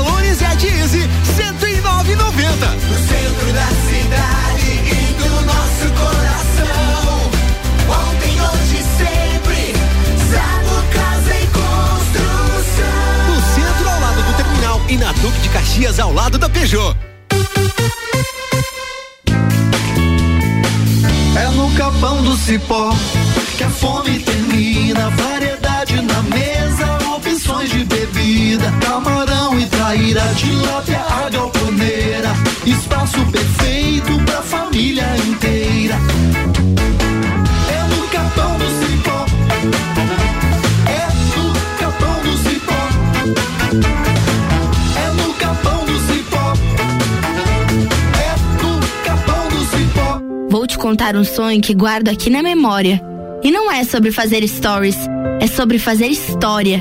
de 0.58 0.66
Easy 0.68 1.10
109,90. 1.36 2.12
No 2.88 2.98
centro 3.08 3.52
da 3.52 3.66
cidade 3.66 4.61
na 15.02 15.10
Duque 15.14 15.40
de 15.40 15.48
Caxias, 15.48 15.98
ao 15.98 16.12
lado 16.12 16.38
da 16.38 16.48
Peugeot. 16.48 16.96
É 21.36 21.48
no 21.56 21.68
capão 21.74 22.22
do 22.22 22.36
cipó 22.36 22.94
que 23.56 23.64
a 23.64 23.70
fome 23.70 24.20
termina. 24.20 25.10
Variedade 25.10 26.00
na 26.02 26.22
mesa, 26.22 26.98
opções 27.16 27.70
de 27.70 27.84
bebida. 27.84 28.72
Camarão 28.80 29.58
e 29.58 29.66
traíra, 29.66 30.22
tilápia, 30.36 31.00
a 31.00 31.28
galponeira. 31.28 32.30
Espaço 32.64 33.26
perfeito 33.26 34.16
pra 34.24 34.40
família 34.42 35.16
inteira. 35.26 35.96
Vou 50.62 50.68
te 50.68 50.78
contar 50.78 51.16
um 51.16 51.24
sonho 51.24 51.60
que 51.60 51.74
guardo 51.74 52.08
aqui 52.08 52.30
na 52.30 52.40
memória. 52.40 53.02
E 53.42 53.50
não 53.50 53.68
é 53.68 53.82
sobre 53.82 54.12
fazer 54.12 54.46
stories, 54.46 54.96
é 55.40 55.48
sobre 55.48 55.76
fazer 55.76 56.06
história. 56.06 56.80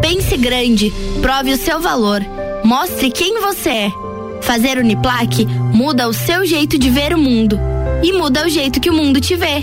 Pense 0.00 0.34
grande, 0.38 0.90
prove 1.20 1.52
o 1.52 1.58
seu 1.58 1.78
valor, 1.78 2.22
mostre 2.64 3.10
quem 3.10 3.38
você 3.38 3.68
é. 3.68 3.92
Fazer 4.40 4.78
Uniplaque 4.78 5.44
muda 5.44 6.08
o 6.08 6.14
seu 6.14 6.46
jeito 6.46 6.78
de 6.78 6.88
ver 6.88 7.12
o 7.12 7.18
mundo 7.18 7.60
e 8.02 8.14
muda 8.14 8.46
o 8.46 8.48
jeito 8.48 8.80
que 8.80 8.88
o 8.88 8.94
mundo 8.94 9.20
te 9.20 9.36
vê. 9.36 9.62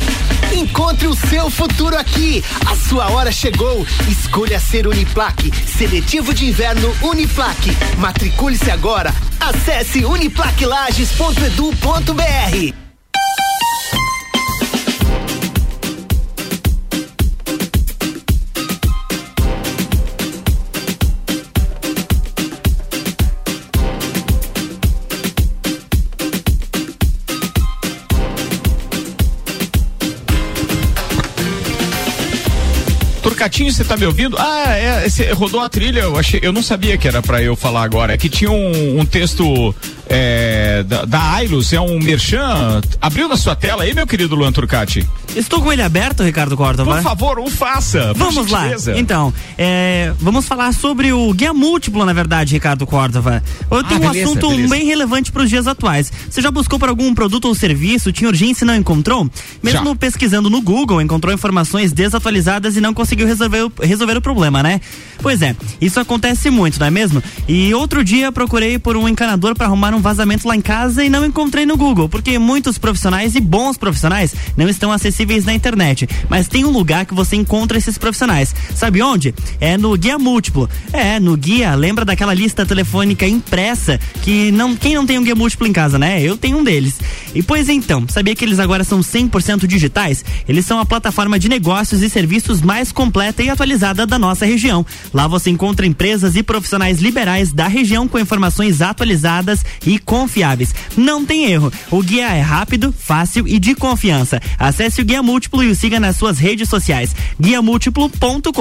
Encontre 0.56 1.08
o 1.08 1.16
seu 1.16 1.50
futuro 1.50 1.98
aqui. 1.98 2.44
A 2.68 2.76
sua 2.76 3.10
hora 3.10 3.32
chegou. 3.32 3.84
Escolha 4.08 4.60
ser 4.60 4.86
Uniplaque. 4.86 5.52
Seletivo 5.66 6.36
de 6.36 6.46
inverno 6.46 6.96
Uniplaque. 7.02 7.72
Matricule-se 7.98 8.70
agora. 8.70 9.12
Acesse 9.40 10.06
uniplaquelages.edu.br. 10.06 12.85
Turcatinho, 33.46 33.72
você 33.72 33.84
tá 33.84 33.96
me 33.96 34.06
ouvindo? 34.06 34.36
Ah, 34.40 34.76
é, 34.76 35.08
rodou 35.34 35.60
a 35.62 35.70
trilha, 35.70 36.00
eu 36.02 36.18
achei, 36.18 36.40
eu 36.42 36.52
não 36.52 36.64
sabia 36.64 36.98
que 36.98 37.08
era 37.08 37.22
pra 37.22 37.42
eu 37.42 37.56
falar 37.56 37.84
agora. 37.84 38.14
É 38.14 38.18
que 38.18 38.28
tinha 38.28 38.52
um, 38.52 39.00
um 39.00 39.06
texto 39.06 39.74
é, 40.18 40.84
da, 40.84 41.04
da 41.04 41.34
Ailus, 41.34 41.74
é 41.74 41.82
um 41.82 42.00
merchan. 42.00 42.82
Abriu 43.02 43.28
na 43.28 43.36
sua 43.36 43.54
tela 43.56 43.84
aí, 43.84 43.94
meu 43.94 44.08
querido 44.08 44.34
Luan 44.34 44.52
Turcati? 44.52 45.06
Estou 45.36 45.62
com 45.62 45.74
ele 45.74 45.82
aberto, 45.82 46.24
Ricardo 46.24 46.56
Córdova. 46.56 46.96
Por 46.96 47.04
favor, 47.04 47.40
o 47.40 47.50
faça. 47.50 48.14
Vamos 48.14 48.50
lá. 48.50 48.64
Então, 48.96 49.34
é, 49.58 50.14
vamos 50.20 50.46
falar 50.46 50.74
sobre 50.74 51.12
o 51.12 51.34
guia 51.34 51.54
múltiplo, 51.54 52.06
na 52.06 52.14
verdade, 52.14 52.54
Ricardo 52.54 52.88
Córdova. 52.88 53.44
Eu 53.70 53.84
tenho 53.84 54.02
um 54.02 54.08
Ah, 54.08 54.12
beleza, 54.12 54.30
assunto 54.30 54.50
beleza. 54.50 54.70
bem 54.74 54.86
relevante 54.86 55.32
para 55.34 55.44
os 55.44 55.50
dias 55.50 55.68
atuais. 55.68 56.12
Você 56.30 56.42
já 56.42 56.50
buscou 56.50 56.80
por 56.80 56.88
algum 56.88 57.14
produto 57.14 57.46
ou 57.46 57.56
serviço, 57.56 58.14
tinha 58.14 58.30
urgência 58.30 58.64
e 58.64 58.68
não 58.68 58.76
encontrou? 58.76 59.30
Mesmo 59.62 59.96
pesquisando 59.98 60.50
no 60.50 60.62
Google, 60.62 61.02
encontrou 61.02 61.34
informações 61.34 61.92
desatualizadas 61.92 62.78
e 62.78 62.82
não 62.82 62.94
conseguiu 62.94 63.28
resolver, 63.28 63.64
o- 63.66 63.72
resolver 63.82 64.16
o 64.16 64.22
problema, 64.22 64.64
né? 64.64 64.80
Pois 65.22 65.42
é, 65.42 65.56
isso 65.82 66.00
acontece 66.00 66.50
muito, 66.50 66.80
não 66.80 66.88
é 66.88 66.92
mesmo? 66.92 67.22
E 67.48 67.74
outro 67.74 68.04
dia 68.04 68.32
procurei 68.32 68.80
por 68.80 68.96
um 68.96 69.10
encanador 69.10 69.56
para 69.56 69.66
arrumar 69.68 69.94
um 69.94 70.00
vazamento 70.06 70.48
lá 70.48 70.56
em 70.56 70.62
casa 70.62 71.04
e 71.04 71.10
não 71.10 71.26
encontrei 71.26 71.66
no 71.66 71.76
Google, 71.76 72.08
porque 72.08 72.38
muitos 72.38 72.78
profissionais 72.78 73.34
e 73.34 73.40
bons 73.40 73.76
profissionais 73.76 74.36
não 74.56 74.70
estão 74.70 74.92
acessíveis 74.92 75.46
na 75.46 75.52
internet. 75.52 76.08
Mas 76.30 76.48
tem 76.48 76.64
um 76.64 76.70
lugar 76.70 77.08
que 77.08 77.14
você 77.16 77.36
encontra 77.36 77.76
esses 77.76 77.98
profissionais. 77.98 78.54
Sabe 78.76 79.02
onde? 79.02 79.34
É 79.60 79.80
no 79.80 79.98
Guia 79.98 80.20
Múltiplo. 80.20 80.70
É, 80.94 81.20
no 81.20 81.36
guia, 81.36 81.74
lembra 81.74 82.06
daquela 82.06 82.36
lista 82.36 82.68
telefônica 82.68 83.28
impressa 83.28 84.00
que 84.22 84.52
não, 84.52 84.76
quem 84.76 84.94
não 84.94 85.08
tem 85.08 85.18
um 85.18 85.24
guia 85.24 85.34
múltiplo 85.34 85.66
em 85.66 85.74
casa, 85.74 85.98
né? 85.98 86.22
Eu 86.22 86.38
tenho 86.38 86.60
um 86.60 86.64
deles. 86.64 87.00
E 87.34 87.42
pois 87.42 87.68
então, 87.68 88.06
sabia 88.08 88.36
que 88.36 88.46
eles 88.46 88.60
agora 88.60 88.84
são 88.84 89.00
100% 89.00 89.66
digitais? 89.66 90.24
Eles 90.48 90.68
são 90.68 90.80
a 90.80 90.86
plataforma 90.86 91.40
de 91.40 91.50
negócios 91.50 92.04
e 92.04 92.10
serviços 92.12 92.62
mais 92.62 92.92
completa 92.92 93.42
e 93.42 93.50
atualizada 93.50 94.06
da 94.06 94.20
nossa 94.20 94.46
região. 94.46 94.86
Lá 95.12 95.28
você 95.28 95.50
encontra 95.50 95.88
empresas 95.88 96.36
e 96.36 96.44
profissionais 96.44 97.00
liberais 97.00 97.52
da 97.52 97.68
região 97.68 98.08
com 98.08 98.20
informações 98.20 98.84
atualizadas 98.84 99.66
e 99.84 99.95
confiáveis. 100.00 100.74
Não 100.98 101.26
tem 101.26 101.46
erro. 101.46 101.72
O 101.92 102.02
guia 102.02 102.34
é 102.34 102.42
rápido, 102.42 102.94
fácil 102.98 103.48
e 103.48 103.60
de 103.60 103.76
confiança. 103.76 104.42
Acesse 104.58 105.02
o 105.02 105.06
Guia 105.06 105.22
Múltiplo 105.24 105.64
e 105.64 105.70
o 105.70 105.76
siga 105.76 106.00
nas 106.00 106.18
suas 106.18 106.38
redes 106.40 106.70
sociais. 106.70 107.16
guiamúltiplo.com.br. 107.40 108.54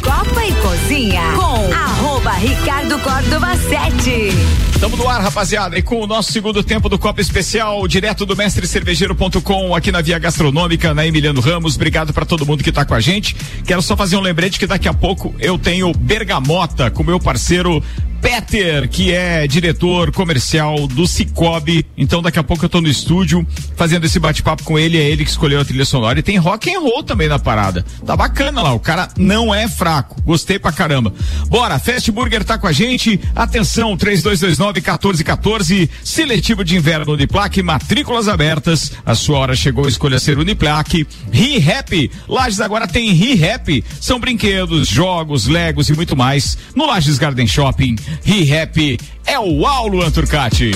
Copa 0.00 0.44
e 0.44 0.52
Cozinha 0.54 1.22
com 1.36 1.72
arroba 1.74 2.32
Ricardo 2.32 2.98
Córdova 2.98 3.56
7. 3.56 4.62
Estamos 4.74 4.98
no 4.98 5.08
ar, 5.08 5.20
rapaziada, 5.20 5.78
e 5.78 5.82
com 5.82 6.00
o 6.00 6.06
nosso 6.08 6.32
segundo 6.32 6.60
tempo 6.62 6.88
do 6.88 6.98
Copa 6.98 7.20
Especial, 7.20 7.86
direto 7.86 8.26
do 8.26 8.36
mestrecervejeiro.com, 8.36 9.76
aqui 9.76 9.92
na 9.92 10.00
Via 10.00 10.18
Gastronômica, 10.18 10.92
na 10.92 11.06
Emiliano 11.06 11.40
Ramos. 11.40 11.76
Obrigado 11.76 12.12
para 12.12 12.26
todo 12.26 12.44
mundo 12.44 12.64
que 12.64 12.72
tá 12.72 12.84
com 12.84 12.94
a 12.94 13.00
gente. 13.00 13.36
Quero 13.64 13.80
só 13.80 13.96
fazer 13.96 14.16
um 14.16 14.20
lembrete 14.20 14.58
que 14.58 14.66
daqui 14.66 14.88
a 14.88 14.94
pouco 14.94 15.32
eu 15.38 15.56
tenho 15.56 15.92
Bergamota 15.94 16.90
com 16.90 17.04
meu 17.04 17.20
parceiro 17.20 17.80
Peter, 18.22 18.88
que 18.88 19.12
é 19.12 19.48
diretor 19.48 19.91
comercial 20.12 20.86
do 20.86 21.06
Cicobi. 21.06 21.84
Então 21.96 22.22
daqui 22.22 22.38
a 22.38 22.42
pouco 22.42 22.64
eu 22.64 22.68
tô 22.68 22.80
no 22.80 22.88
estúdio 22.88 23.46
fazendo 23.76 24.04
esse 24.04 24.18
bate-papo 24.18 24.62
com 24.62 24.78
ele, 24.78 24.96
é 24.96 25.10
ele 25.10 25.24
que 25.24 25.30
escolheu 25.30 25.60
a 25.60 25.64
trilha 25.64 25.84
sonora 25.84 26.18
e 26.18 26.22
tem 26.22 26.38
rock 26.38 26.74
and 26.74 26.80
roll 26.80 27.02
também 27.02 27.28
na 27.28 27.38
parada. 27.38 27.84
Tá 28.06 28.16
bacana 28.16 28.62
lá, 28.62 28.72
o 28.72 28.80
cara 28.80 29.08
não 29.18 29.54
é 29.54 29.68
fraco. 29.68 30.20
Gostei 30.22 30.58
pra 30.58 30.72
caramba. 30.72 31.12
Bora, 31.48 31.78
Fast 31.78 32.10
Burger 32.10 32.44
tá 32.44 32.56
com 32.56 32.66
a 32.66 32.72
gente. 32.72 33.20
Atenção, 33.34 33.96
3229 33.96 34.80
1414, 34.80 35.90
seletivo 36.02 36.64
de 36.64 36.76
inverno 36.76 37.12
Uniplaque, 37.12 37.62
matrículas 37.62 38.28
abertas. 38.28 38.92
A 39.04 39.14
sua 39.14 39.38
hora 39.38 39.54
chegou, 39.54 39.86
escolha 39.86 40.18
ser 40.18 40.38
Uniplaque. 40.38 41.06
Ri-Happy, 41.30 42.10
Lages 42.28 42.60
agora 42.60 42.86
tem 42.86 43.12
Ri-Happy. 43.12 43.84
São 44.00 44.18
brinquedos, 44.18 44.88
jogos, 44.88 45.46
legos 45.46 45.88
e 45.88 45.94
muito 45.94 46.16
mais. 46.16 46.56
No 46.74 46.86
Lages 46.86 47.18
Garden 47.18 47.46
Shopping, 47.46 47.96
Ri-Happy 48.24 48.98
é 49.26 49.38
o 49.38 49.60
Uau, 49.60 49.88
Luan 49.88 50.10
Turcati. 50.10 50.72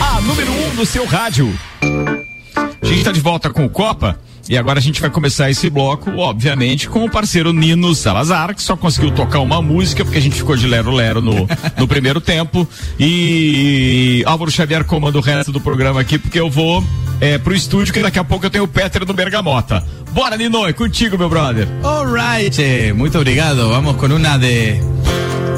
A 0.00 0.20
número 0.20 0.50
1 0.52 0.66
um 0.66 0.74
do 0.76 0.86
seu 0.86 1.04
rádio. 1.04 1.52
A 1.82 2.86
gente 2.86 2.98
está 2.98 3.12
de 3.12 3.20
volta 3.20 3.50
com 3.50 3.64
o 3.64 3.70
Copa. 3.70 4.18
E 4.48 4.56
agora 4.56 4.78
a 4.78 4.82
gente 4.82 5.00
vai 5.00 5.10
começar 5.10 5.50
esse 5.50 5.70
bloco, 5.70 6.10
obviamente, 6.16 6.88
com 6.88 7.04
o 7.04 7.10
parceiro 7.10 7.52
Nino 7.52 7.94
Salazar, 7.94 8.54
que 8.54 8.62
só 8.62 8.76
conseguiu 8.76 9.12
tocar 9.12 9.40
uma 9.40 9.62
música, 9.62 10.04
porque 10.04 10.18
a 10.18 10.22
gente 10.22 10.36
ficou 10.36 10.56
de 10.56 10.66
lero-lero 10.66 11.20
no, 11.20 11.46
no 11.76 11.86
primeiro 11.86 12.20
tempo. 12.20 12.66
E 12.98 14.22
Álvaro 14.26 14.50
Xavier 14.50 14.84
comanda 14.84 15.18
o 15.18 15.20
resto 15.20 15.52
do 15.52 15.60
programa 15.60 16.00
aqui, 16.00 16.18
porque 16.18 16.40
eu 16.40 16.50
vou 16.50 16.84
é, 17.20 17.38
pro 17.38 17.54
estúdio, 17.54 17.92
que 17.92 18.00
daqui 18.00 18.18
a 18.18 18.24
pouco 18.24 18.46
eu 18.46 18.50
tenho 18.50 18.64
o 18.64 18.68
Peter 18.68 19.04
do 19.04 19.12
Bergamota. 19.12 19.84
Bora, 20.12 20.36
Nino, 20.36 20.66
é 20.66 20.72
contigo, 20.72 21.16
meu 21.16 21.28
brother. 21.28 21.68
Alright, 21.84 22.92
muito 22.94 23.18
obrigado. 23.18 23.68
Vamos 23.68 23.96
con 23.96 24.10
una 24.10 24.36
de 24.38 24.80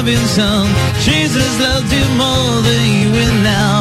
Robinson. 0.01 0.67
Jesus 1.01 1.61
loved 1.61 1.93
you 1.93 2.09
more 2.17 2.63
than 2.63 2.85
you 3.03 3.11
will 3.13 3.43
now. 3.43 3.80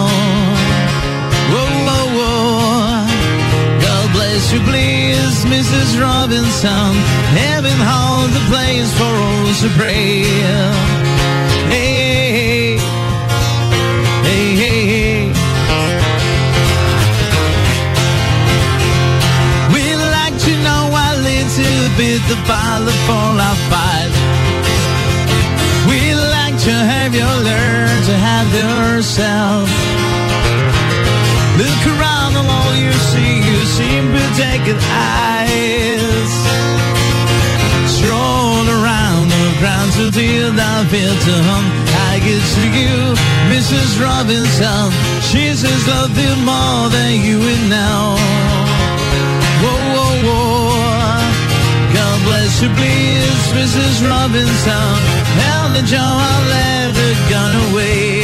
You, 4.52 4.60
please, 4.62 5.45
Mrs. 5.45 6.02
Robinson. 6.02 6.93
Heaven 7.38 7.78
hold 7.78 8.32
the 8.32 8.43
place 8.50 8.91
for 8.97 9.06
all 9.06 9.54
to 9.62 9.70
pray. 9.78 10.24
Hey, 11.70 12.32
hey, 12.34 12.78
hey, 14.26 14.45
hey, 14.62 14.82
hey. 14.89 15.20
We'd 19.70 20.02
like 20.18 20.36
to 20.47 20.54
know 20.66 20.84
a 20.97 21.10
little 21.22 21.88
bit 22.02 22.26
about 22.34 22.80
the 22.89 22.95
fall 23.06 23.38
of 23.38 23.58
five. 23.70 24.12
We'd 25.89 26.22
like 26.38 26.58
to 26.66 26.74
have 26.74 27.14
you 27.14 27.30
learn 27.50 28.02
to 28.10 28.16
have 28.18 28.50
yourself. 28.66 29.70
Look 31.62 31.84
around 31.93 32.34
and 32.39 32.47
all 32.47 32.74
you 32.74 32.91
see, 33.12 33.49
you 33.80 33.86
see 33.86 34.01
protected 34.11 34.77
eyes. 34.91 36.32
Stroll 37.88 38.65
around 38.67 39.30
the 39.30 39.55
grounds 39.59 39.95
until 39.97 40.51
I 40.55 40.86
feel 40.91 41.15
to 41.27 41.36
home. 41.49 41.67
I 42.11 42.19
guess 42.19 42.47
to 42.55 42.65
you, 42.80 42.97
Mrs. 43.51 43.99
Robinson, 43.99 44.91
Jesus 45.32 45.80
loved 45.88 46.17
you 46.17 46.36
more 46.43 46.89
than 46.89 47.21
you 47.23 47.39
would 47.39 47.63
know. 47.69 48.15
Whoa, 49.63 49.80
whoa, 49.95 50.15
whoa. 50.27 50.69
God 51.93 52.17
bless 52.27 52.61
you, 52.61 52.69
please, 52.75 53.43
Mrs. 53.55 54.07
Robinson. 54.07 54.89
Hell 55.39 55.69
the 55.75 55.84
John, 55.88 56.15
I 56.19 56.38
left 56.53 56.95
the 56.95 57.11
gun 57.30 57.53
away. 57.71 58.18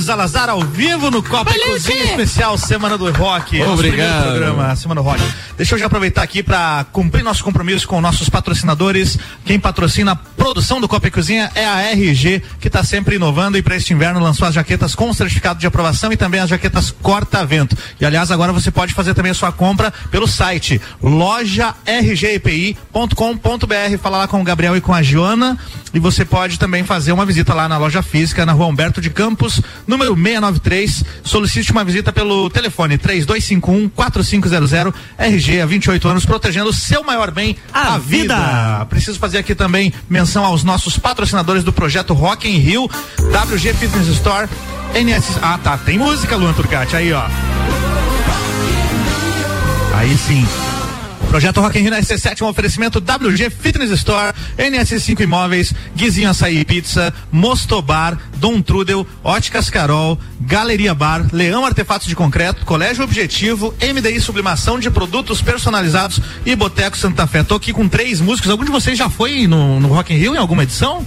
Nino 0.00 0.02
Salazar 0.02 0.48
ao 0.48 0.62
vivo 0.62 1.10
no 1.10 1.22
Copa 1.22 1.52
e 1.54 1.60
Cozinha 1.60 2.04
Especial 2.04 2.56
Semana 2.56 2.96
do 2.96 3.10
Rock. 3.12 3.62
Obrigado. 3.62 4.30
Programa, 4.30 4.74
Semana 4.74 5.02
do 5.02 5.06
Rock. 5.06 5.22
Deixa 5.56 5.74
eu 5.74 5.78
já 5.78 5.86
aproveitar 5.86 6.22
aqui 6.22 6.42
para 6.42 6.86
cumprir 6.90 7.22
nosso 7.22 7.44
compromisso 7.44 7.86
com 7.86 8.00
nossos 8.00 8.28
patrocinadores. 8.28 9.18
Quem 9.44 9.60
patrocina 9.60 10.12
a 10.12 10.16
produção 10.16 10.80
do 10.80 10.88
Copa 10.88 11.08
e 11.08 11.10
Cozinha 11.10 11.50
é 11.54 11.66
a 11.66 11.82
RG, 11.90 12.42
que 12.58 12.68
está 12.68 12.82
sempre 12.82 13.16
inovando 13.16 13.58
e 13.58 13.62
para 13.62 13.76
este 13.76 13.92
inverno 13.92 14.20
lançou 14.20 14.48
as 14.48 14.54
jaquetas 14.54 14.94
com 14.94 15.12
certificado 15.12 15.60
de 15.60 15.66
aprovação 15.66 16.12
e 16.12 16.16
também 16.16 16.40
as 16.40 16.48
jaquetas 16.48 16.90
corta-vento. 16.90 17.76
E 18.00 18.06
aliás, 18.06 18.30
agora 18.30 18.52
você 18.52 18.70
pode 18.70 18.94
fazer 18.94 19.12
também 19.12 19.32
a 19.32 19.34
sua 19.34 19.52
compra 19.52 19.92
pelo 20.10 20.26
site 20.26 20.80
lojargpi.com.br. 21.02 23.98
Fala 24.02 24.18
lá 24.18 24.28
com 24.28 24.40
o 24.40 24.44
Gabriel 24.44 24.76
e 24.76 24.80
com 24.80 24.94
a 24.94 25.02
Joana. 25.02 25.58
E 25.92 25.98
você 25.98 26.24
pode 26.24 26.58
também 26.58 26.84
fazer 26.84 27.10
uma 27.10 27.26
visita 27.26 27.52
lá 27.52 27.68
na 27.68 27.76
loja 27.76 28.00
física, 28.00 28.46
na 28.46 28.52
rua 28.52 28.66
Humberto 28.66 29.00
de 29.00 29.10
Campos, 29.10 29.60
número 29.90 30.14
693. 30.14 31.04
Solicite 31.24 31.72
uma 31.72 31.84
visita 31.84 32.12
pelo 32.12 32.48
telefone 32.48 32.96
3251-4500, 32.96 34.94
RG 35.18 35.60
há 35.60 35.66
28 35.66 36.08
anos, 36.08 36.24
protegendo 36.24 36.70
o 36.70 36.72
seu 36.72 37.02
maior 37.02 37.30
bem, 37.30 37.56
a, 37.72 37.98
vida. 37.98 38.86
Preciso 38.88 39.18
fazer 39.18 39.38
aqui 39.38 39.54
também 39.54 39.92
menção 40.08 40.44
aos 40.44 40.64
nossos 40.64 40.96
patrocinadores 40.96 41.64
do 41.64 41.72
projeto 41.72 42.14
Rock 42.14 42.48
in 42.48 42.58
Rio, 42.58 42.88
WG 43.18 43.74
Fitness 43.74 44.06
Store, 44.08 44.48
NS. 44.94 45.38
Ah, 45.42 45.58
tá. 45.62 45.76
Tem 45.76 45.98
música, 45.98 46.36
Luan 46.36 46.52
Turcati, 46.52 46.96
aí, 46.96 47.12
ó. 47.12 47.24
Aí 49.94 50.16
sim. 50.16 50.46
Projeto 51.30 51.60
Rock 51.60 51.78
in 51.78 51.82
Rio 51.82 51.92
na 51.92 52.00
SC7, 52.00 52.42
um 52.42 52.48
oferecimento 52.48 52.98
WG 52.98 53.50
Fitness 53.50 53.92
Store, 53.92 54.34
NS5 54.58 55.20
Imóveis, 55.20 55.72
Guizinho 55.94 56.28
Açaí 56.28 56.64
Pizza, 56.64 57.14
Mostobar, 57.30 58.18
Dom 58.38 58.60
Trudel, 58.60 59.06
Óticas 59.22 59.70
Carol, 59.70 60.18
Galeria 60.40 60.92
Bar, 60.92 61.28
Leão 61.32 61.64
Artefatos 61.64 62.08
de 62.08 62.16
Concreto, 62.16 62.64
Colégio 62.64 63.04
Objetivo, 63.04 63.72
MDI 63.80 64.20
Sublimação 64.20 64.80
de 64.80 64.90
Produtos 64.90 65.40
Personalizados 65.40 66.20
e 66.44 66.56
Boteco 66.56 66.98
Santa 66.98 67.28
Fé. 67.28 67.44
Tô 67.44 67.54
aqui 67.54 67.72
com 67.72 67.88
três 67.88 68.20
músicos. 68.20 68.50
Algum 68.50 68.64
de 68.64 68.72
vocês 68.72 68.98
já 68.98 69.08
foi 69.08 69.46
no, 69.46 69.78
no 69.78 69.86
Rock 69.86 70.12
in 70.12 70.16
Rio 70.16 70.34
em 70.34 70.38
alguma 70.38 70.64
edição? 70.64 71.06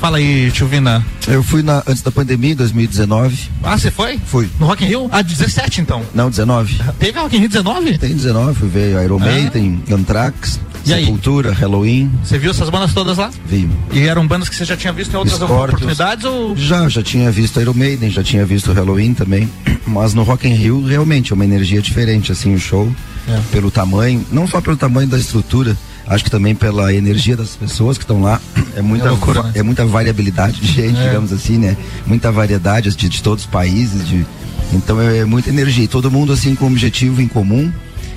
Fala 0.00 0.18
aí, 0.18 0.50
tio 0.50 0.66
Vina. 0.66 1.04
Eu 1.28 1.42
fui 1.42 1.62
na, 1.62 1.82
antes 1.86 2.02
da 2.02 2.10
pandemia, 2.10 2.52
em 2.52 2.56
2019. 2.56 3.50
Ah, 3.62 3.78
você 3.78 3.90
foi? 3.90 4.18
Fui. 4.26 4.48
No 4.58 4.66
Rock 4.66 4.84
in 4.84 4.88
Rio? 4.88 5.08
Ah, 5.12 5.22
17 5.22 5.80
então. 5.80 6.02
Não, 6.14 6.28
19. 6.28 6.80
Teve 6.98 7.18
Rock 7.18 7.36
in 7.36 7.40
Rio 7.40 7.48
19? 7.48 7.98
Tem 7.98 8.14
19, 8.14 8.58
fui 8.58 8.68
ver 8.68 9.04
Iron 9.04 9.18
Ah. 9.20 9.24
Maiden, 9.26 9.82
Anthrax, 9.90 10.58
E 10.84 10.92
aí? 10.92 11.04
Sepultura, 11.04 11.52
Halloween. 11.52 12.10
Você 12.24 12.36
viu 12.38 12.50
essas 12.50 12.68
bandas 12.68 12.92
todas 12.92 13.16
lá? 13.16 13.30
Vi. 13.46 13.68
E 13.92 14.00
eram 14.00 14.26
bandas 14.26 14.48
que 14.48 14.56
você 14.56 14.64
já 14.64 14.76
tinha 14.76 14.92
visto 14.92 15.12
em 15.14 15.16
outras 15.16 15.36
Scorpions. 15.36 15.68
oportunidades 15.68 16.24
ou 16.24 16.56
Já, 16.56 16.88
já 16.88 17.02
tinha 17.02 17.30
visto 17.30 17.60
Iron 17.60 17.74
Maiden, 17.74 18.10
já 18.10 18.24
tinha 18.24 18.44
visto 18.44 18.72
Halloween 18.72 19.14
também. 19.14 19.48
Mas 19.86 20.14
no 20.14 20.24
Rock 20.24 20.48
in 20.48 20.54
Rio, 20.54 20.84
realmente, 20.84 21.32
é 21.32 21.34
uma 21.34 21.44
energia 21.44 21.80
diferente, 21.80 22.32
assim, 22.32 22.52
o 22.54 22.58
show. 22.58 22.92
É. 23.28 23.40
Pelo 23.52 23.70
tamanho, 23.70 24.26
não 24.32 24.48
só 24.48 24.60
pelo 24.60 24.76
tamanho 24.76 25.06
da 25.08 25.16
estrutura, 25.16 25.76
acho 26.12 26.24
que 26.24 26.30
também 26.30 26.54
pela 26.54 26.92
energia 26.94 27.36
das 27.36 27.56
pessoas 27.56 27.98
que 27.98 28.04
estão 28.04 28.22
lá. 28.22 28.40
É 28.76 28.82
muita, 28.82 29.06
É 29.06 29.10
loucura, 29.10 29.42
né? 29.42 29.52
é 29.56 29.62
muita 29.62 29.84
variabilidade 29.84 30.60
de 30.60 30.66
gente, 30.72 30.98
É. 30.98 31.06
digamos 31.08 31.32
assim, 31.32 31.58
né? 31.58 31.76
Muita 32.06 32.30
variedade 32.32 32.94
de, 32.94 33.08
de 33.08 33.22
todos 33.22 33.44
os 33.44 33.50
países, 33.50 34.06
de, 34.06 34.24
então 34.72 35.00
é 35.00 35.24
muita 35.24 35.50
energia. 35.50 35.84
E 35.84 35.88
todo 35.88 36.10
mundo, 36.10 36.32
assim, 36.32 36.54
com 36.54 36.66
um 36.66 36.68
objetivo 36.68 37.20
em 37.20 37.28
comum. 37.28 37.72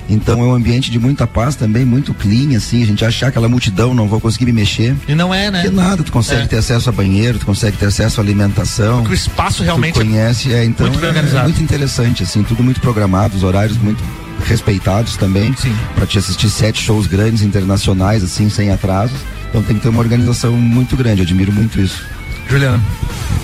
Então 0.08 0.38
é 0.40 0.44
um 0.44 0.54
ambiente 0.54 0.88
de 0.88 1.00
muita 1.00 1.26
paz 1.26 1.56
também, 1.56 1.84
muito 1.84 2.14
clean, 2.14 2.56
assim, 2.56 2.80
a 2.80 2.86
gente 2.86 3.04
achar 3.04 3.26
aquela 3.26 3.48
multidão, 3.48 3.92
não 3.92 4.06
vou 4.06 4.20
conseguir 4.20 4.44
me 4.46 4.52
mexer. 4.52 4.94
E 5.08 5.16
não 5.16 5.34
é, 5.34 5.50
né? 5.50 5.62
Que 5.62 5.68
nada, 5.70 6.04
tu 6.04 6.12
consegue 6.12 6.42
É. 6.42 6.46
ter 6.46 6.58
acesso 6.58 6.88
a 6.88 6.92
banheiro, 6.92 7.40
tu 7.40 7.44
consegue 7.46 7.76
ter 7.76 7.86
acesso 7.86 8.20
à 8.20 8.22
alimentação. 8.22 8.98
Porque 9.00 9.14
o 9.14 9.14
espaço 9.14 9.64
realmente 9.64 9.94
tu 9.94 10.04
conhece, 10.06 10.52
é, 10.52 10.64
então 10.64 10.86
muito 10.86 11.04
é 11.04 11.08
organizado. 11.08 11.44
muito 11.48 11.60
interessante, 11.60 12.22
assim, 12.22 12.44
tudo 12.44 12.62
muito 12.62 12.80
programado, 12.80 13.36
os 13.36 13.42
horários 13.42 13.76
muito 13.78 14.00
respeitados 14.44 15.16
também. 15.16 15.54
Sim. 15.56 15.74
Pra 15.94 16.06
te 16.06 16.18
assistir 16.18 16.50
sete 16.50 16.82
shows 16.82 17.06
grandes 17.06 17.42
internacionais, 17.42 18.22
assim, 18.22 18.48
sem 18.48 18.70
atrasos. 18.70 19.18
Então 19.48 19.62
tem 19.62 19.76
que 19.76 19.82
ter 19.82 19.88
uma 19.88 20.00
organização 20.00 20.52
muito 20.52 20.96
grande, 20.96 21.22
admiro 21.22 21.52
muito 21.52 21.80
isso. 21.80 22.02
Juliana. 22.48 22.80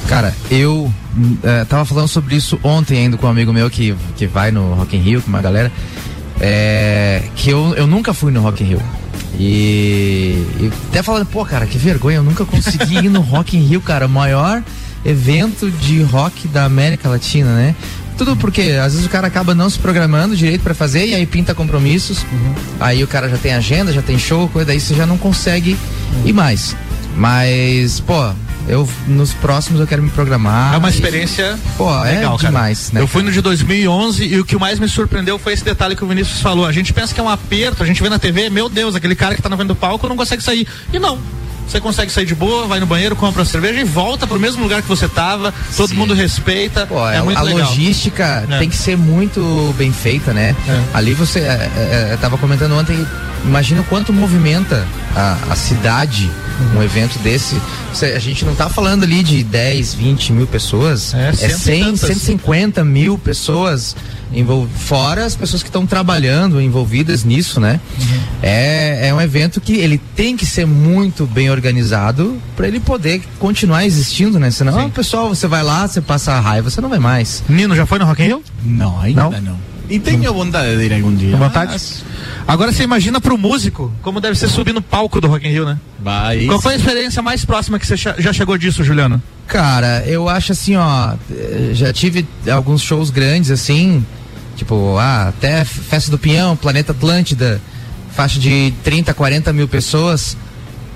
Cara, 0.08 0.34
eu 0.50 0.92
hum, 1.16 1.36
eh, 1.42 1.64
tava 1.64 1.84
falando 1.84 2.08
sobre 2.08 2.36
isso 2.36 2.58
ontem 2.62 2.98
ainda 2.98 3.16
com 3.16 3.26
um 3.26 3.30
amigo 3.30 3.52
meu 3.52 3.70
que, 3.70 3.94
que 4.16 4.26
vai 4.26 4.50
no 4.50 4.74
Rock 4.74 4.96
in 4.96 5.00
Rio, 5.00 5.22
com 5.22 5.28
uma 5.28 5.40
galera. 5.40 5.72
é, 6.40 7.22
que 7.36 7.50
eu, 7.50 7.72
eu 7.76 7.86
nunca 7.86 8.12
fui 8.12 8.32
no 8.32 8.40
Rock 8.42 8.62
in 8.62 8.66
Rio. 8.66 8.82
E, 9.38 10.44
e 10.60 10.72
até 10.90 11.02
falando, 11.02 11.26
pô, 11.26 11.44
cara, 11.44 11.66
que 11.66 11.78
vergonha, 11.78 12.16
eu 12.18 12.22
nunca 12.22 12.44
consegui 12.44 12.96
ir 12.96 13.08
no 13.08 13.20
Rock 13.20 13.56
in 13.56 13.60
Rio, 13.60 13.80
cara, 13.80 14.06
o 14.06 14.10
maior 14.10 14.62
evento 15.04 15.70
de 15.70 16.02
rock 16.02 16.46
da 16.48 16.64
América 16.64 17.08
Latina, 17.08 17.54
né? 17.54 17.74
Tudo 18.24 18.36
porque 18.36 18.78
às 18.80 18.92
vezes 18.92 19.04
o 19.04 19.10
cara 19.10 19.26
acaba 19.26 19.52
não 19.52 19.68
se 19.68 19.76
programando 19.76 20.36
direito 20.36 20.62
pra 20.62 20.74
fazer 20.74 21.06
e 21.06 21.12
aí 21.12 21.26
pinta 21.26 21.56
compromissos. 21.56 22.24
Aí 22.78 23.02
o 23.02 23.08
cara 23.08 23.28
já 23.28 23.36
tem 23.36 23.52
agenda, 23.52 23.92
já 23.92 24.00
tem 24.00 24.16
show, 24.16 24.48
coisa 24.48 24.66
daí 24.66 24.78
você 24.78 24.94
já 24.94 25.04
não 25.04 25.18
consegue 25.18 25.76
ir 26.24 26.32
mais. 26.32 26.76
Mas, 27.16 27.98
pô, 27.98 28.30
eu 28.68 28.88
nos 29.08 29.32
próximos 29.32 29.80
eu 29.80 29.88
quero 29.88 30.04
me 30.04 30.10
programar. 30.10 30.72
É 30.72 30.76
uma 30.76 30.88
e- 30.88 30.92
experiência 30.92 31.58
Pô, 31.76 31.92
é 32.04 32.12
legal, 32.12 32.38
cara. 32.38 32.52
demais, 32.52 32.92
né? 32.92 33.00
Eu 33.00 33.08
fui 33.08 33.24
no 33.24 33.32
de 33.32 33.40
2011 33.40 34.24
e 34.24 34.38
o 34.38 34.44
que 34.44 34.56
mais 34.56 34.78
me 34.78 34.88
surpreendeu 34.88 35.36
foi 35.36 35.54
esse 35.54 35.64
detalhe 35.64 35.96
que 35.96 36.04
o 36.04 36.06
Vinícius 36.06 36.40
falou. 36.40 36.64
A 36.64 36.70
gente 36.70 36.92
pensa 36.92 37.12
que 37.12 37.18
é 37.18 37.22
um 37.24 37.28
aperto, 37.28 37.82
a 37.82 37.86
gente 37.86 38.00
vê 38.00 38.08
na 38.08 38.20
TV, 38.20 38.48
meu 38.50 38.68
Deus, 38.68 38.94
aquele 38.94 39.16
cara 39.16 39.34
que 39.34 39.42
tá 39.42 39.48
na 39.48 39.56
frente 39.56 39.68
do 39.68 39.74
palco 39.74 40.08
não 40.08 40.16
consegue 40.16 40.44
sair. 40.44 40.64
E 40.92 40.98
não. 41.00 41.18
Você 41.68 41.80
consegue 41.80 42.12
sair 42.12 42.26
de 42.26 42.34
boa, 42.34 42.66
vai 42.66 42.78
no 42.80 42.86
banheiro, 42.86 43.16
compra 43.16 43.40
uma 43.40 43.46
cerveja 43.46 43.80
e 43.80 43.84
volta 43.84 44.26
pro 44.26 44.38
mesmo 44.38 44.62
lugar 44.62 44.82
que 44.82 44.88
você 44.88 45.08
tava. 45.08 45.54
Todo 45.76 45.94
mundo 45.94 46.12
respeita. 46.12 46.86
Pô, 46.86 47.08
é 47.08 47.16
a- 47.18 47.24
muito 47.24 47.38
a 47.38 47.42
legal. 47.42 47.68
logística 47.70 48.46
É. 48.50 48.58
tem 48.58 48.68
que 48.68 48.76
ser 48.76 48.96
muito 48.96 49.74
bem 49.78 49.90
feita, 49.92 50.34
né? 50.34 50.54
Ali 50.92 51.14
você, 51.14 51.38
é, 51.40 51.70
é, 51.76 52.08
é, 52.12 52.16
tava 52.20 52.36
comentando 52.36 52.72
ontem, 52.72 53.06
imagina 53.44 53.80
o 53.80 53.84
quanto 53.84 54.12
movimenta 54.12 54.86
a, 55.16 55.38
a 55.50 55.56
cidade 55.56 56.30
Uhum. 56.60 56.80
um 56.80 56.82
evento 56.82 57.18
desse. 57.20 57.56
Você- 57.92 58.06
a 58.12 58.18
gente 58.18 58.44
não 58.44 58.54
tá 58.54 58.68
falando 58.68 59.04
ali 59.04 59.22
de 59.22 59.42
10, 59.42 59.94
20 59.94 60.30
mil 60.32 60.46
pessoas, 60.46 61.14
é, 61.14 61.32
cento 61.32 61.50
e 61.50 61.54
100, 61.58 61.84
tantas. 61.84 62.00
150 62.00 62.84
mil 62.84 63.16
pessoas, 63.16 63.96
envol- 64.34 64.68
fora 64.74 65.24
as 65.24 65.34
pessoas 65.34 65.62
que 65.62 65.68
estão 65.68 65.86
trabalhando, 65.86 66.60
envolvidas 66.60 67.24
nisso, 67.24 67.60
né? 67.60 67.80
Uhum. 68.00 68.20
É, 68.42 69.08
é 69.08 69.14
um 69.14 69.20
evento 69.20 69.60
que 69.60 69.74
ele 69.76 69.98
tem 70.16 70.36
que 70.36 70.46
ser 70.46 70.66
muito 70.66 71.26
bem 71.26 71.50
organizado 71.50 72.36
para 72.56 72.66
ele 72.68 72.80
poder 72.80 73.22
continuar 73.38 73.84
existindo, 73.84 74.38
né? 74.38 74.50
Senão, 74.50 74.86
o 74.86 74.90
pessoal, 74.90 75.28
você 75.28 75.46
vai 75.46 75.62
lá, 75.62 75.86
você 75.86 76.00
passa 76.00 76.32
a 76.32 76.40
raiva, 76.40 76.70
você 76.70 76.80
não 76.80 76.88
vai 76.88 76.98
mais. 76.98 77.42
Nino, 77.48 77.74
já 77.76 77.86
foi 77.86 77.98
no 77.98 78.04
Rock 78.04 78.22
in 78.22 78.26
Rio? 78.26 78.42
No, 78.64 79.00
ainda 79.00 79.28
no. 79.40 79.58
E 79.90 79.98
tenho 79.98 80.32
vontade 80.32 80.76
de 80.76 80.84
ir 80.84 81.02
día. 81.16 81.32
Com 81.32 81.38
vontade? 81.38 81.82
Agora 82.48 82.72
você 82.72 82.82
imagina 82.82 83.20
pro 83.20 83.36
músico 83.36 83.92
como 84.00 84.20
deve 84.20 84.36
ser 84.38 84.48
subir 84.48 84.72
no 84.72 84.80
palco 84.80 85.20
do 85.20 85.28
Rock 85.28 85.46
in 85.46 85.50
Rio, 85.50 85.66
né? 85.66 85.78
Vai. 86.02 86.46
Qual 86.46 86.60
foi 86.60 86.74
a 86.74 86.76
experiência 86.76 87.20
mais 87.22 87.44
próxima 87.44 87.78
que 87.78 87.86
você 87.86 87.96
já 87.96 88.32
chegou 88.32 88.56
disso, 88.56 88.82
Juliano? 88.82 89.22
Cara, 89.46 90.02
eu 90.06 90.28
acho 90.28 90.52
assim, 90.52 90.76
ó, 90.76 91.14
eh, 91.30 91.70
já 91.74 91.92
tive 91.92 92.26
alguns 92.50 92.80
shows 92.80 93.10
grandes 93.10 93.50
assim, 93.50 94.04
tipo, 94.56 94.96
ah, 94.98 95.28
até 95.28 95.64
Festa 95.64 96.10
do 96.10 96.18
Pinhão, 96.18 96.56
Planeta 96.56 96.92
Atlântida, 96.92 97.60
faixa 98.14 98.38
de 98.38 98.72
30, 98.84 99.12
40 99.14 99.52
mil 99.52 99.66
pessoas, 99.68 100.36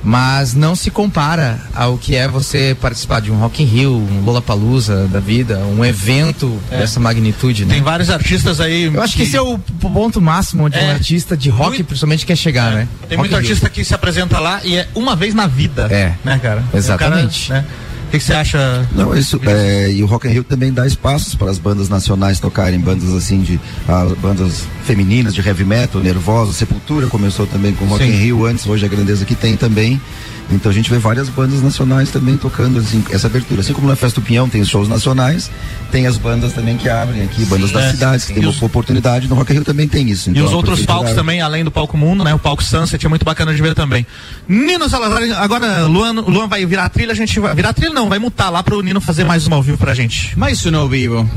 mas 0.05 0.55
não 0.55 0.77
se 0.77 0.89
compara 0.91 1.59
ao 1.75 1.99
que 1.99 2.15
é 2.15 2.29
você 2.29 2.77
participar 2.81 3.21
de 3.21 3.33
um 3.33 3.39
Rock 3.39 3.63
in 3.63 3.67
Rio, 3.67 3.91
um 3.93 4.23
Lollapalooza 4.25 5.09
da 5.09 5.19
vida, 5.19 5.59
um 5.59 5.85
evento 5.85 6.61
É. 6.71 6.79
dessa 6.79 7.01
magnitude, 7.01 7.65
né? 7.65 7.75
Tem 7.75 7.83
vários 7.83 8.09
artistas 8.09 8.61
aí. 8.61 8.85
Eu 8.85 9.03
acho 9.03 9.17
que 9.17 9.23
esse 9.25 9.37
é 9.37 9.41
o 9.43 9.59
ponto 9.59 10.21
máximo 10.21 10.65
onde 10.65 10.79
um 10.79 10.91
artista 10.91 11.37
de 11.37 11.51
rock, 11.51 11.83
principalmente, 11.83 12.25
quer 12.25 12.37
chegar, 12.37 12.71
né? 12.73 12.87
Tem 13.09 13.17
Rock 13.17 13.19
muito 13.19 13.33
in 13.33 13.35
Rio. 13.35 13.39
artista 13.49 13.69
que 13.69 13.85
se 13.85 13.95
apresenta 13.95 14.39
lá 14.39 14.61
e 14.63 14.77
é 14.77 14.87
uma 14.95 15.17
vez 15.17 15.35
na 15.35 15.49
vida. 15.49 15.89
É. 15.91 16.13
Né, 16.23 16.39
cara? 16.41 16.63
Exatamente. 16.73 17.47
O 17.47 17.49
cara, 17.49 17.63
né? 17.63 17.69
O 18.17 18.19
que, 18.19 18.25
que 18.25 18.29
você 18.29 18.33
acha? 18.33 18.89
Não, 18.93 19.15
isso, 19.15 19.39
é, 19.45 19.93
e 19.93 20.03
o 20.03 20.07
Rock 20.07 20.27
in 20.27 20.31
Rio 20.31 20.43
também 20.43 20.73
dá 20.73 20.87
espaços 20.87 21.35
para 21.35 21.51
as 21.51 21.59
bandas 21.59 21.91
nacionais 21.91 22.41
tocarem, 22.41 22.81
bandas 22.81 23.13
assim 23.13 23.43
de 23.43 23.61
ah, 23.87 24.07
bandas 24.23 24.65
femininas 24.85 25.35
de 25.35 25.47
heavy 25.47 25.67
metal, 25.67 26.01
Nervosa, 26.01 26.55
Sepultura 26.55 27.09
começou 27.09 27.47
também 27.47 27.75
com 27.75 27.85
o 27.85 27.89
Rock 27.89 28.05
Sim. 28.05 28.11
in 28.11 28.17
Rio 28.17 28.47
antes, 28.47 28.67
hoje 28.67 28.87
a 28.87 28.89
grandeza 28.89 29.27
que 29.27 29.35
tem 29.35 29.55
também. 29.55 30.01
Então 30.49 30.71
a 30.71 30.75
gente 30.75 30.89
vê 30.89 30.97
várias 30.99 31.29
bandas 31.29 31.61
nacionais 31.61 32.11
também 32.11 32.37
tocando 32.37 32.79
assim, 32.79 33.05
essa 33.11 33.27
abertura. 33.27 33.61
Assim 33.63 33.73
como 33.73 33.89
na 33.89 33.97
Festa 33.97 34.21
do 34.21 34.25
Pinhão 34.25 34.49
tem 34.49 34.61
os 34.61 34.69
shows 34.69 34.89
nacionais, 34.89 35.51
tem 35.91 36.07
as 36.07 36.17
bandas 36.17 36.53
também 36.53 36.77
que 36.77 36.89
abrem 36.89 37.23
aqui, 37.23 37.45
bandas 37.47 37.73
das 37.73 37.85
é. 37.87 37.91
cidades, 37.91 38.25
que 38.27 38.33
tem 38.35 38.43
E 38.45 38.47
uma 38.47 38.53
os- 38.53 38.63
oportunidade. 38.63 39.27
No 39.29 39.35
Rock 39.35 39.53
Rio 39.53 39.65
também 39.65 39.89
tem 39.89 40.09
isso. 40.09 40.29
E 40.29 40.33
Então, 40.33 40.45
os 40.45 40.53
a 40.53 40.57
outros 40.57 40.87
palcos 40.87 41.13
também, 41.15 41.41
além 41.41 41.65
do 41.65 41.71
palco 41.73 41.97
Mundo, 41.99 42.23
né? 42.23 42.33
O 42.33 42.39
palco 42.39 42.63
Sunset 42.63 43.05
é 43.05 43.09
muito 43.09 43.25
bacana 43.25 43.53
de 43.55 43.61
ver 43.61 43.75
também. 43.75 44.07
Nino 44.49 44.89
Salazar, 44.89 45.21
agora 45.43 45.83
Luan, 45.87 46.13
Luan 46.13 46.47
vai 46.47 46.65
virar 46.65 46.85
a 46.85 46.89
trilha, 46.89 47.11
a 47.13 47.17
gente 47.17 47.41
vai. 47.41 47.53
Virar 47.55 47.71
a 47.71 47.75
trilha 47.75 47.93
não, 47.93 48.09
vai 48.09 48.19
mutar 48.21 48.49
lá 48.51 48.63
pro 48.63 48.81
Nino 48.83 49.01
fazer 49.01 49.25
mais 49.25 49.47
uma 49.49 49.57
ao 49.57 49.63
vivo 49.63 49.79
pra 49.79 49.95
gente. 49.95 50.39
Mais 50.39 50.65
uno 50.65 50.79
ao 50.79 50.89
vivo. 50.89 51.29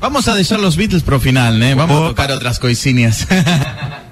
Vamos 0.00 0.26
a 0.26 0.34
deixar 0.34 0.58
los 0.58 0.74
Beatles 0.74 1.02
pro 1.02 1.20
final, 1.20 1.52
né? 1.52 1.74
Vamos 1.76 1.96
a 2.04 2.08
tocar 2.08 2.30
outras 2.32 2.58
coisinhas. 2.58 3.26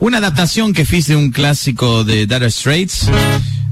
Una 0.00 0.18
adaptación 0.18 0.72
que 0.72 0.84
fiz 0.84 1.06
de 1.06 1.16
un 1.16 1.30
clásico 1.30 2.04
de 2.04 2.26
Dire 2.26 2.50
Straits. 2.50 3.08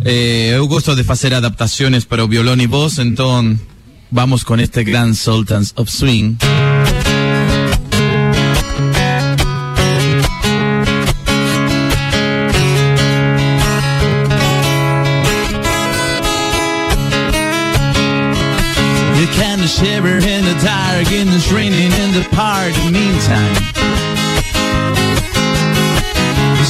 Eh, 0.05 0.53
eu 0.57 0.69
de 0.95 1.05
fazer 1.05 1.35
adaptaciones 1.35 2.05
para 2.05 2.27
violón 2.27 2.61
e 2.61 2.67
voz, 2.67 2.99
então 2.99 3.59
vamos 4.11 4.45
con 4.45 4.61
este 4.61 4.85
gran 4.85 5.15
Sultans 5.15 5.73
of 5.77 5.91
Swing. 5.91 6.37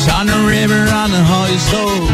On 0.08 0.26
the 0.26 0.40
river, 0.46 0.82
on 0.92 1.10
the 1.10 1.22
how 1.22 1.46
you 1.46 1.58
sold. 1.58 2.08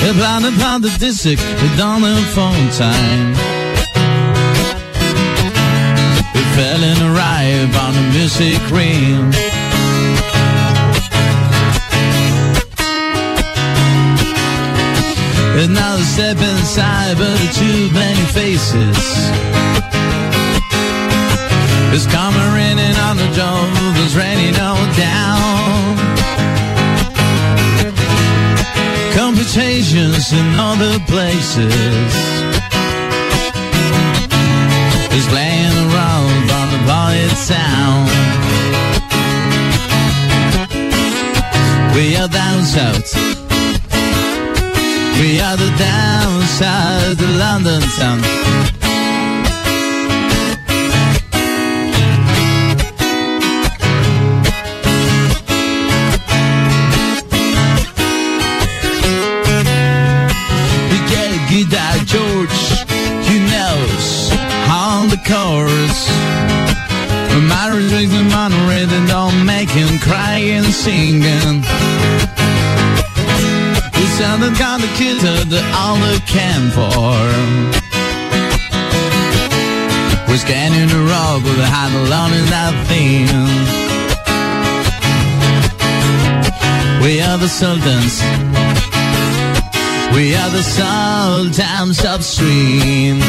The 0.00 0.12
Round 0.20 0.46
upon 0.46 0.82
the 0.82 0.90
district, 0.98 1.42
we 1.60 1.68
don't 1.76 2.02
have 2.02 2.26
phone 2.36 2.70
time. 2.70 3.34
We 6.34 6.42
fell 6.54 6.82
in 6.82 6.98
a 7.02 7.10
riot 7.12 7.74
on 7.74 7.92
the 7.94 8.06
music 8.14 8.60
ring. 8.70 9.34
Another 15.58 16.04
step 16.04 16.36
inside, 16.36 17.16
but 17.18 17.36
too 17.54 17.90
many 17.92 18.24
faces. 18.32 19.56
It's 21.96 22.04
coming 22.12 22.52
raining 22.52 22.94
on 23.08 23.16
the 23.16 23.26
job, 23.32 23.72
it's 24.04 24.14
raining 24.14 24.54
all 24.60 24.84
down. 25.00 25.96
Computations 29.16 30.30
in 30.30 30.46
other 30.60 30.98
places. 31.08 32.12
It's 35.16 35.28
playing 35.32 35.76
around 35.88 36.44
on 36.60 36.66
the 36.74 36.80
volume 36.84 37.36
sound. 37.50 38.10
We 41.96 42.14
are 42.18 42.28
down 42.28 42.62
south. 42.64 43.08
We 45.18 45.40
are 45.40 45.56
the 45.56 45.72
downside 45.78 47.12
of 47.12 47.36
London 47.38 47.80
town. 47.96 48.65
That 75.50 75.66
all 75.78 75.96
they 76.02 76.18
can 76.26 76.70
for. 76.70 76.90
We're 80.28 80.38
scanning 80.38 80.88
the 80.88 81.02
road 81.06 81.42
with 81.44 81.58
a 81.58 81.66
handle 81.66 82.12
on 82.12 82.32
in 82.32 82.46
that 82.50 82.74
thing. 82.90 83.26
We 87.02 87.20
are 87.22 87.38
the 87.38 87.48
sultans. 87.48 88.20
We 90.14 90.34
are 90.34 90.50
the 90.50 90.62
sultans 90.62 92.04
upstream. 92.04 93.20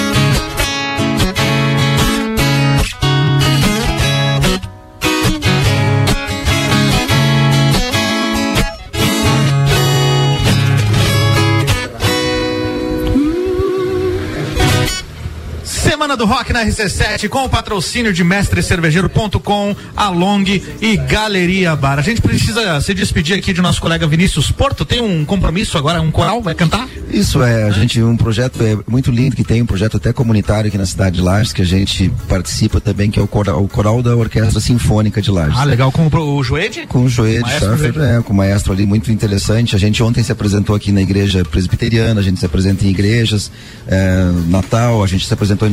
Semana 16.07 16.25
do 16.25 16.25
Rock 16.25 16.53
na 16.53 16.65
RC7 16.65 17.27
com 17.27 17.43
o 17.43 17.49
patrocínio 17.49 18.13
de 18.13 18.23
mestrecervejeiro.com, 18.23 19.75
Along 19.93 20.63
e 20.79 20.95
Galeria 20.95 21.75
Bar. 21.75 21.99
A 21.99 22.01
gente 22.01 22.21
precisa 22.21 22.79
se 22.79 22.93
despedir 22.93 23.37
aqui 23.37 23.51
de 23.51 23.61
nosso 23.61 23.81
colega 23.81 24.07
Vinícius 24.07 24.49
Porto. 24.49 24.85
Tem 24.85 25.01
um 25.01 25.25
compromisso 25.25 25.77
agora, 25.77 25.99
um 25.99 26.09
coral, 26.09 26.41
vai 26.41 26.55
cantar? 26.55 26.87
Isso 27.11 27.43
é, 27.43 27.63
a 27.63 27.71
gente, 27.71 28.01
um 28.01 28.15
projeto 28.15 28.63
é 28.63 28.77
muito 28.89 29.11
lindo 29.11 29.35
que 29.35 29.43
tem, 29.43 29.61
um 29.61 29.65
projeto 29.65 29.97
até 29.97 30.13
comunitário 30.13 30.69
aqui 30.69 30.77
na 30.77 30.85
cidade 30.85 31.17
de 31.17 31.21
Lages, 31.21 31.51
que 31.51 31.61
a 31.61 31.65
gente 31.65 32.09
participa 32.29 32.79
também, 32.79 33.11
que 33.11 33.19
é 33.19 33.21
o 33.21 33.27
coral, 33.27 33.61
o 33.61 33.67
coral 33.67 34.01
da 34.01 34.15
Orquestra 34.15 34.61
Sinfônica 34.61 35.21
de 35.21 35.29
Lages. 35.29 35.57
Ah, 35.57 35.65
legal, 35.65 35.91
com 35.91 36.07
o, 36.07 36.37
o 36.37 36.41
Joede? 36.41 36.87
Com 36.87 37.03
o 37.03 37.09
Joede, 37.09 37.49
Joede. 37.59 37.99
é, 37.99 38.21
com 38.21 38.31
o 38.31 38.35
maestro 38.35 38.71
ali, 38.71 38.85
muito 38.85 39.11
interessante. 39.11 39.75
A 39.75 39.79
gente 39.79 40.01
ontem 40.01 40.23
se 40.23 40.31
apresentou 40.31 40.73
aqui 40.73 40.93
na 40.93 41.01
igreja 41.01 41.43
presbiteriana, 41.43 42.21
a 42.21 42.23
gente 42.23 42.39
se 42.39 42.45
apresenta 42.45 42.85
em 42.85 42.89
igrejas, 42.91 43.51
é, 43.85 44.31
Natal, 44.47 45.03
a 45.03 45.07
gente 45.07 45.27
se 45.27 45.33
apresentou 45.33 45.67
em 45.67 45.71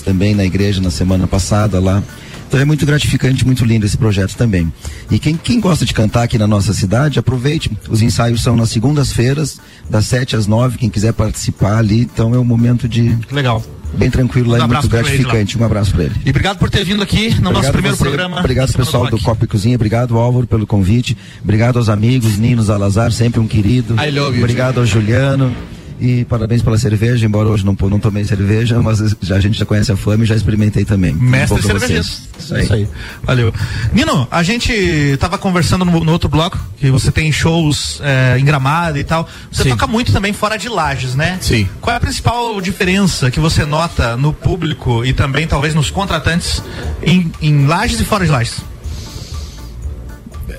Também 0.00 0.34
na 0.34 0.44
igreja 0.44 0.80
na 0.80 0.90
semana 0.90 1.26
passada 1.26 1.78
lá. 1.78 2.02
Então 2.48 2.58
é 2.58 2.64
muito 2.64 2.86
gratificante, 2.86 3.44
muito 3.44 3.62
lindo 3.62 3.84
esse 3.84 3.96
projeto 3.96 4.34
também. 4.34 4.72
E 5.10 5.18
quem, 5.18 5.36
quem 5.36 5.60
gosta 5.60 5.84
de 5.84 5.92
cantar 5.92 6.22
aqui 6.22 6.38
na 6.38 6.46
nossa 6.46 6.72
cidade, 6.72 7.18
aproveite. 7.18 7.70
Os 7.90 8.00
ensaios 8.00 8.42
são 8.42 8.56
nas 8.56 8.70
segundas-feiras, 8.70 9.60
das 9.88 10.06
7 10.06 10.34
às 10.34 10.46
9, 10.46 10.78
quem 10.78 10.88
quiser 10.88 11.12
participar 11.12 11.76
ali, 11.76 12.00
então 12.00 12.34
é 12.34 12.38
um 12.38 12.44
momento 12.44 12.88
de. 12.88 13.16
Legal. 13.30 13.62
Bem 13.94 14.10
tranquilo 14.10 14.50
lá 14.50 14.58
Um 14.58 14.64
e 14.64 14.68
muito 14.68 14.88
gratificante. 14.88 15.58
Um 15.58 15.64
abraço 15.64 15.92
para 15.92 16.04
ele. 16.04 16.14
E 16.24 16.30
obrigado 16.30 16.58
por 16.58 16.70
ter 16.70 16.84
vindo 16.84 17.02
aqui 17.02 17.34
no 17.36 17.50
nosso 17.50 17.68
Obrigado 17.68 17.72
primeiro 17.72 17.96
você, 17.96 18.04
programa. 18.04 18.38
Obrigado, 18.38 18.72
pessoal 18.72 19.06
do, 19.06 19.16
Rock. 19.16 19.24
Copa 19.24 19.44
e 19.44 19.48
Cozinha. 19.48 19.74
Obrigado, 19.76 20.18
Álvaro, 20.18 20.46
pelo 20.46 20.66
convite. 20.66 21.16
Obrigado 21.42 21.78
aos 21.78 21.88
amigos, 21.88 22.36
Ninos 22.38 22.70
Alazar, 22.70 23.12
sempre 23.12 23.40
um 23.40 23.46
querido. 23.46 23.94
I 23.94 24.10
love 24.10 24.36
you, 24.36 24.44
Obrigado 24.44 24.80
ao 24.80 24.86
Juliano. 24.86 25.54
E 26.00 26.24
parabéns 26.24 26.62
pela 26.62 26.78
cerveja, 26.78 27.26
embora 27.26 27.48
hoje 27.48 27.64
não, 27.64 27.76
não 27.88 27.98
tomei 27.98 28.24
cerveja, 28.24 28.80
mas 28.82 28.98
já, 29.20 29.36
a 29.36 29.40
gente 29.40 29.58
já 29.58 29.64
conhece 29.64 29.90
a 29.92 29.96
fama 29.96 30.24
e 30.24 30.26
já 30.26 30.34
experimentei 30.34 30.84
também. 30.84 31.14
Mestre 31.14 31.58
pra 31.60 31.70
cervejeiro. 31.70 32.04
vocês. 32.04 32.28
Isso 32.38 32.72
aí. 32.72 32.88
Valeu. 33.22 33.52
Nino, 33.92 34.26
a 34.30 34.42
gente 34.42 35.16
tava 35.18 35.36
conversando 35.38 35.84
no, 35.84 36.04
no 36.04 36.12
outro 36.12 36.28
bloco, 36.28 36.58
que 36.78 36.90
você 36.90 37.10
tem 37.10 37.30
shows 37.32 38.00
é, 38.02 38.38
em 38.38 38.44
Gramado 38.44 38.98
e 38.98 39.04
tal. 39.04 39.28
Você 39.50 39.64
Sim. 39.64 39.70
toca 39.70 39.86
muito 39.86 40.12
também 40.12 40.32
fora 40.32 40.56
de 40.56 40.68
Lages, 40.68 41.14
né? 41.14 41.38
Sim. 41.40 41.68
Qual 41.80 41.92
é 41.92 41.96
a 41.96 42.00
principal 42.00 42.60
diferença 42.60 43.30
que 43.30 43.40
você 43.40 43.64
nota 43.64 44.16
no 44.16 44.32
público 44.32 45.04
e 45.04 45.12
também 45.12 45.46
talvez 45.46 45.74
nos 45.74 45.90
contratantes 45.90 46.62
em, 47.02 47.30
em 47.40 47.66
Lages 47.66 48.00
e 48.00 48.04
fora 48.04 48.24
de 48.24 48.30
Lages? 48.30 48.62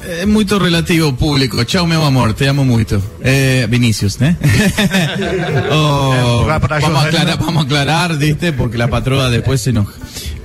É 0.10 0.26
muito 0.26 0.58
relativo 0.58 1.14
público. 1.14 1.64
Tchau, 1.66 1.86
meu 1.86 2.04
amor, 2.04 2.34
te 2.34 2.48
amo 2.48 2.66
muito. 2.66 3.02
É, 3.22 3.68
Vinícius, 3.68 4.18
né? 4.18 4.36
Oh, 5.72 6.46
vamos, 6.46 7.06
aclarar, 7.06 7.38
vamos 7.38 7.64
a 7.64 7.66
aclarar, 7.66 8.18
¿viste? 8.18 8.52
Porque 8.54 8.76
la 8.76 8.88
patroa 8.88 9.30
después 9.30 9.62
se 9.62 9.70
enoja. 9.70 9.92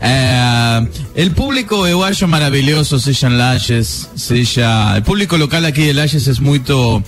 Eh, 0.03 0.89
el 1.15 1.31
público 1.31 1.87
eu 1.87 2.05
acho 2.05 2.29
maravilhoso, 2.29 3.01
seja 3.01 3.29
em 3.29 3.39
Lages, 3.39 4.11
seja... 4.15 4.97
El 4.97 5.03
público 5.03 5.39
local 5.39 5.65
aqui 5.65 5.87
de 5.87 5.95
Lages 5.95 6.27
es 6.27 6.41
muito, 6.41 7.03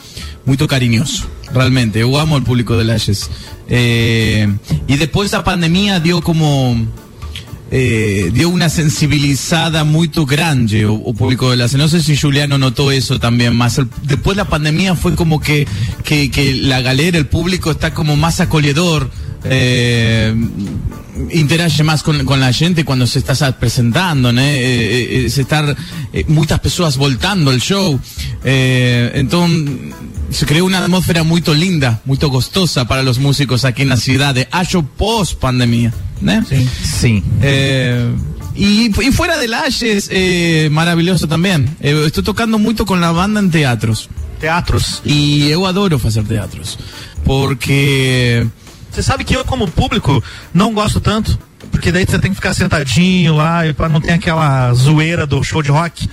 muito 0.46 0.66
cariñoso, 0.66 1.28
realmente. 1.52 1.98
Eu 1.98 2.16
amo 2.16 2.38
el 2.38 2.42
público 2.42 2.74
de 2.78 2.84
Lages. 2.84 3.28
Eh, 3.68 4.48
y 4.88 4.96
después 4.96 5.30
la 5.32 5.44
pandemia 5.44 6.00
dio 6.00 6.22
como... 6.22 6.74
eh, 7.70 8.30
dio 8.32 8.48
una 8.48 8.68
sensibilizada 8.68 9.84
muy 9.84 10.08
grande 10.26 10.86
o, 10.86 10.94
o 10.94 11.14
público 11.14 11.50
de 11.50 11.56
la 11.56 11.66
no 11.66 11.88
sé 11.88 12.02
si 12.02 12.16
Juliano 12.16 12.58
notó 12.58 12.90
eso 12.92 13.18
también 13.18 13.56
más. 13.56 13.78
El- 13.78 13.88
después 14.04 14.36
de 14.36 14.42
la 14.44 14.48
pandemia 14.48 14.94
fue 14.94 15.14
como 15.14 15.40
que, 15.40 15.66
que, 16.04 16.30
que 16.30 16.54
la 16.54 16.80
galera 16.80 17.18
el 17.18 17.26
público 17.26 17.70
está 17.72 17.92
como 17.92 18.14
más 18.16 18.40
acogedor 18.40 19.10
eh, 19.44 20.34
interage 21.30 21.82
más 21.82 22.02
con, 22.02 22.24
con 22.24 22.40
la 22.40 22.52
gente 22.52 22.84
cuando 22.84 23.06
se 23.06 23.18
está 23.18 23.58
presentando 23.58 24.32
¿no? 24.32 24.40
Eh, 24.40 24.44
eh, 24.44 25.24
eh, 25.26 25.30
se 25.30 25.42
están 25.42 25.74
eh, 26.12 26.24
muchas 26.28 26.60
personas 26.60 26.96
voltando 26.96 27.50
el 27.50 27.60
show 27.60 27.98
eh, 28.44 29.12
entonces 29.14 29.94
se 30.30 30.46
creó 30.46 30.64
una 30.64 30.78
atmósfera 30.78 31.22
muy 31.22 31.42
linda, 31.54 32.00
muy 32.04 32.18
gostosa 32.18 32.86
para 32.86 33.02
los 33.02 33.18
músicos 33.18 33.64
aquí 33.64 33.82
en 33.82 33.88
la 33.88 33.96
ciudad 33.96 34.34
de 34.34 34.48
año 34.50 34.86
post 34.96 35.38
pandemia. 35.38 35.92
¿no? 36.20 36.44
Sí. 36.46 37.22
Eh, 37.42 38.10
y, 38.54 38.86
y 38.86 39.12
fuera 39.12 39.36
de 39.38 39.48
Lashes, 39.48 40.08
eh, 40.10 40.68
maravilloso 40.70 41.28
también. 41.28 41.76
Eh, 41.80 42.04
estoy 42.06 42.24
tocando 42.24 42.58
mucho 42.58 42.86
con 42.86 43.00
la 43.00 43.12
banda 43.12 43.40
en 43.40 43.50
teatros. 43.50 44.08
Teatros. 44.40 45.02
Y 45.04 45.48
yo 45.48 45.66
adoro 45.66 46.00
hacer 46.02 46.24
teatros. 46.24 46.78
Porque. 47.24 48.46
Você 48.97 49.03
sabe 49.03 49.24
que 49.24 49.36
eu, 49.36 49.44
como 49.44 49.68
público, 49.68 50.24
não 50.55 50.72
gosto 50.72 51.03
tanto, 51.03 51.38
porque 51.70 51.92
daí 51.92 52.07
você 52.07 52.18
tem 52.18 52.30
que 52.30 52.36
ficar 52.36 52.55
sentadinho 52.55 53.36
lá 53.36 53.66
e 53.66 53.74
pra 53.74 53.90
não 53.90 54.01
ter 54.01 54.12
aquela 54.12 54.72
zoeira 54.72 55.26
do 55.26 55.44
show 55.44 55.62
de 55.62 55.70
rock. 55.70 56.09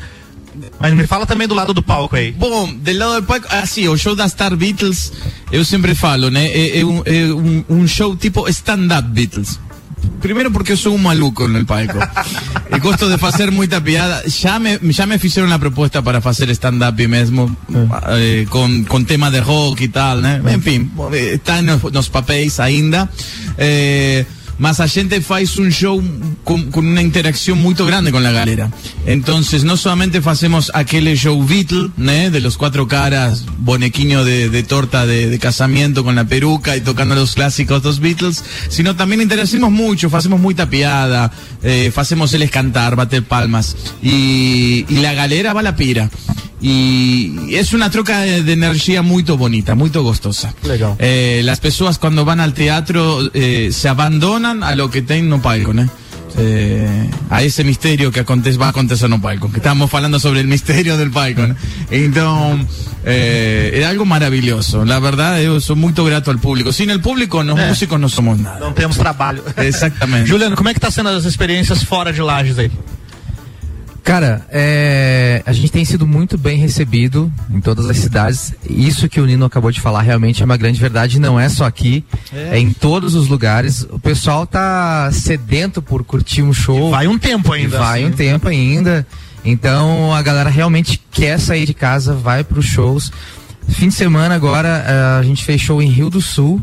Mas 0.82 0.94
me 0.94 1.08
fala 1.08 1.26
também 1.26 1.48
do 1.48 1.56
lado 1.56 1.74
do 1.74 1.82
palco 1.82 2.18
aí. 2.18 2.34
Bom, 2.34 2.74
del 2.74 2.98
lado 3.00 3.14
del 3.14 3.24
palco, 3.24 3.48
assim, 3.50 3.88
o 3.88 3.98
show 3.98 4.18
da 4.18 4.28
Star 4.28 4.54
Beatles, 4.58 5.14
eu 5.50 5.64
sempre 5.64 5.96
falo, 5.96 6.30
né? 6.30 6.48
É, 6.48 6.82
é 6.82 6.86
um, 6.86 7.02
é 7.06 7.34
um, 7.34 7.64
um 7.70 7.88
show 7.88 8.18
tipo 8.18 8.50
stand-up 8.50 9.08
Beatles. 9.08 9.58
Primeiro 10.22 10.52
porque 10.52 10.74
eu 10.74 10.78
sou 10.78 10.96
um 10.96 10.98
maluco 10.98 11.48
no 11.48 11.66
palco. 11.66 11.98
e 12.76 12.80
gosto 12.80 13.10
de 13.10 13.18
fazer 13.18 13.52
muita 13.52 13.82
piada. 13.82 14.24
Já 14.28 14.60
me, 14.60 14.80
já 14.92 15.06
me 15.06 15.18
fizeram 15.18 15.52
a 15.52 15.60
proposta 15.60 16.02
para 16.02 16.22
fazer 16.22 16.50
stand-up 16.50 17.08
mesmo, 17.08 17.56
eh, 18.08 18.46
com, 18.50 18.84
com 18.86 19.04
tema 19.04 19.30
de 19.30 19.40
rock 19.40 19.84
e 19.84 19.88
tal, 19.88 20.18
né? 20.18 20.42
Enfim, 20.56 20.90
eh, 21.12 21.36
está 21.36 21.62
nos, 21.62 21.84
nos 21.92 22.08
papéis 22.08 22.60
ainda. 22.60 23.10
Eh, 23.58 24.26
mas 24.58 24.80
a 24.80 24.88
gente 24.88 25.22
faz 25.22 25.58
un 25.58 25.72
show 25.72 26.02
con, 26.44 26.72
con 26.72 26.86
una 26.86 27.02
interacción 27.02 27.62
muy 27.62 27.74
grande 27.74 28.12
con 28.12 28.24
la 28.24 28.32
galera. 28.32 28.72
Entonces, 29.06 29.64
no 29.64 29.78
solamente 29.78 30.22
hacemos 30.24 30.72
aquel 30.74 31.08
show 31.18 31.44
Beatle, 31.44 31.90
¿né? 31.98 32.30
de 32.30 32.40
los 32.40 32.58
cuatro 32.58 32.88
caras, 32.88 33.46
bonequinho 33.60 34.24
de, 34.24 34.50
de 34.50 34.64
torta 34.64 35.06
de, 35.06 35.30
de 35.30 35.40
casamiento 35.40 36.04
con 36.04 36.16
la 36.16 36.26
peruca 36.26 36.78
y 36.78 36.82
tocando 36.82 37.16
los 37.16 37.34
clásicos 37.34 37.82
dos 37.82 38.00
Beatles, 38.00 38.44
sino 38.70 38.96
también 38.96 39.22
interacimos 39.22 39.72
mucho, 39.72 40.10
hacemos 40.16 40.40
muy 40.40 40.54
tapiada, 40.54 41.32
eh, 41.64 41.92
hacemos 41.96 42.34
eles 42.34 42.52
cantar, 42.52 42.96
bater 42.96 43.24
palmas, 43.24 43.76
y, 44.02 44.86
y 44.88 44.98
la 44.98 45.14
galera 45.14 45.54
va 45.54 45.62
a 45.62 45.64
la 45.64 45.76
pira. 45.76 46.10
Y 46.66 47.56
es 47.56 47.74
una 47.74 47.90
troca 47.90 48.22
de, 48.22 48.42
de 48.42 48.54
energía 48.54 49.02
muy 49.02 49.22
bonita, 49.24 49.76
muy 49.76 49.90
gostosa. 49.90 50.54
Eh, 50.98 51.42
las 51.44 51.60
personas 51.60 52.00
cuando 52.00 52.24
van 52.24 52.40
al 52.40 52.54
teatro 52.54 53.20
eh, 53.34 53.70
se 53.74 53.90
abandonan 53.90 54.64
a 54.64 54.74
lo 54.74 54.90
que 54.90 55.02
tienen 55.02 55.28
no 55.28 55.42
palco, 55.42 55.74
¿no? 55.74 55.90
Eh, 56.38 57.10
a 57.30 57.44
ese 57.44 57.66
misterio 57.66 58.12
que 58.12 58.22
acontece, 58.22 58.58
va 58.58 58.68
a 58.68 58.70
acontecer 58.70 59.10
no 59.10 59.22
palco, 59.22 59.52
que 59.52 59.58
estamos 59.58 59.94
hablando 59.94 60.20
sobre 60.20 60.40
el 60.40 60.48
misterio 60.48 60.98
del 60.98 61.12
palco, 61.12 61.46
¿no? 61.46 61.56
Entonces, 61.92 62.66
eh, 63.06 63.72
es 63.76 63.86
algo 63.86 64.06
maravilloso. 64.06 64.86
La 64.86 65.00
verdad, 65.00 65.42
yo 65.42 65.60
soy 65.60 65.76
muy 65.76 65.92
grato 65.94 66.32
al 66.32 66.40
público. 66.40 66.72
Sin 66.72 66.90
el 66.90 67.02
público, 67.02 67.44
los 67.44 67.60
É. 67.60 67.68
músicos 67.68 68.00
no 68.00 68.08
somos 68.08 68.40
nada. 68.40 68.60
Não 68.62 68.72
temos 68.74 68.98
trabalho. 68.98 69.44
Exatamente. 69.58 70.28
Juliano, 70.32 70.56
como 70.56 70.70
é 70.70 70.74
que 70.74 70.80
tá 70.80 70.90
sendo 70.90 71.10
as 71.10 71.26
experiências 71.26 71.84
fora 71.84 72.14
de 72.14 72.22
Lages 72.22 72.58
aí? 72.58 72.72
Cara, 74.04 74.46
é, 74.50 75.42
a 75.46 75.54
gente 75.54 75.72
tem 75.72 75.86
sido 75.86 76.06
muito 76.06 76.38
bem 76.38 76.58
recebido 76.58 77.32
em 77.50 77.62
todas 77.62 77.90
as 77.90 77.98
cidades. 77.98 78.54
Isso 78.70 79.08
que 79.08 79.22
o 79.22 79.26
Nino 79.26 79.46
acabou 79.46 79.72
de 79.72 79.80
falar 79.80 80.02
realmente 80.02 80.42
é 80.42 80.46
uma 80.46 80.58
grande 80.58 80.78
verdade. 80.80 81.20
Não 81.20 81.40
é 81.40 81.48
só 81.48 81.66
aqui, 81.66 82.04
é, 82.34 82.60
em 82.60 82.72
todos 82.74 83.16
os 83.16 83.30
lugares. 83.30 83.88
O 83.90 83.98
pessoal 83.98 84.46
tá 84.46 85.10
sedento 85.14 85.82
por 85.82 86.04
curtir 86.04 86.42
um 86.42 86.52
show. 86.52 86.92
vai 86.92 87.08
um 87.08 87.18
tempo 87.18 87.54
ainda, 87.54 87.78
E 87.78 87.80
Vai 87.80 88.04
assim. 88.04 88.12
um 88.12 88.16
tempo 88.16 88.48
ainda. 88.50 89.08
Então 89.46 90.14
a 90.14 90.22
galera 90.22 90.50
realmente 90.50 91.02
quer 91.12 91.40
sair 91.40 91.66
de 91.66 91.74
casa, 91.74 92.14
vai 92.14 92.44
para 92.44 92.60
os 92.60 92.66
shows. 92.66 93.10
Fim 93.70 93.88
de 93.88 93.94
semana 93.94 94.36
agora 94.36 94.84
eh, 94.86 95.20
a 95.20 95.24
gente 95.24 95.44
fez 95.46 95.62
show 95.62 95.82
em 95.82 95.88
Rio 95.88 96.10
do 96.10 96.20
Sul. 96.22 96.62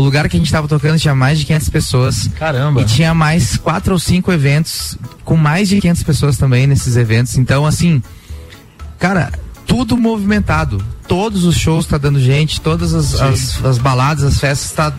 O 0.00 0.02
lugar 0.02 0.26
que 0.30 0.36
a 0.36 0.38
gente 0.38 0.46
estava 0.46 0.66
tocando 0.66 0.98
tinha 0.98 1.14
mais 1.14 1.38
de 1.38 1.44
500 1.44 1.68
pessoas. 1.68 2.30
Caramba. 2.38 2.80
E 2.80 2.84
tinha 2.86 3.12
mais 3.12 3.58
quatro 3.58 3.92
ou 3.92 3.98
cinco 3.98 4.32
eventos 4.32 4.96
com 5.26 5.36
mais 5.36 5.68
de 5.68 5.78
500 5.78 6.02
pessoas 6.04 6.38
também 6.38 6.66
nesses 6.66 6.96
eventos. 6.96 7.36
Então, 7.36 7.66
assim, 7.66 8.02
cara, 8.98 9.30
tudo 9.66 9.98
movimentado. 9.98 10.82
Todos 11.06 11.44
os 11.44 11.54
shows 11.54 11.84
tá 11.84 11.98
dando 11.98 12.18
gente, 12.18 12.62
todas 12.62 12.94
as, 12.94 13.20
as, 13.20 13.62
as 13.62 13.76
baladas, 13.76 14.24
as 14.24 14.40
festas 14.40 14.72
tá 14.72 14.90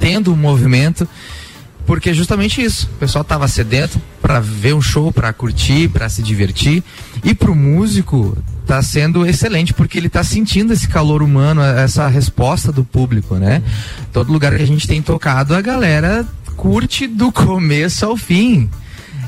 tendo 0.00 0.32
um 0.32 0.36
movimento. 0.36 1.08
Porque 1.86 2.10
é 2.10 2.14
justamente 2.14 2.62
isso. 2.62 2.88
O 2.94 2.98
pessoal 2.98 3.24
tava 3.24 3.48
sedento 3.48 4.00
para 4.22 4.38
ver 4.38 4.74
um 4.74 4.80
show, 4.82 5.12
para 5.12 5.32
curtir, 5.32 5.88
para 5.88 6.08
se 6.08 6.22
divertir. 6.22 6.82
E 7.24 7.34
pro 7.34 7.54
músico 7.54 8.36
tá 8.66 8.80
sendo 8.82 9.26
excelente 9.26 9.74
porque 9.74 9.98
ele 9.98 10.08
tá 10.08 10.22
sentindo 10.22 10.72
esse 10.72 10.86
calor 10.86 11.22
humano, 11.22 11.60
essa 11.62 12.06
resposta 12.06 12.70
do 12.70 12.84
público, 12.84 13.34
né? 13.36 13.60
Todo 14.12 14.32
lugar 14.32 14.54
que 14.56 14.62
a 14.62 14.66
gente 14.66 14.86
tem 14.86 15.02
tocado, 15.02 15.54
a 15.54 15.60
galera 15.60 16.24
curte 16.56 17.08
do 17.08 17.32
começo 17.32 18.06
ao 18.06 18.16
fim. 18.16 18.70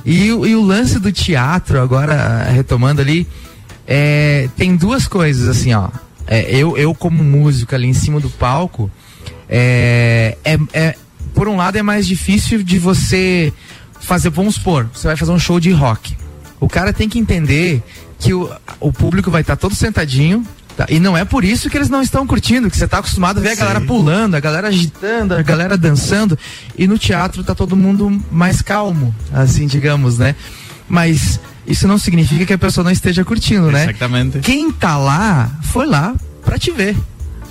E, 0.05 0.31
o- 0.33 0.47
e 0.47 0.55
o 0.55 0.63
lance 0.63 0.99
do 1.01 1.11
teatro, 1.11 1.81
agora 1.81 2.45
retomando 2.45 3.01
ali, 3.01 3.27
é, 3.87 4.49
tem 4.57 4.77
duas 4.77 5.09
coisas 5.09 5.49
assim, 5.49 5.73
ó. 5.75 5.89
É, 6.27 6.49
eu, 6.55 6.77
eu 6.79 6.95
como 6.95 7.25
músico 7.25 7.75
ali 7.75 7.89
em 7.89 7.93
cima 7.93 8.21
do 8.21 8.31
palco, 8.31 8.89
é, 9.49 10.37
é, 10.45 10.59
é- 10.73 10.97
por 11.35 11.49
um 11.49 11.57
lado 11.57 11.77
é 11.77 11.83
mais 11.83 12.07
difícil 12.07 12.63
de 12.63 12.79
você 12.79 13.53
fazer, 14.01 14.31
vamos 14.31 14.57
supor, 14.57 14.89
você 14.93 15.07
vai 15.07 15.17
fazer 15.17 15.33
um 15.33 15.39
show 15.39 15.59
de 15.61 15.71
rock. 15.71 16.17
O 16.61 16.69
cara 16.69 16.93
tem 16.93 17.09
que 17.09 17.19
entender 17.19 17.83
que 18.19 18.33
o, 18.33 18.51
o 18.79 18.93
público 18.93 19.31
vai 19.31 19.41
estar 19.41 19.57
todo 19.57 19.75
sentadinho, 19.75 20.47
tá? 20.77 20.87
e 20.89 21.01
não 21.01 21.17
é 21.17 21.25
por 21.25 21.45
isso 21.45 21.69
que 21.69 21.77
eles 21.77 21.89
não 21.89 22.03
estão 22.03 22.27
curtindo, 22.27 22.71
que 22.71 22.77
você 22.77 22.85
está 22.85 22.99
acostumado 22.99 23.39
a 23.39 23.41
ver 23.41 23.51
a 23.51 23.55
galera 23.55 23.81
pulando, 23.81 24.37
a 24.37 24.41
galera 24.41 24.69
agitando, 24.69 25.35
a 25.35 25.43
galera 25.43 25.77
dançando, 25.77 26.39
e 26.79 26.87
no 26.87 26.99
teatro 26.99 27.43
tá 27.43 27.55
todo 27.55 27.77
mundo 27.77 28.23
mais 28.31 28.63
calmo, 28.63 29.15
assim, 29.33 29.67
digamos, 29.67 30.19
né? 30.19 30.37
Mas 30.89 31.41
isso 31.67 31.89
não 31.89 31.99
significa 31.99 32.45
que 32.45 32.53
a 32.53 32.59
pessoa 32.59 32.85
não 32.85 32.91
esteja 32.91 33.25
curtindo, 33.25 33.71
né? 33.71 33.85
Exatamente. 33.85 34.41
Quem 34.41 34.71
tá 34.71 34.97
lá 34.97 35.51
foi 35.63 35.87
lá 35.87 36.15
pra 36.45 36.59
te 36.59 36.71
ver. 36.71 36.97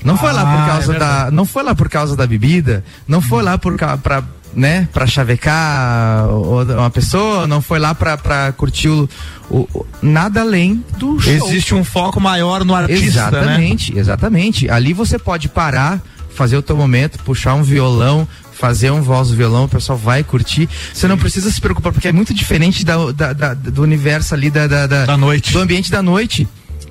Não 0.04 0.18
foi 0.18 0.32
lá 0.34 0.42
Ah, 0.42 0.46
por 0.46 0.64
é 0.64 0.66
causa 0.72 0.88
da, 0.94 1.00
verdade. 1.08 1.36
não 1.36 1.46
foi 1.46 1.64
lá 1.64 1.76
por 1.76 1.90
causa 1.90 2.16
da 2.16 2.26
bebida, 2.28 2.84
não 3.08 3.22
foi 3.22 3.44
lá 3.44 3.58
por 3.58 3.76
pra, 4.02 4.24
né, 4.56 4.88
para 4.92 5.06
chavecar 5.08 6.28
uma 6.30 6.90
pessoa, 6.90 7.48
não 7.48 7.62
foi 7.62 7.80
lá 7.80 7.94
pra, 7.96 8.18
pra 8.18 8.52
curtir 8.52 8.90
o, 8.90 9.08
o- 9.50 9.86
nada 10.02 10.42
além 10.42 10.84
do 10.98 11.20
show. 11.20 11.32
Existe 11.34 11.74
um 11.76 11.84
foco 11.84 12.20
maior 12.20 12.64
no 12.66 12.74
artista, 12.76 13.02
né? 13.04 13.08
Exatamente, 13.40 13.98
exatamente. 13.98 14.70
Ali 14.70 14.94
você 14.94 15.18
pode 15.20 15.48
parar, 15.50 16.02
fazer 16.34 16.58
o 16.58 16.62
teu 16.62 16.76
momento, 16.76 17.20
puxar 17.20 17.54
um 17.54 17.64
violão, 17.64 18.28
fazer 18.54 18.92
um 18.92 19.02
voz 19.02 19.30
do 19.30 19.36
violão, 19.36 19.66
o 19.66 19.70
pessoal 19.70 19.98
vai 19.98 20.24
curtir. 20.24 20.70
Você 20.94 21.08
não 21.08 21.18
precisa 21.18 21.50
se 21.52 21.60
preocupar, 21.60 21.92
porque 21.92 22.08
é 22.08 22.12
muito 22.12 22.34
diferente 22.34 22.84
da, 22.86 23.12
da- 23.12 23.34
da- 23.34 23.54
do 23.54 23.82
universo 23.82 24.34
ali 24.34 24.50
da, 24.50 24.68
da, 24.68 24.88
da- 24.88 25.18
noite. 25.18 25.52
do 25.54 25.60
ambiente 25.60 25.92
da 25.92 26.02
noite. 26.02 26.48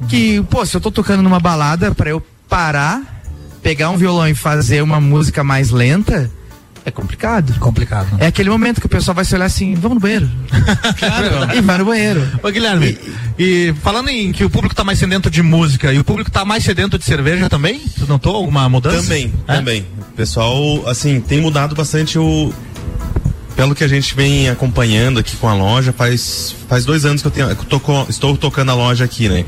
Que, 0.08 0.42
pô, 0.50 0.64
se 0.64 0.74
eu 0.76 0.80
tô 0.80 0.90
tocando 0.90 1.22
numa 1.22 1.38
balada 1.38 1.94
pra 1.94 2.08
eu 2.10 2.22
parar, 2.50 3.22
pegar 3.62 3.88
um 3.90 3.96
violão 3.96 4.28
e 4.28 4.34
fazer 4.34 4.82
uma 4.82 5.00
música 5.00 5.42
mais 5.44 5.70
lenta, 5.70 6.30
é 6.84 6.90
complicado. 6.90 7.52
Complicado. 7.60 8.08
É 8.18 8.26
aquele 8.26 8.48
momento 8.50 8.80
que 8.80 8.86
o 8.86 8.88
pessoal 8.88 9.14
vai 9.14 9.24
se 9.24 9.34
olhar 9.34 9.44
assim, 9.44 9.74
vamos 9.74 9.96
no 9.96 10.00
banheiro. 10.00 10.28
Claro. 10.98 11.54
E 11.56 11.60
vai 11.60 11.78
no 11.78 11.84
banheiro. 11.84 12.26
Ô 12.42 12.50
Guilherme, 12.50 12.98
e, 13.38 13.72
falando 13.82 14.08
em 14.08 14.32
que 14.32 14.44
o 14.44 14.50
público 14.50 14.74
tá 14.74 14.82
mais 14.82 14.98
sedento 14.98 15.30
de 15.30 15.42
música 15.42 15.92
e 15.92 15.98
o 15.98 16.04
público 16.04 16.30
tá 16.30 16.44
mais 16.44 16.64
sedento 16.64 16.98
de 16.98 17.04
cerveja 17.04 17.48
também? 17.48 17.80
Tu 17.98 18.06
notou 18.06 18.34
alguma 18.34 18.68
mudança? 18.68 19.02
Também, 19.02 19.32
É? 19.46 19.56
também. 19.56 19.86
O 20.10 20.16
pessoal, 20.16 20.88
assim, 20.88 21.20
tem 21.20 21.40
mudado 21.40 21.74
bastante 21.74 22.18
o. 22.18 22.52
Pelo 23.60 23.74
que 23.74 23.84
a 23.84 23.88
gente 23.88 24.14
vem 24.16 24.48
acompanhando 24.48 25.20
aqui 25.20 25.36
com 25.36 25.46
a 25.46 25.52
loja, 25.52 25.92
faz, 25.92 26.56
faz 26.66 26.86
dois 26.86 27.04
anos 27.04 27.20
que 27.20 27.28
eu, 27.28 27.30
tenho, 27.30 27.48
que 27.54 27.60
eu 27.60 27.66
toco- 27.66 28.06
estou 28.08 28.34
tocando 28.34 28.70
a 28.70 28.74
loja 28.74 29.04
aqui, 29.04 29.28
né? 29.28 29.44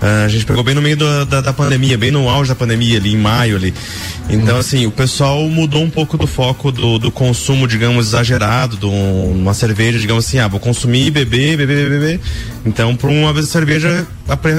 Ah, 0.00 0.24
a 0.24 0.28
gente 0.28 0.46
pegou 0.46 0.64
bem 0.64 0.74
no 0.74 0.80
meio 0.80 0.96
da, 0.96 1.24
da, 1.24 1.40
da 1.42 1.52
pandemia, 1.52 1.98
bem 1.98 2.10
no 2.10 2.26
auge 2.26 2.48
da 2.48 2.54
pandemia 2.54 2.96
ali, 2.96 3.12
em 3.12 3.18
maio 3.18 3.56
ali. 3.56 3.74
Então, 4.30 4.56
assim, 4.56 4.86
o 4.86 4.90
pessoal 4.90 5.42
mudou 5.46 5.82
um 5.82 5.90
pouco 5.90 6.16
do 6.16 6.26
foco 6.26 6.72
do, 6.72 6.98
do 6.98 7.10
consumo, 7.10 7.68
digamos, 7.68 8.06
exagerado, 8.06 8.78
de 8.78 8.86
um- 8.86 9.32
uma 9.42 9.52
cerveja, 9.52 9.98
digamos 9.98 10.24
assim, 10.26 10.38
ah, 10.38 10.48
vou 10.48 10.58
consumir, 10.58 11.10
beber, 11.10 11.58
beber, 11.58 11.76
beber, 11.90 12.00
beber. 12.00 12.20
Então, 12.64 12.96
por 12.96 13.10
uma 13.10 13.30
vez 13.30 13.48
cerveja, 13.48 14.06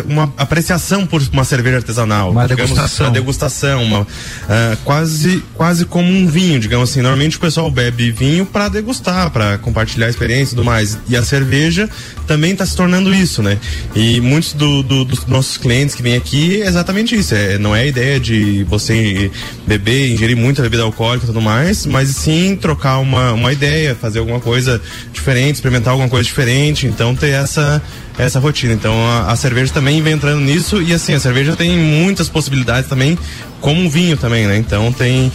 uma 0.07 0.31
apreciação 0.37 1.07
por 1.07 1.23
uma 1.33 1.43
cerveja 1.43 1.77
artesanal. 1.77 2.29
Uma 2.31 2.47
digamos, 2.47 2.69
degustação. 2.71 3.07
uma 3.07 3.13
degustação, 3.13 3.83
uma, 3.83 4.07
ah, 4.47 4.77
quase, 4.83 5.43
quase 5.55 5.85
como 5.85 6.07
um 6.11 6.27
vinho, 6.27 6.59
digamos 6.59 6.91
assim. 6.91 7.01
Normalmente 7.01 7.37
o 7.37 7.39
pessoal 7.39 7.71
bebe 7.71 8.11
vinho 8.11 8.45
para 8.45 8.67
degustar, 8.69 8.90
para 8.99 9.57
compartilhar 9.59 10.07
a 10.07 10.09
experiência 10.09 10.53
e 10.53 10.55
tudo 10.55 10.65
mais. 10.65 10.97
E 11.07 11.15
a 11.15 11.23
cerveja 11.23 11.89
também 12.27 12.51
está 12.51 12.65
se 12.65 12.75
tornando 12.75 13.13
isso, 13.13 13.41
né? 13.41 13.57
E 13.95 14.19
muitos 14.21 14.53
do- 14.53 14.83
do- 14.83 15.05
dos 15.05 15.25
nossos 15.27 15.57
clientes 15.57 15.95
que 15.95 16.01
vêm 16.01 16.15
aqui 16.15 16.61
é 16.61 16.67
exatamente 16.67 17.15
isso. 17.15 17.33
É, 17.35 17.57
não 17.57 17.75
é 17.75 17.81
a 17.81 17.85
ideia 17.85 18.19
de 18.19 18.63
você 18.65 19.29
beber, 19.67 20.11
ingerir 20.11 20.35
muita 20.37 20.61
bebida 20.61 20.83
alcoólica 20.83 21.25
e 21.25 21.27
tudo 21.27 21.41
mais, 21.41 21.85
mas 21.85 22.09
sim 22.09 22.55
trocar 22.59 22.97
uma, 22.99 23.33
uma 23.33 23.51
ideia, 23.53 23.95
fazer 23.95 24.19
alguma 24.19 24.39
coisa 24.39 24.81
diferente, 25.13 25.55
experimentar 25.55 25.91
alguma 25.91 26.09
coisa 26.09 26.25
diferente. 26.25 26.87
Então 26.87 27.15
ter 27.15 27.29
essa 27.29 27.81
essa 28.17 28.39
rotina. 28.39 28.73
Então 28.73 28.93
a, 29.07 29.31
a 29.31 29.35
cerveja 29.35 29.73
também 29.73 30.01
vem 30.01 30.13
entrando 30.13 30.39
nisso 30.41 30.81
e 30.81 30.93
assim, 30.93 31.13
a 31.13 31.19
cerveja 31.19 31.55
tem 31.55 31.77
muitas 31.77 32.27
possibilidades 32.29 32.89
também, 32.89 33.17
como 33.59 33.81
um 33.81 33.89
vinho 33.89 34.17
também, 34.17 34.45
né? 34.47 34.57
Então 34.57 34.91
tem 34.91 35.31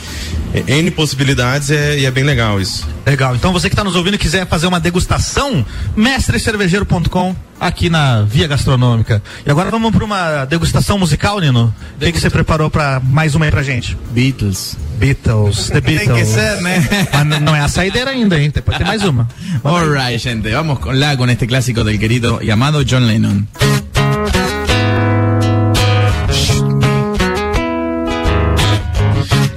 N 0.67 0.91
possibilidades 0.91 1.71
é- 1.71 1.99
e 1.99 2.05
é 2.07 2.11
bem 2.11 2.25
legal 2.25 2.61
isso. 2.61 2.87
Legal. 3.05 3.35
Então 3.35 3.53
você 3.53 3.69
que 3.69 3.75
está 3.75 3.85
nos 3.85 3.97
ouvindo 3.97 4.19
quiser 4.19 4.47
fazer 4.47 4.67
uma 4.67 4.81
degustação, 4.81 5.65
mestrecervejeiro.com 5.97 7.35
aqui 7.61 7.89
na 7.89 8.23
Via 8.23 8.47
Gastronômica. 8.47 9.23
E 9.45 9.51
agora 9.51 9.71
vamos 9.71 9.93
para 9.93 10.05
uma 10.05 10.45
degustação 10.45 10.99
musical, 10.99 11.39
Nino. 11.41 11.75
O 11.97 11.99
que, 11.99 12.13
que 12.13 12.21
você 12.21 12.31
preparou 12.31 12.71
para 12.71 13.01
mais 13.01 13.35
uma 13.35 13.45
aí 13.45 13.51
pra 13.51 13.63
gente? 13.63 13.97
Beatles. 14.11 14.77
Beatles, 14.99 15.69
The 15.69 15.81
Tem 15.81 15.99
Beatles. 15.99 16.19
que 16.19 16.25
ser, 16.27 16.61
né? 16.63 17.09
Mas 17.13 17.41
não 17.43 17.55
é 17.55 17.61
a 17.61 17.69
saideira 17.69 18.11
ainda, 18.11 18.39
hein? 18.41 18.51
Depois 18.55 18.77
tem 18.79 18.87
mais 18.87 19.05
uma. 19.05 19.29
Alright, 19.63 20.19
gente, 20.19 20.51
vamos 20.51 20.79
con 20.79 20.99
la 20.99 21.17
con 21.17 21.29
este 21.29 21.47
clásico 21.47 21.85
del 21.85 21.99
querido 21.99 22.41
y 22.43 22.51
amado 22.51 22.83
John 22.83 23.07
Lennon. 23.07 23.47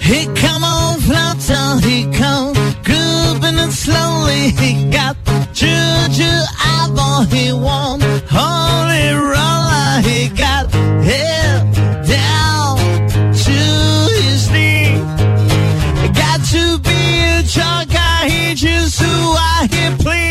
He 0.02 0.26
come 0.42 0.64
on, 0.64 1.00
flounder, 1.02 1.88
he 1.88 2.04
come, 2.18 2.54
grooving 2.84 3.58
it 3.60 3.72
slowly. 3.72 4.52
He 4.62 4.89
he 7.26 7.52
wants, 7.52 8.06
only 8.32 9.10
roller 9.14 10.02
he 10.02 10.30
got 10.30 10.72
held 10.72 11.74
down 12.08 12.78
to 13.34 13.60
his 14.22 14.50
knee. 14.52 14.98
Got 16.14 16.40
to 16.54 16.80
be 16.80 17.00
a 17.38 17.44
junkie, 17.44 18.30
he 18.30 18.54
just 18.56 19.00
who 19.02 19.08
I 19.08 19.68
he 19.72 20.04
please. 20.04 20.29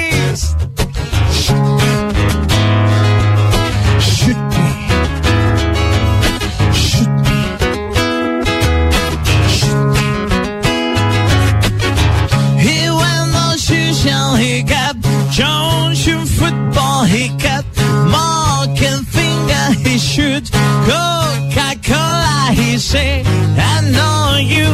Coca-Cola, 20.89 22.51
he 22.55 22.78
said, 22.78 23.26
I 23.26 23.80
know 23.97 24.39
you, 24.55 24.68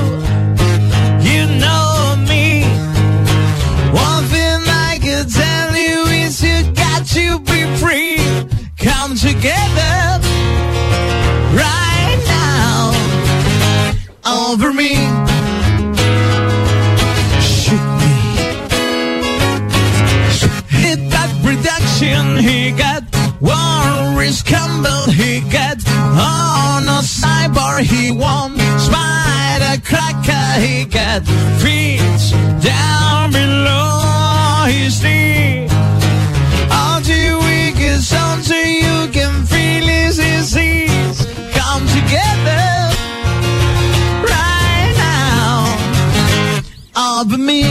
you 1.29 1.43
know 1.59 2.15
me. 2.31 2.62
One 3.91 4.25
thing 4.33 4.61
I 4.87 4.99
could 5.03 5.29
tell 5.29 5.71
you 5.77 6.05
is 6.23 6.41
you 6.41 6.59
got 6.73 7.05
to 7.17 7.41
be 7.41 7.61
free. 7.83 8.19
Come 8.79 9.17
together 9.17 9.97
right 11.62 12.21
now 12.29 12.93
over 14.25 14.73
me. 14.73 15.14
On 26.25 26.89
a 26.89 27.01
sidebar. 27.03 27.81
He 27.81 28.11
won 28.11 28.57
Spider 28.79 29.77
Cracker. 29.89 30.49
He 30.66 30.85
got 30.85 31.22
feet 31.61 32.01
down 32.62 33.33
below 33.33 34.64
his 34.66 35.03
knee. 35.03 35.68
All 36.70 37.01
the 37.01 37.22
wicked 37.45 38.01
sounds 38.03 38.47
so 38.47 38.55
you 38.55 39.09
can 39.12 39.45
feel 39.47 39.87
his 39.87 40.16
disease. 40.16 41.18
Come 41.59 41.83
together 41.99 42.64
right 44.33 44.93
now 44.97 45.55
over 47.20 47.39
me, 47.39 47.62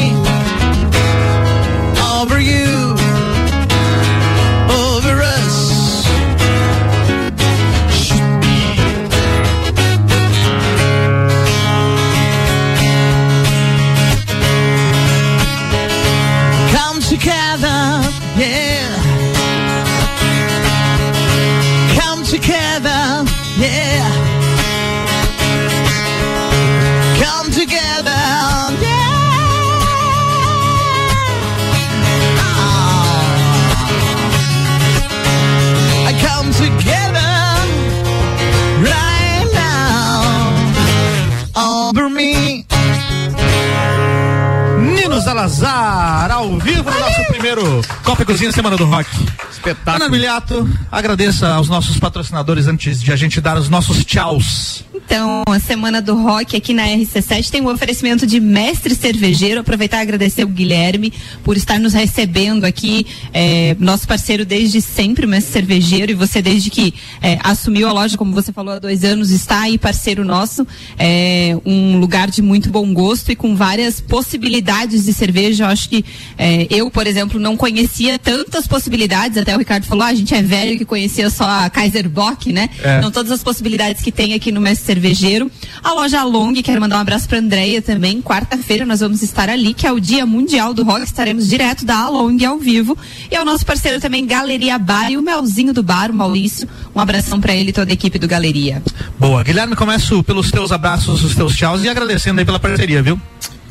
Salazar, 45.34 46.32
ao 46.32 46.60
vivo 46.60 46.92
no 46.92 47.00
nosso 47.00 47.26
primeiro 47.26 47.82
Copa 48.04 48.22
e 48.22 48.26
Cozinha 48.26 48.52
Semana 48.52 48.78
do 48.78 48.86
Rock. 48.86 49.10
Espetáculo. 49.52 49.96
Ana 49.96 50.08
Miliato, 50.08 50.70
agradeça 50.92 51.56
aos 51.56 51.68
nossos 51.68 51.98
patrocinadores 51.98 52.68
antes 52.68 53.02
de 53.02 53.12
a 53.12 53.16
gente 53.16 53.42
dar 53.42 53.58
os 53.58 53.68
nossos 53.68 54.06
tchauz. 54.06 54.86
Então, 54.94 55.44
a 55.48 55.60
Semana 55.60 56.02
do 56.02 56.16
Rock 56.16 56.56
aqui 56.56 56.74
na 56.74 56.86
RC7 56.86 57.50
tem 57.50 57.62
um 57.62 57.68
oferecimento 57.68 58.26
de 58.26 58.40
mestre 58.40 58.96
cervejeiro. 58.96 59.60
Aproveitar 59.60 59.98
e 59.98 60.02
agradecer 60.02 60.44
o 60.44 60.48
Guilherme 60.48 61.12
por 61.44 61.58
estar 61.58 61.80
nos 61.80 61.94
recebendo 61.94 62.64
aqui, 62.64 63.06
é, 63.34 63.76
nosso 63.80 64.08
parceiro 64.08 64.46
desde 64.46 64.82
sempre, 64.82 65.28
mestre 65.28 65.52
cervejeiro, 65.52 66.12
e 66.12 66.16
você 66.16 66.42
desde 66.42 66.70
que 66.70 66.94
é, 67.22 67.38
assumiu 67.44 67.88
a 67.88 67.92
loja, 67.92 68.18
como 68.18 68.34
você 68.34 68.52
falou, 68.52 68.74
há 68.74 68.80
dois 68.80 69.04
anos, 69.04 69.30
está 69.30 69.62
aí 69.62 69.78
parceiro 69.78 70.24
nosso. 70.24 70.66
É 70.98 71.58
um 71.66 72.00
lugar 72.00 72.30
de 72.30 72.42
muito 72.42 72.70
bom 72.70 72.94
gosto 72.94 73.32
e 73.32 73.36
com 73.36 73.56
várias 73.56 74.00
possibilidades 74.00 75.06
de 75.06 75.14
cerveja. 75.24 75.64
Eu 75.64 75.68
acho 75.70 75.90
que 75.90 76.04
é, 76.38 76.68
eu, 76.70 76.92
por 76.92 77.08
exemplo, 77.08 77.40
não 77.40 77.56
conhecia 77.56 78.20
tantas 78.20 78.68
possibilidades, 78.68 79.38
até 79.38 79.56
o 79.56 79.60
Ricardo 79.60 79.86
falou, 79.86 80.04
ah, 80.04 80.08
a 80.08 80.14
gente 80.14 80.34
é 80.34 80.42
velho 80.42 80.78
que 80.78 80.86
conhecia 80.86 81.30
só 81.30 81.46
a 81.46 81.70
Kaiser 81.70 82.10
Bock, 82.10 82.52
né? 82.52 82.70
É. 82.82 83.00
Não 83.02 83.12
todas 83.12 83.32
as 83.32 83.44
possibilidades 83.44 84.02
que 84.02 84.12
tem 84.12 84.34
aqui 84.34 84.52
no 84.52 84.60
Mestre 84.60 84.86
Cervejeiro. 84.86 85.50
A 85.84 85.94
loja 85.94 86.24
Long, 86.24 86.54
quero 86.62 86.82
mandar 86.82 86.98
um 86.98 87.02
abraço 87.02 87.28
pra 87.28 87.40
Andréia 87.40 87.82
também. 87.82 88.22
Quarta-feira 88.22 88.86
nós 88.86 89.00
vamos 89.00 89.22
estar 89.22 89.50
ali, 89.50 89.74
que 89.74 89.88
é 89.88 89.92
o 89.92 90.00
Dia 90.00 90.26
Mundial 90.26 90.74
do 90.74 90.84
Rock. 90.84 91.04
Estaremos 91.04 91.48
direto 91.48 91.86
da 91.86 91.98
Along 91.98 92.44
ao 92.46 92.58
vivo. 92.58 92.98
E 93.32 93.36
ao 93.36 93.46
nosso 93.46 93.66
parceiro 93.66 94.00
também, 94.00 94.26
Galeria 94.26 94.78
Bar 94.78 95.12
e 95.12 95.18
o 95.18 95.22
Melzinho 95.22 95.74
do 95.74 95.84
Bar, 95.84 96.12
o 96.12 96.14
Maurício. 96.14 96.68
Um 96.96 97.00
abração 97.00 97.40
pra 97.40 97.54
ele 97.54 97.70
e 97.70 97.74
toda 97.74 97.92
a 97.92 97.94
equipe 97.94 98.20
do 98.20 98.28
Galeria. 98.28 98.82
Boa, 99.20 99.44
Guilherme, 99.44 99.76
começo 99.76 100.24
pelos 100.24 100.52
teus 100.52 100.72
abraços, 100.72 101.24
os 101.24 101.36
teus 101.36 101.56
tchauz 101.56 101.84
e 101.84 101.90
agradecendo 101.90 102.40
aí 102.40 102.46
pela 102.46 102.60
parceria, 102.60 103.02
viu? 103.02 103.20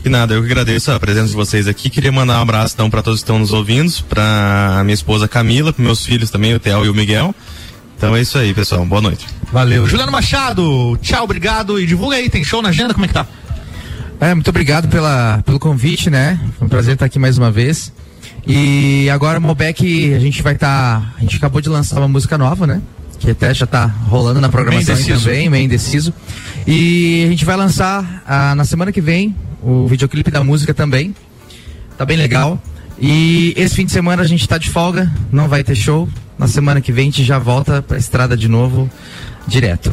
E 0.04 0.08
nada, 0.08 0.34
eu 0.34 0.40
que 0.40 0.46
agradeço 0.50 0.90
a 0.90 0.98
presença 0.98 1.28
de 1.28 1.34
vocês 1.34 1.68
aqui. 1.68 1.88
Queria 1.88 2.10
mandar 2.10 2.38
um 2.38 2.42
abraço 2.42 2.74
então 2.74 2.90
para 2.90 3.02
todos 3.02 3.20
que 3.20 3.24
estão 3.24 3.38
nos 3.38 3.52
ouvindo, 3.52 3.92
para 4.08 4.80
minha 4.82 4.94
esposa 4.94 5.28
Camila, 5.28 5.72
para 5.72 5.84
meus 5.84 6.04
filhos 6.04 6.28
também, 6.28 6.52
o 6.54 6.58
Theo 6.58 6.84
e 6.84 6.88
o 6.88 6.94
Miguel. 6.94 7.32
Então 7.96 8.16
é 8.16 8.20
isso 8.20 8.36
aí, 8.36 8.52
pessoal. 8.52 8.84
Boa 8.84 9.00
noite. 9.00 9.24
Valeu. 9.52 9.86
Juliano 9.86 10.10
Machado, 10.10 10.98
tchau, 11.00 11.22
obrigado 11.22 11.78
e 11.78 11.86
divulga 11.86 12.16
aí, 12.16 12.28
tem 12.28 12.42
show 12.42 12.60
na 12.60 12.70
agenda, 12.70 12.92
como 12.92 13.04
é 13.04 13.08
que 13.08 13.14
tá? 13.14 13.24
É, 14.20 14.34
muito 14.34 14.48
obrigado 14.50 14.88
pela, 14.88 15.40
pelo 15.46 15.60
convite, 15.60 16.10
né? 16.10 16.38
Foi 16.58 16.66
um 16.66 16.68
prazer 16.68 16.94
estar 16.94 17.06
aqui 17.06 17.20
mais 17.20 17.38
uma 17.38 17.52
vez. 17.52 17.92
E 18.44 19.08
agora, 19.08 19.38
Mobeck, 19.38 20.14
a 20.14 20.18
gente 20.18 20.42
vai 20.42 20.54
estar. 20.54 21.14
a 21.16 21.20
gente 21.20 21.36
acabou 21.36 21.60
de 21.60 21.68
lançar 21.68 21.98
uma 21.98 22.08
música 22.08 22.36
nova, 22.36 22.66
né? 22.66 22.82
Que 23.20 23.30
até 23.30 23.54
já 23.54 23.66
tá 23.66 23.86
rolando 23.86 24.40
na 24.40 24.48
programação 24.48 24.94
indeciso. 24.94 25.26
também, 25.26 25.48
meio 25.48 25.64
indeciso. 25.64 26.12
E 26.66 27.22
a 27.24 27.28
gente 27.28 27.44
vai 27.44 27.56
lançar 27.56 28.22
ah, 28.26 28.54
na 28.56 28.64
semana 28.64 28.90
que 28.90 29.00
vem 29.00 29.34
o 29.62 29.86
videoclipe 29.86 30.30
da 30.30 30.42
música 30.42 30.74
também. 30.74 31.14
Tá 31.96 32.04
bem 32.04 32.16
legal. 32.16 32.60
E 32.98 33.54
esse 33.56 33.76
fim 33.76 33.86
de 33.86 33.92
semana 33.92 34.22
a 34.22 34.26
gente 34.26 34.46
tá 34.46 34.58
de 34.58 34.68
folga, 34.70 35.10
não 35.30 35.48
vai 35.48 35.64
ter 35.64 35.74
show. 35.74 36.08
Na 36.38 36.46
semana 36.46 36.80
que 36.80 36.92
vem 36.92 37.08
a 37.08 37.10
gente 37.10 37.24
já 37.24 37.38
volta 37.38 37.80
pra 37.80 37.96
estrada 37.96 38.36
de 38.36 38.48
novo, 38.48 38.90
direto. 39.46 39.92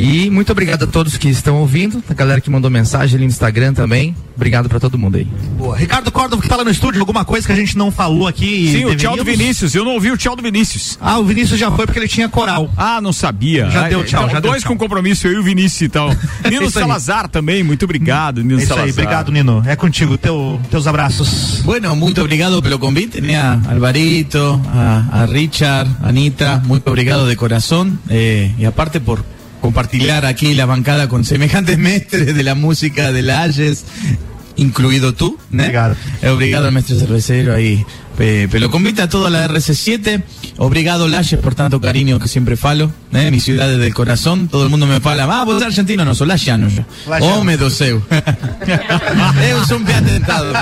E 0.00 0.30
muito 0.30 0.50
obrigado 0.52 0.84
a 0.84 0.86
todos 0.86 1.16
que 1.16 1.28
estão 1.28 1.56
ouvindo, 1.56 2.02
a 2.08 2.14
galera 2.14 2.40
que 2.40 2.48
mandou 2.50 2.70
mensagem 2.70 3.16
ali 3.16 3.24
no 3.24 3.30
Instagram 3.30 3.72
também. 3.74 4.14
Obrigado 4.34 4.68
pra 4.68 4.80
todo 4.80 4.96
mundo 4.98 5.16
aí. 5.16 5.26
Boa. 5.58 5.76
Ricardo 5.76 6.10
Córdova 6.10 6.40
que 6.42 6.48
tá 6.48 6.56
lá 6.56 6.64
no 6.64 6.70
estúdio, 6.70 7.00
alguma 7.00 7.24
coisa 7.24 7.46
que 7.46 7.52
a 7.52 7.56
gente 7.56 7.76
não 7.76 7.90
falou 7.90 8.26
aqui. 8.26 8.46
e 8.46 8.72
Sim, 8.72 8.84
o 8.86 8.96
tchau 8.96 9.16
do? 9.16 9.24
Vinícius. 9.24 9.74
Eu 9.74 9.84
não 9.84 9.92
ouvi 9.92 10.10
o 10.10 10.16
tchau 10.16 10.34
do 10.34 10.42
Vinícius. 10.42 10.98
Ah, 11.00 11.18
o 11.18 11.24
Vinícius 11.24 11.58
já 11.60 11.70
foi 11.70 11.84
porque 11.84 11.98
ele 11.98 12.08
tinha 12.08 12.28
coral. 12.28 12.70
Ah, 12.76 13.00
não 13.00 13.12
sabia. 13.12 13.68
Já 13.70 13.84
Ah, 13.84 13.88
deu 13.88 14.04
tchau, 14.04 14.20
então, 14.22 14.30
já 14.34 14.40
deu 14.40 14.50
dois 14.50 14.62
tchau. 14.62 14.72
com 14.72 14.78
compromisso, 14.78 15.26
eu 15.26 15.34
e 15.34 15.38
o 15.38 15.42
Vinícius 15.42 15.82
e 15.82 15.88
tal. 15.90 16.08
Nino 16.48 16.64
Isso 16.66 16.78
aí. 16.78 16.84
Salazar 16.84 17.28
também, 17.28 17.62
muito 17.62 17.84
obrigado, 17.84 18.42
Nino 18.42 18.54
É 18.54 18.62
isso 18.62 18.68
Salazar. 18.68 18.86
aí, 18.86 18.92
obrigado, 18.92 19.30
Nino. 19.30 19.62
É 19.66 19.76
contigo, 19.76 20.16
teu, 20.16 20.58
teus 20.70 20.86
abraços. 20.86 21.60
Bueno, 21.64 21.94
muito 21.94 22.20
obrigado 22.22 22.62
pelo 22.62 22.78
convite, 22.78 23.20
né? 23.20 23.36
A 23.36 23.60
Alvarito, 23.70 24.60
a, 24.72 25.22
a 25.22 25.24
Richard, 25.26 25.90
Anita, 26.02 26.62
muito 26.66 26.86
obrigado 26.88 27.28
de 27.28 27.36
corazón. 27.36 27.98
eh, 28.08 28.50
y 28.58 28.64
aparte 28.64 29.00
por 29.00 29.22
compartir 29.60 30.02
aquí 30.10 30.54
la 30.54 30.66
bancada 30.66 31.08
con 31.08 31.24
semejantes 31.24 31.78
mestres 31.78 32.34
de 32.34 32.42
la 32.42 32.54
música 32.54 33.12
de 33.12 33.22
la 33.22 33.42
Ayes, 33.42 33.84
incluido 34.56 35.14
tú, 35.14 35.38
¿no? 35.50 35.62
Obrigado. 35.62 35.96
obrigado 36.28 36.66
al 36.66 36.72
mestre 36.72 36.96
cervecero 36.96 37.54
ahí. 37.54 37.84
Eh, 38.18 38.48
a 39.02 39.08
toda 39.08 39.30
la 39.30 39.48
RC7. 39.48 40.22
Obrigado, 40.62 41.08
Layes, 41.08 41.40
por 41.40 41.54
tanto 41.54 41.80
cariño 41.80 42.18
que 42.18 42.28
siempre 42.28 42.54
falo. 42.54 42.92
¿eh? 43.14 43.30
Mi 43.30 43.40
ciudad 43.40 43.66
del 43.66 43.94
corazón. 43.94 44.46
Todo 44.46 44.64
el 44.64 44.68
mundo 44.68 44.86
me 44.86 45.00
fala, 45.00 45.24
ah, 45.24 45.42
vos 45.42 45.62
argentino, 45.62 46.04
no, 46.04 46.12
yo. 46.12 46.26
Layano. 46.26 46.68
Oh, 47.22 47.42
me 47.42 47.56
doceu. 47.56 48.02
Eu 49.50 49.64
sou 49.64 49.78
um 49.78 49.84
pé 49.84 49.94
atentado. 49.94 50.52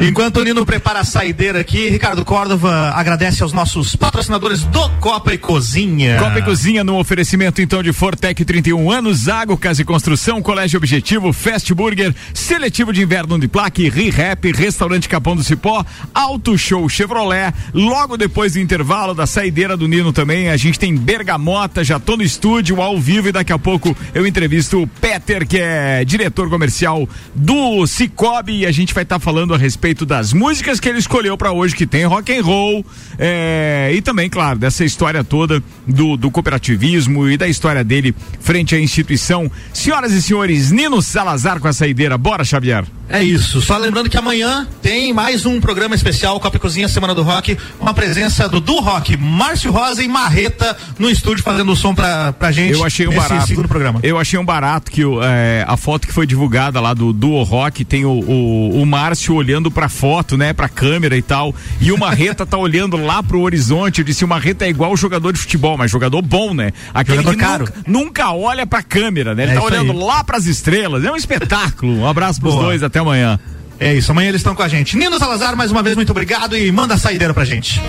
Enquanto 0.00 0.38
o 0.38 0.44
Nino 0.44 0.66
prepara 0.66 1.00
a 1.00 1.04
saideira 1.04 1.60
aqui, 1.60 1.88
Ricardo 1.88 2.24
Córdova 2.24 2.90
agradece 2.90 3.44
aos 3.44 3.52
nossos 3.52 3.94
patrocinadores 3.94 4.64
do 4.64 4.88
Copa 4.98 5.32
e 5.32 5.38
Cozinha. 5.38 6.18
Copa 6.18 6.40
e 6.40 6.42
Cozinha 6.42 6.82
no 6.82 6.98
oferecimento 6.98 7.62
então 7.62 7.80
de 7.80 7.92
Fortec 7.92 8.44
31 8.44 8.90
anos, 8.90 9.18
Zago 9.18 9.56
Casa 9.56 9.82
e 9.82 9.84
Construção, 9.84 10.42
Colégio 10.42 10.78
Objetivo, 10.78 11.32
Fast 11.32 11.72
Burger, 11.72 12.12
Seletivo 12.34 12.92
de 12.92 13.02
Inverno 13.02 13.38
de 13.38 13.46
Plaque, 13.46 13.88
ReHap, 13.88 14.50
Restaurante 14.50 15.08
Capão 15.08 15.36
do 15.36 15.44
Cipó, 15.44 15.86
Auto 16.12 16.58
Show 16.58 16.88
Chevrolet. 16.88 17.54
Logo 17.72 18.16
depois 18.16 18.54
do 18.54 18.63
intervalo 18.64 19.14
da 19.14 19.26
saideira 19.26 19.76
do 19.76 19.86
Nino 19.86 20.12
também, 20.12 20.48
a 20.48 20.56
gente 20.56 20.78
tem 20.78 20.96
Bergamota, 20.96 21.84
já 21.84 22.00
tô 22.00 22.16
no 22.16 22.22
estúdio 22.22 22.80
ao 22.80 22.98
vivo 22.98 23.28
e 23.28 23.32
daqui 23.32 23.52
a 23.52 23.58
pouco 23.58 23.96
eu 24.14 24.26
entrevisto 24.26 24.82
o 24.82 24.86
Peter, 24.86 25.46
que 25.46 25.58
é 25.58 26.04
diretor 26.04 26.48
comercial 26.48 27.08
do 27.34 27.86
Cicobi 27.86 28.60
e 28.60 28.66
a 28.66 28.72
gente 28.72 28.94
vai 28.94 29.02
estar 29.02 29.18
falando 29.18 29.54
a 29.54 29.58
respeito 29.58 30.06
das 30.06 30.32
músicas 30.32 30.80
que 30.80 30.88
ele 30.88 30.98
escolheu 30.98 31.36
para 31.36 31.52
hoje, 31.52 31.76
que 31.76 31.86
tem 31.86 32.04
rock 32.04 32.36
and 32.36 32.42
roll, 32.42 32.84
é, 33.18 33.92
e 33.94 34.00
também, 34.00 34.28
claro, 34.28 34.58
dessa 34.58 34.84
história 34.84 35.22
toda 35.22 35.62
do, 35.86 36.16
do 36.16 36.30
cooperativismo 36.30 37.28
e 37.28 37.36
da 37.36 37.46
história 37.46 37.84
dele 37.84 38.14
frente 38.40 38.74
à 38.74 38.80
instituição. 38.80 39.50
Senhoras 39.72 40.12
e 40.12 40.22
senhores, 40.22 40.72
Nino 40.72 41.02
Salazar 41.02 41.60
com 41.60 41.68
a 41.68 41.72
saideira. 41.72 42.16
Bora, 42.16 42.44
Xavier. 42.44 42.84
É 43.08 43.22
isso. 43.22 43.60
Só 43.60 43.76
lembrando 43.76 44.08
que 44.08 44.16
amanhã 44.16 44.66
tem 44.80 45.12
mais 45.12 45.44
um 45.44 45.60
programa 45.60 45.94
especial 45.94 46.40
Copa 46.40 46.56
e 46.56 46.60
Cozinha 46.60 46.88
Semana 46.88 47.14
do 47.14 47.22
Rock, 47.22 47.56
com 47.78 47.88
a 47.88 47.92
presença 47.92 48.48
do 48.48 48.53
Du 48.60 48.80
Rock, 48.80 49.16
Márcio 49.16 49.70
Rosa 49.72 50.02
e 50.02 50.08
Marreta 50.08 50.76
no 50.98 51.08
estúdio 51.10 51.42
fazendo 51.42 51.72
o 51.72 51.76
som 51.76 51.94
pra, 51.94 52.32
pra 52.32 52.50
gente. 52.52 52.72
Eu 52.72 52.84
achei 52.84 53.06
um 53.06 53.14
barato. 53.14 53.46
segundo 53.46 53.68
programa. 53.68 54.00
Eu 54.02 54.18
achei 54.18 54.38
um 54.38 54.44
barato 54.44 54.90
que 54.90 55.02
é, 55.22 55.64
a 55.66 55.76
foto 55.76 56.06
que 56.06 56.12
foi 56.12 56.26
divulgada 56.26 56.80
lá 56.80 56.94
do 56.94 57.12
Duo 57.12 57.42
Rock 57.42 57.84
tem 57.84 58.04
o, 58.04 58.10
o, 58.10 58.82
o 58.82 58.86
Márcio 58.86 59.34
olhando 59.34 59.70
pra 59.70 59.88
foto, 59.88 60.36
né, 60.36 60.52
pra 60.52 60.68
câmera 60.68 61.16
e 61.16 61.22
tal, 61.22 61.54
e 61.80 61.92
o 61.92 61.98
Marreta 61.98 62.44
tá 62.46 62.56
olhando 62.58 62.96
lá 62.96 63.22
pro 63.22 63.40
horizonte. 63.40 64.00
Eu 64.00 64.04
disse: 64.04 64.24
o 64.24 64.28
Marreta 64.28 64.64
é 64.64 64.68
igual 64.68 64.96
jogador 64.96 65.32
de 65.32 65.38
futebol, 65.38 65.76
mas 65.76 65.90
jogador 65.90 66.20
bom, 66.22 66.54
né? 66.54 66.72
Aquele 66.92 67.18
Jogador 67.18 67.36
que 67.36 67.44
caro. 67.44 67.64
Nunca, 67.86 68.04
nunca 68.04 68.32
olha 68.32 68.66
pra 68.66 68.82
câmera, 68.82 69.34
né? 69.34 69.44
Ele 69.44 69.52
É 69.52 69.54
tá 69.54 69.62
olhando 69.62 69.92
aí. 69.92 69.98
lá 69.98 70.22
pras 70.24 70.46
estrelas. 70.46 71.04
É 71.04 71.10
um 71.10 71.16
espetáculo. 71.16 71.98
Um 71.98 72.06
abraço 72.06 72.40
pros 72.40 72.54
Boa. 72.54 72.66
dois, 72.66 72.82
até 72.82 72.98
amanhã. 72.98 73.38
É 73.78 73.92
isso, 73.94 74.12
amanhã 74.12 74.28
eles 74.28 74.40
estão 74.40 74.54
com 74.54 74.62
a 74.62 74.68
gente. 74.68 74.96
Nino 74.96 75.18
Salazar, 75.18 75.56
mais 75.56 75.70
uma 75.70 75.82
vez, 75.82 75.96
muito 75.96 76.10
obrigado 76.10 76.56
e 76.56 76.70
manda 76.70 76.94
a 76.94 76.98
saideira 76.98 77.34
pra 77.34 77.44
gente. 77.44 77.80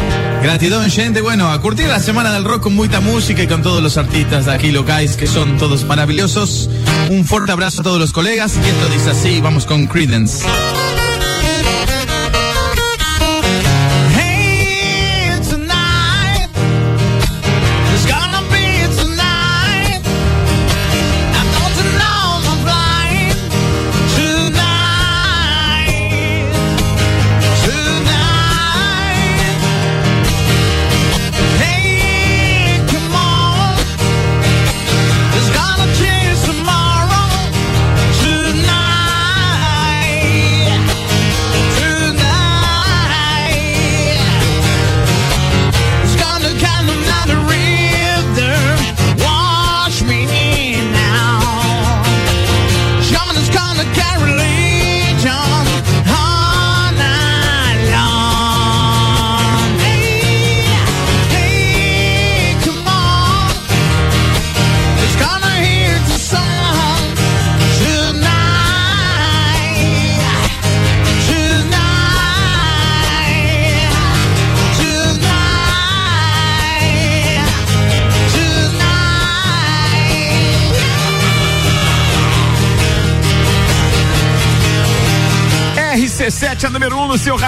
Gratidão, 0.41 0.87
gente. 0.89 1.21
Bueno, 1.21 1.51
a 1.51 1.59
curtir 1.59 1.87
la 1.87 1.99
semana 1.99 2.31
del 2.31 2.43
rock 2.43 2.63
con 2.63 2.75
mucha 2.75 2.99
música 3.01 3.43
y 3.43 3.47
con 3.47 3.61
todos 3.61 3.81
los 3.81 3.97
artistas 3.97 4.45
de 4.45 4.53
aquí 4.53 4.71
locais 4.71 5.15
que 5.15 5.27
son 5.27 5.57
todos 5.57 5.83
maravillosos. 5.83 6.69
Un 7.09 7.23
fuerte 7.25 7.51
abrazo 7.51 7.81
a 7.81 7.83
todos 7.83 7.99
los 7.99 8.11
colegas. 8.11 8.57
Y 8.57 8.67
esto 8.67 8.89
dice 8.89 9.09
así, 9.11 9.41
vamos 9.41 9.65
con 9.65 9.87
Credence. 9.87 10.45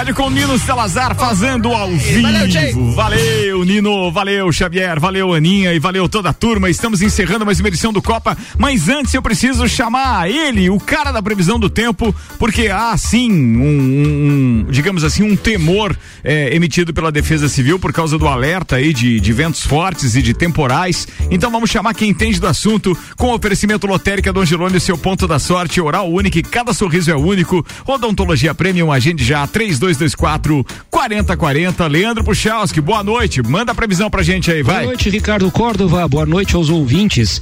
Rádio 0.08 0.16
com 0.16 0.30
Nino 0.30 0.58
Salazar, 0.58 1.14
fazendo 1.16 1.70
ao 1.74 1.89
vivo. 1.91 2.22
Valeu, 2.93 3.66
Nino, 3.66 4.10
valeu, 4.10 4.51
Xavier, 4.53 4.99
valeu, 5.01 5.34
Aninha 5.34 5.74
e 5.74 5.80
valeu 5.80 6.08
toda 6.08 6.30
a 6.30 6.34
turma. 6.34 6.70
Estamos 6.70 7.01
encerrando 7.01 7.45
mais 7.45 7.60
uma 7.60 7.68
edição 7.68 7.91
do 7.91 8.01
Copa, 8.01 8.38
mas 8.58 8.88
antes 8.88 9.14
eu 9.14 9.22
preciso 9.22 9.68
chamar 9.68 10.30
ele, 10.30 10.70
o 10.70 10.80
cara 10.80 11.12
da 11.12 11.22
previsão 11.22 11.60
do 11.60 11.70
tempo, 11.70 12.16
porque 12.39 12.68
há 12.70 12.95
sim 12.95 13.30
um, 13.32 14.64
um- 14.66 14.66
digamos 14.70 15.03
assim, 15.03 15.24
um 15.24 15.36
temor 15.36 15.97
eh, 16.24 16.55
emitido 16.55 16.93
pela 16.93 17.12
Defesa 17.12 17.49
Civil 17.49 17.78
por 17.78 17.91
causa 17.91 18.18
do 18.18 18.28
alerta 18.30 18.78
aí 18.78 18.93
de, 18.93 19.20
de 19.20 19.34
ventos 19.34 19.66
fortes 19.66 20.16
e 20.16 20.22
de 20.22 20.34
temporais. 20.34 21.05
Então 21.30 21.51
vamos 21.51 21.70
chamar 21.70 21.93
quem 21.93 22.10
entende 22.10 22.39
do 22.39 22.47
assunto 22.47 22.97
com 23.18 23.28
o 23.28 23.36
oferecimento 23.36 23.86
lotérica 23.86 24.32
do 24.32 24.39
Angelone, 24.39 24.80
seu 24.80 24.97
ponto 24.97 25.28
da 25.28 25.38
sorte, 25.38 25.82
oral 25.82 26.10
único, 26.10 26.38
e 26.38 26.43
cada 26.43 26.74
sorriso 26.74 27.12
é 27.12 27.16
único. 27.16 27.66
Odontologia 27.86 28.55
Premium, 28.55 28.91
agende 28.91 29.24
já 29.26 29.45
3224 29.98 30.66
4040. 30.89 31.88
Leandro 31.88 32.24
Puchalski, 32.24 32.80
boa 32.80 33.04
noite. 33.04 33.41
Manda 33.41 33.72
a 33.72 33.76
previsão 33.76 34.10
pra 34.10 34.24
gente 34.24 34.52
aí, 34.52 34.62
vai. 34.62 34.84
Boa 34.84 34.88
noite, 34.88 35.10
Ricardo 35.10 35.50
Córdova. 35.52 36.08
Boa 36.08 36.26
noite 36.26 36.56
aos 36.56 36.70
ouvintes 36.70 37.41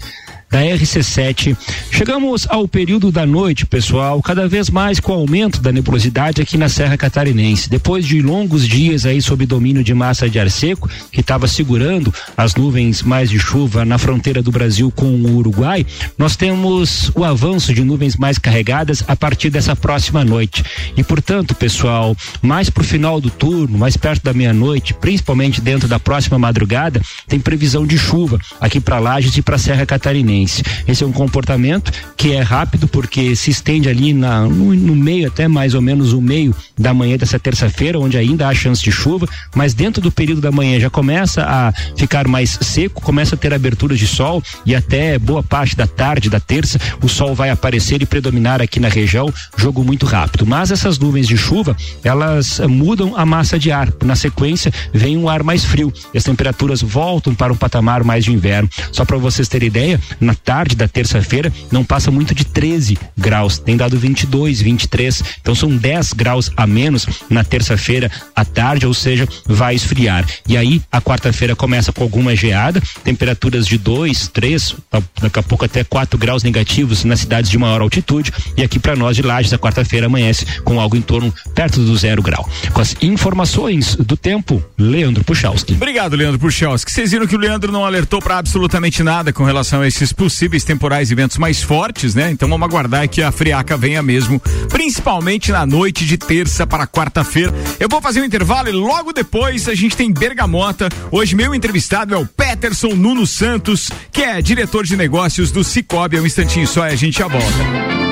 da 0.49 0.61
RC7. 0.61 1.55
Chegamos 1.91 2.47
ao 2.49 2.67
período 2.67 3.11
da 3.11 3.25
noite, 3.25 3.65
pessoal, 3.65 4.21
cada 4.21 4.47
vez 4.47 4.69
mais 4.69 4.99
com 4.99 5.11
o 5.11 5.15
aumento 5.15 5.61
da 5.61 5.71
nebulosidade 5.71 6.41
aqui 6.41 6.57
na 6.57 6.69
Serra 6.69 6.97
Catarinense. 6.97 7.69
Depois 7.69 8.05
de 8.05 8.21
longos 8.21 8.67
dias 8.67 9.05
aí 9.05 9.21
sob 9.21 9.45
domínio 9.45 9.83
de 9.83 9.93
massa 9.93 10.29
de 10.29 10.39
ar 10.39 10.49
seco, 10.49 10.89
que 11.11 11.21
estava 11.21 11.47
segurando 11.47 12.13
as 12.37 12.55
nuvens 12.55 13.01
mais 13.01 13.29
de 13.29 13.39
chuva 13.39 13.83
na 13.85 13.97
fronteira 13.97 14.41
do 14.41 14.51
Brasil 14.51 14.91
com 14.91 15.05
o 15.05 15.35
Uruguai, 15.35 15.85
nós 16.17 16.35
temos 16.35 17.11
o 17.15 17.23
avanço 17.23 17.73
de 17.73 17.83
nuvens 17.83 18.15
mais 18.15 18.37
carregadas 18.37 19.03
a 19.07 19.15
partir 19.15 19.49
dessa 19.49 19.75
próxima 19.75 20.23
noite. 20.23 20.63
E, 20.95 21.03
portanto, 21.03 21.55
pessoal, 21.55 22.15
mais 22.41 22.69
pro 22.69 22.83
final 22.83 23.19
do 23.19 23.29
turno, 23.29 23.77
mais 23.77 23.97
perto 23.97 24.23
da 24.23 24.33
meia-noite, 24.33 24.93
principalmente 24.93 25.61
dentro 25.61 25.87
da 25.87 25.99
próxima 25.99 26.37
madrugada, 26.37 27.01
tem 27.27 27.39
previsão 27.39 27.85
de 27.85 27.97
chuva 27.97 28.39
aqui 28.59 28.79
para 28.79 28.99
Lages 28.99 29.35
e 29.37 29.41
para 29.41 29.57
Serra 29.57 29.85
Catarinense. 29.85 30.34
Esse 30.43 31.03
é 31.03 31.07
um 31.07 31.11
comportamento 31.11 31.91
que 32.17 32.33
é 32.33 32.41
rápido 32.41 32.88
porque 32.88 33.36
se 33.36 33.51
estende 33.51 33.89
ali 33.89 34.13
na, 34.13 34.41
no, 34.41 34.73
no 34.73 34.95
meio, 34.95 35.27
até 35.27 35.47
mais 35.47 35.73
ou 35.73 35.81
menos 35.81 36.13
o 36.13 36.21
meio 36.21 36.55
da 36.77 36.93
manhã 36.93 37.17
dessa 37.17 37.39
terça-feira, 37.39 37.99
onde 37.99 38.17
ainda 38.17 38.47
há 38.47 38.53
chance 38.53 38.83
de 38.83 38.91
chuva, 38.91 39.27
mas 39.55 39.73
dentro 39.73 40.01
do 40.01 40.11
período 40.11 40.41
da 40.41 40.51
manhã 40.51 40.79
já 40.79 40.89
começa 40.89 41.43
a 41.43 41.73
ficar 41.95 42.27
mais 42.27 42.57
seco, 42.61 43.01
começa 43.01 43.36
a 43.36 43.38
ter 43.38 43.53
aberturas 43.53 43.99
de 43.99 44.07
sol 44.07 44.41
e 44.65 44.75
até 44.75 45.17
boa 45.19 45.43
parte 45.43 45.75
da 45.75 45.88
tarde 45.88 46.29
da 46.29 46.39
terça 46.39 46.79
o 47.01 47.07
sol 47.07 47.36
vai 47.36 47.49
aparecer 47.49 48.01
e 48.01 48.05
predominar 48.05 48.61
aqui 48.61 48.79
na 48.79 48.89
região, 48.89 49.31
jogo 49.57 49.83
muito 49.83 50.05
rápido. 50.05 50.45
Mas 50.45 50.71
essas 50.71 50.97
nuvens 50.97 51.27
de 51.27 51.38
chuva, 51.38 51.75
elas 52.03 52.59
mudam 52.59 53.15
a 53.15 53.25
massa 53.25 53.57
de 53.59 53.71
ar. 53.71 53.91
Na 54.03 54.15
sequência, 54.15 54.71
vem 54.93 55.17
um 55.17 55.29
ar 55.29 55.43
mais 55.43 55.63
frio 55.63 55.91
e 56.13 56.17
as 56.17 56.23
temperaturas 56.23 56.81
voltam 56.81 57.33
para 57.33 57.53
um 57.53 57.55
patamar 57.55 58.03
mais 58.03 58.25
de 58.25 58.31
inverno. 58.31 58.69
Só 58.91 59.05
para 59.05 59.17
vocês 59.17 59.47
terem 59.47 59.67
ideia, 59.67 59.99
na 60.26 60.36
tarde 60.36 60.76
da 60.76 60.88
terça-feira 60.88 61.51
não 61.71 61.84
passa 61.84 62.11
muito 62.11 62.34
de 62.34 62.45
13 62.45 62.97
graus, 63.17 63.57
tem 63.57 63.78
dado 63.78 63.97
22, 63.97 64.61
23. 64.61 65.23
Então 65.41 65.55
são 65.55 65.76
10 65.76 66.13
graus 66.13 66.51
a 66.57 66.65
menos 66.67 67.07
na 67.30 67.43
terça-feira 67.43 68.11
à 68.36 68.43
tarde, 68.43 68.86
ou 68.86 68.93
seja, 68.93 69.28
vai 69.45 69.76
esfriar. 69.76 70.26
E 70.47 70.57
aí 70.57 70.82
a 70.91 71.01
quarta-feira 71.01 71.55
começa 71.55 71.91
com 71.91 72.03
alguma 72.03 72.36
geada, 72.36 72.82
temperaturas 73.03 73.67
de 73.67 73.78
2, 73.78 74.28
3, 74.30 74.76
daqui 75.21 75.39
a 75.39 75.43
pouco 75.43 75.65
até 75.65 75.84
4 75.84 76.17
graus 76.17 76.43
negativos 76.43 77.03
nas 77.03 77.19
cidades 77.21 77.49
de 77.49 77.57
maior 77.57 77.82
altitude. 77.82 78.32
E 78.57 78.63
aqui 78.63 78.80
para 78.80 78.95
nós 78.95 79.15
de 79.15 79.21
Lages, 79.21 79.53
a 79.53 79.57
quarta-feira 79.57 80.07
amanhece 80.07 80.45
com 80.63 80.80
algo 80.80 80.95
em 80.95 81.01
torno 81.01 81.34
perto 81.53 81.80
do 81.82 81.95
zero 81.95 82.21
grau. 82.21 82.47
Com 82.73 82.82
as 82.82 82.95
informações 83.01 83.95
do 83.95 84.17
tempo, 84.17 84.63
Leandro 84.78 85.23
Puchalski. 85.23 85.73
Obrigado, 85.73 86.15
Leandro 86.15 86.39
Puchalski. 86.39 86.91
Vocês 86.91 87.11
viram 87.11 87.28
que 87.28 87.36
o 87.36 87.39
Leandro 87.39 87.71
não 87.71 87.86
alertou 87.86 88.19
para 88.19 88.38
absolutamente 88.38 89.03
nada 89.03 89.32
com 89.32 89.43
relação 89.43 89.82
a 89.82 89.88
esses 89.88 90.11
possíveis 90.16 90.63
temporais 90.63 91.11
e 91.11 91.16
ventos 91.16 91.38
mais 91.38 91.61
fortes, 91.61 92.16
né? 92.16 92.32
Então 92.32 92.49
vamos 92.49 92.68
aguardar 92.68 93.07
que 93.07 93.22
a 93.22 93.32
friaca 93.32 93.78
venha 93.78 94.01
mesmo, 94.01 94.39
principalmente 94.70 95.51
na 95.51 95.66
noite 95.66 96.05
de 96.05 96.18
terça 96.18 96.66
para 96.66 96.88
quarta-feira. 96.88 97.53
Eu 97.80 97.89
vou 97.89 98.01
fazer 98.01 98.22
um 98.22 98.26
intervalo 98.26 98.70
e 98.70 98.72
logo 98.72 99.13
depois 99.13 99.68
a 99.68 99.76
gente 99.76 99.95
tem 99.95 100.11
Bergamota. 100.11 100.89
Hoje 101.11 101.36
meu 101.36 101.53
entrevistado 101.53 102.16
é 102.16 102.18
o 102.18 102.26
Peterson 102.26 102.95
Nuno 102.95 103.28
Santos, 103.28 103.91
que 104.11 104.22
é 104.22 104.41
diretor 104.41 104.86
de 104.86 104.95
negócios 104.95 105.51
do 105.51 105.63
Cicobi. 105.63 106.18
É 106.18 106.22
um 106.22 106.26
instantinho 106.26 106.68
só 106.68 106.88
e 106.88 106.93
a 106.93 106.95
gente 106.95 107.20
já 107.20 107.28
volta. 107.28 108.05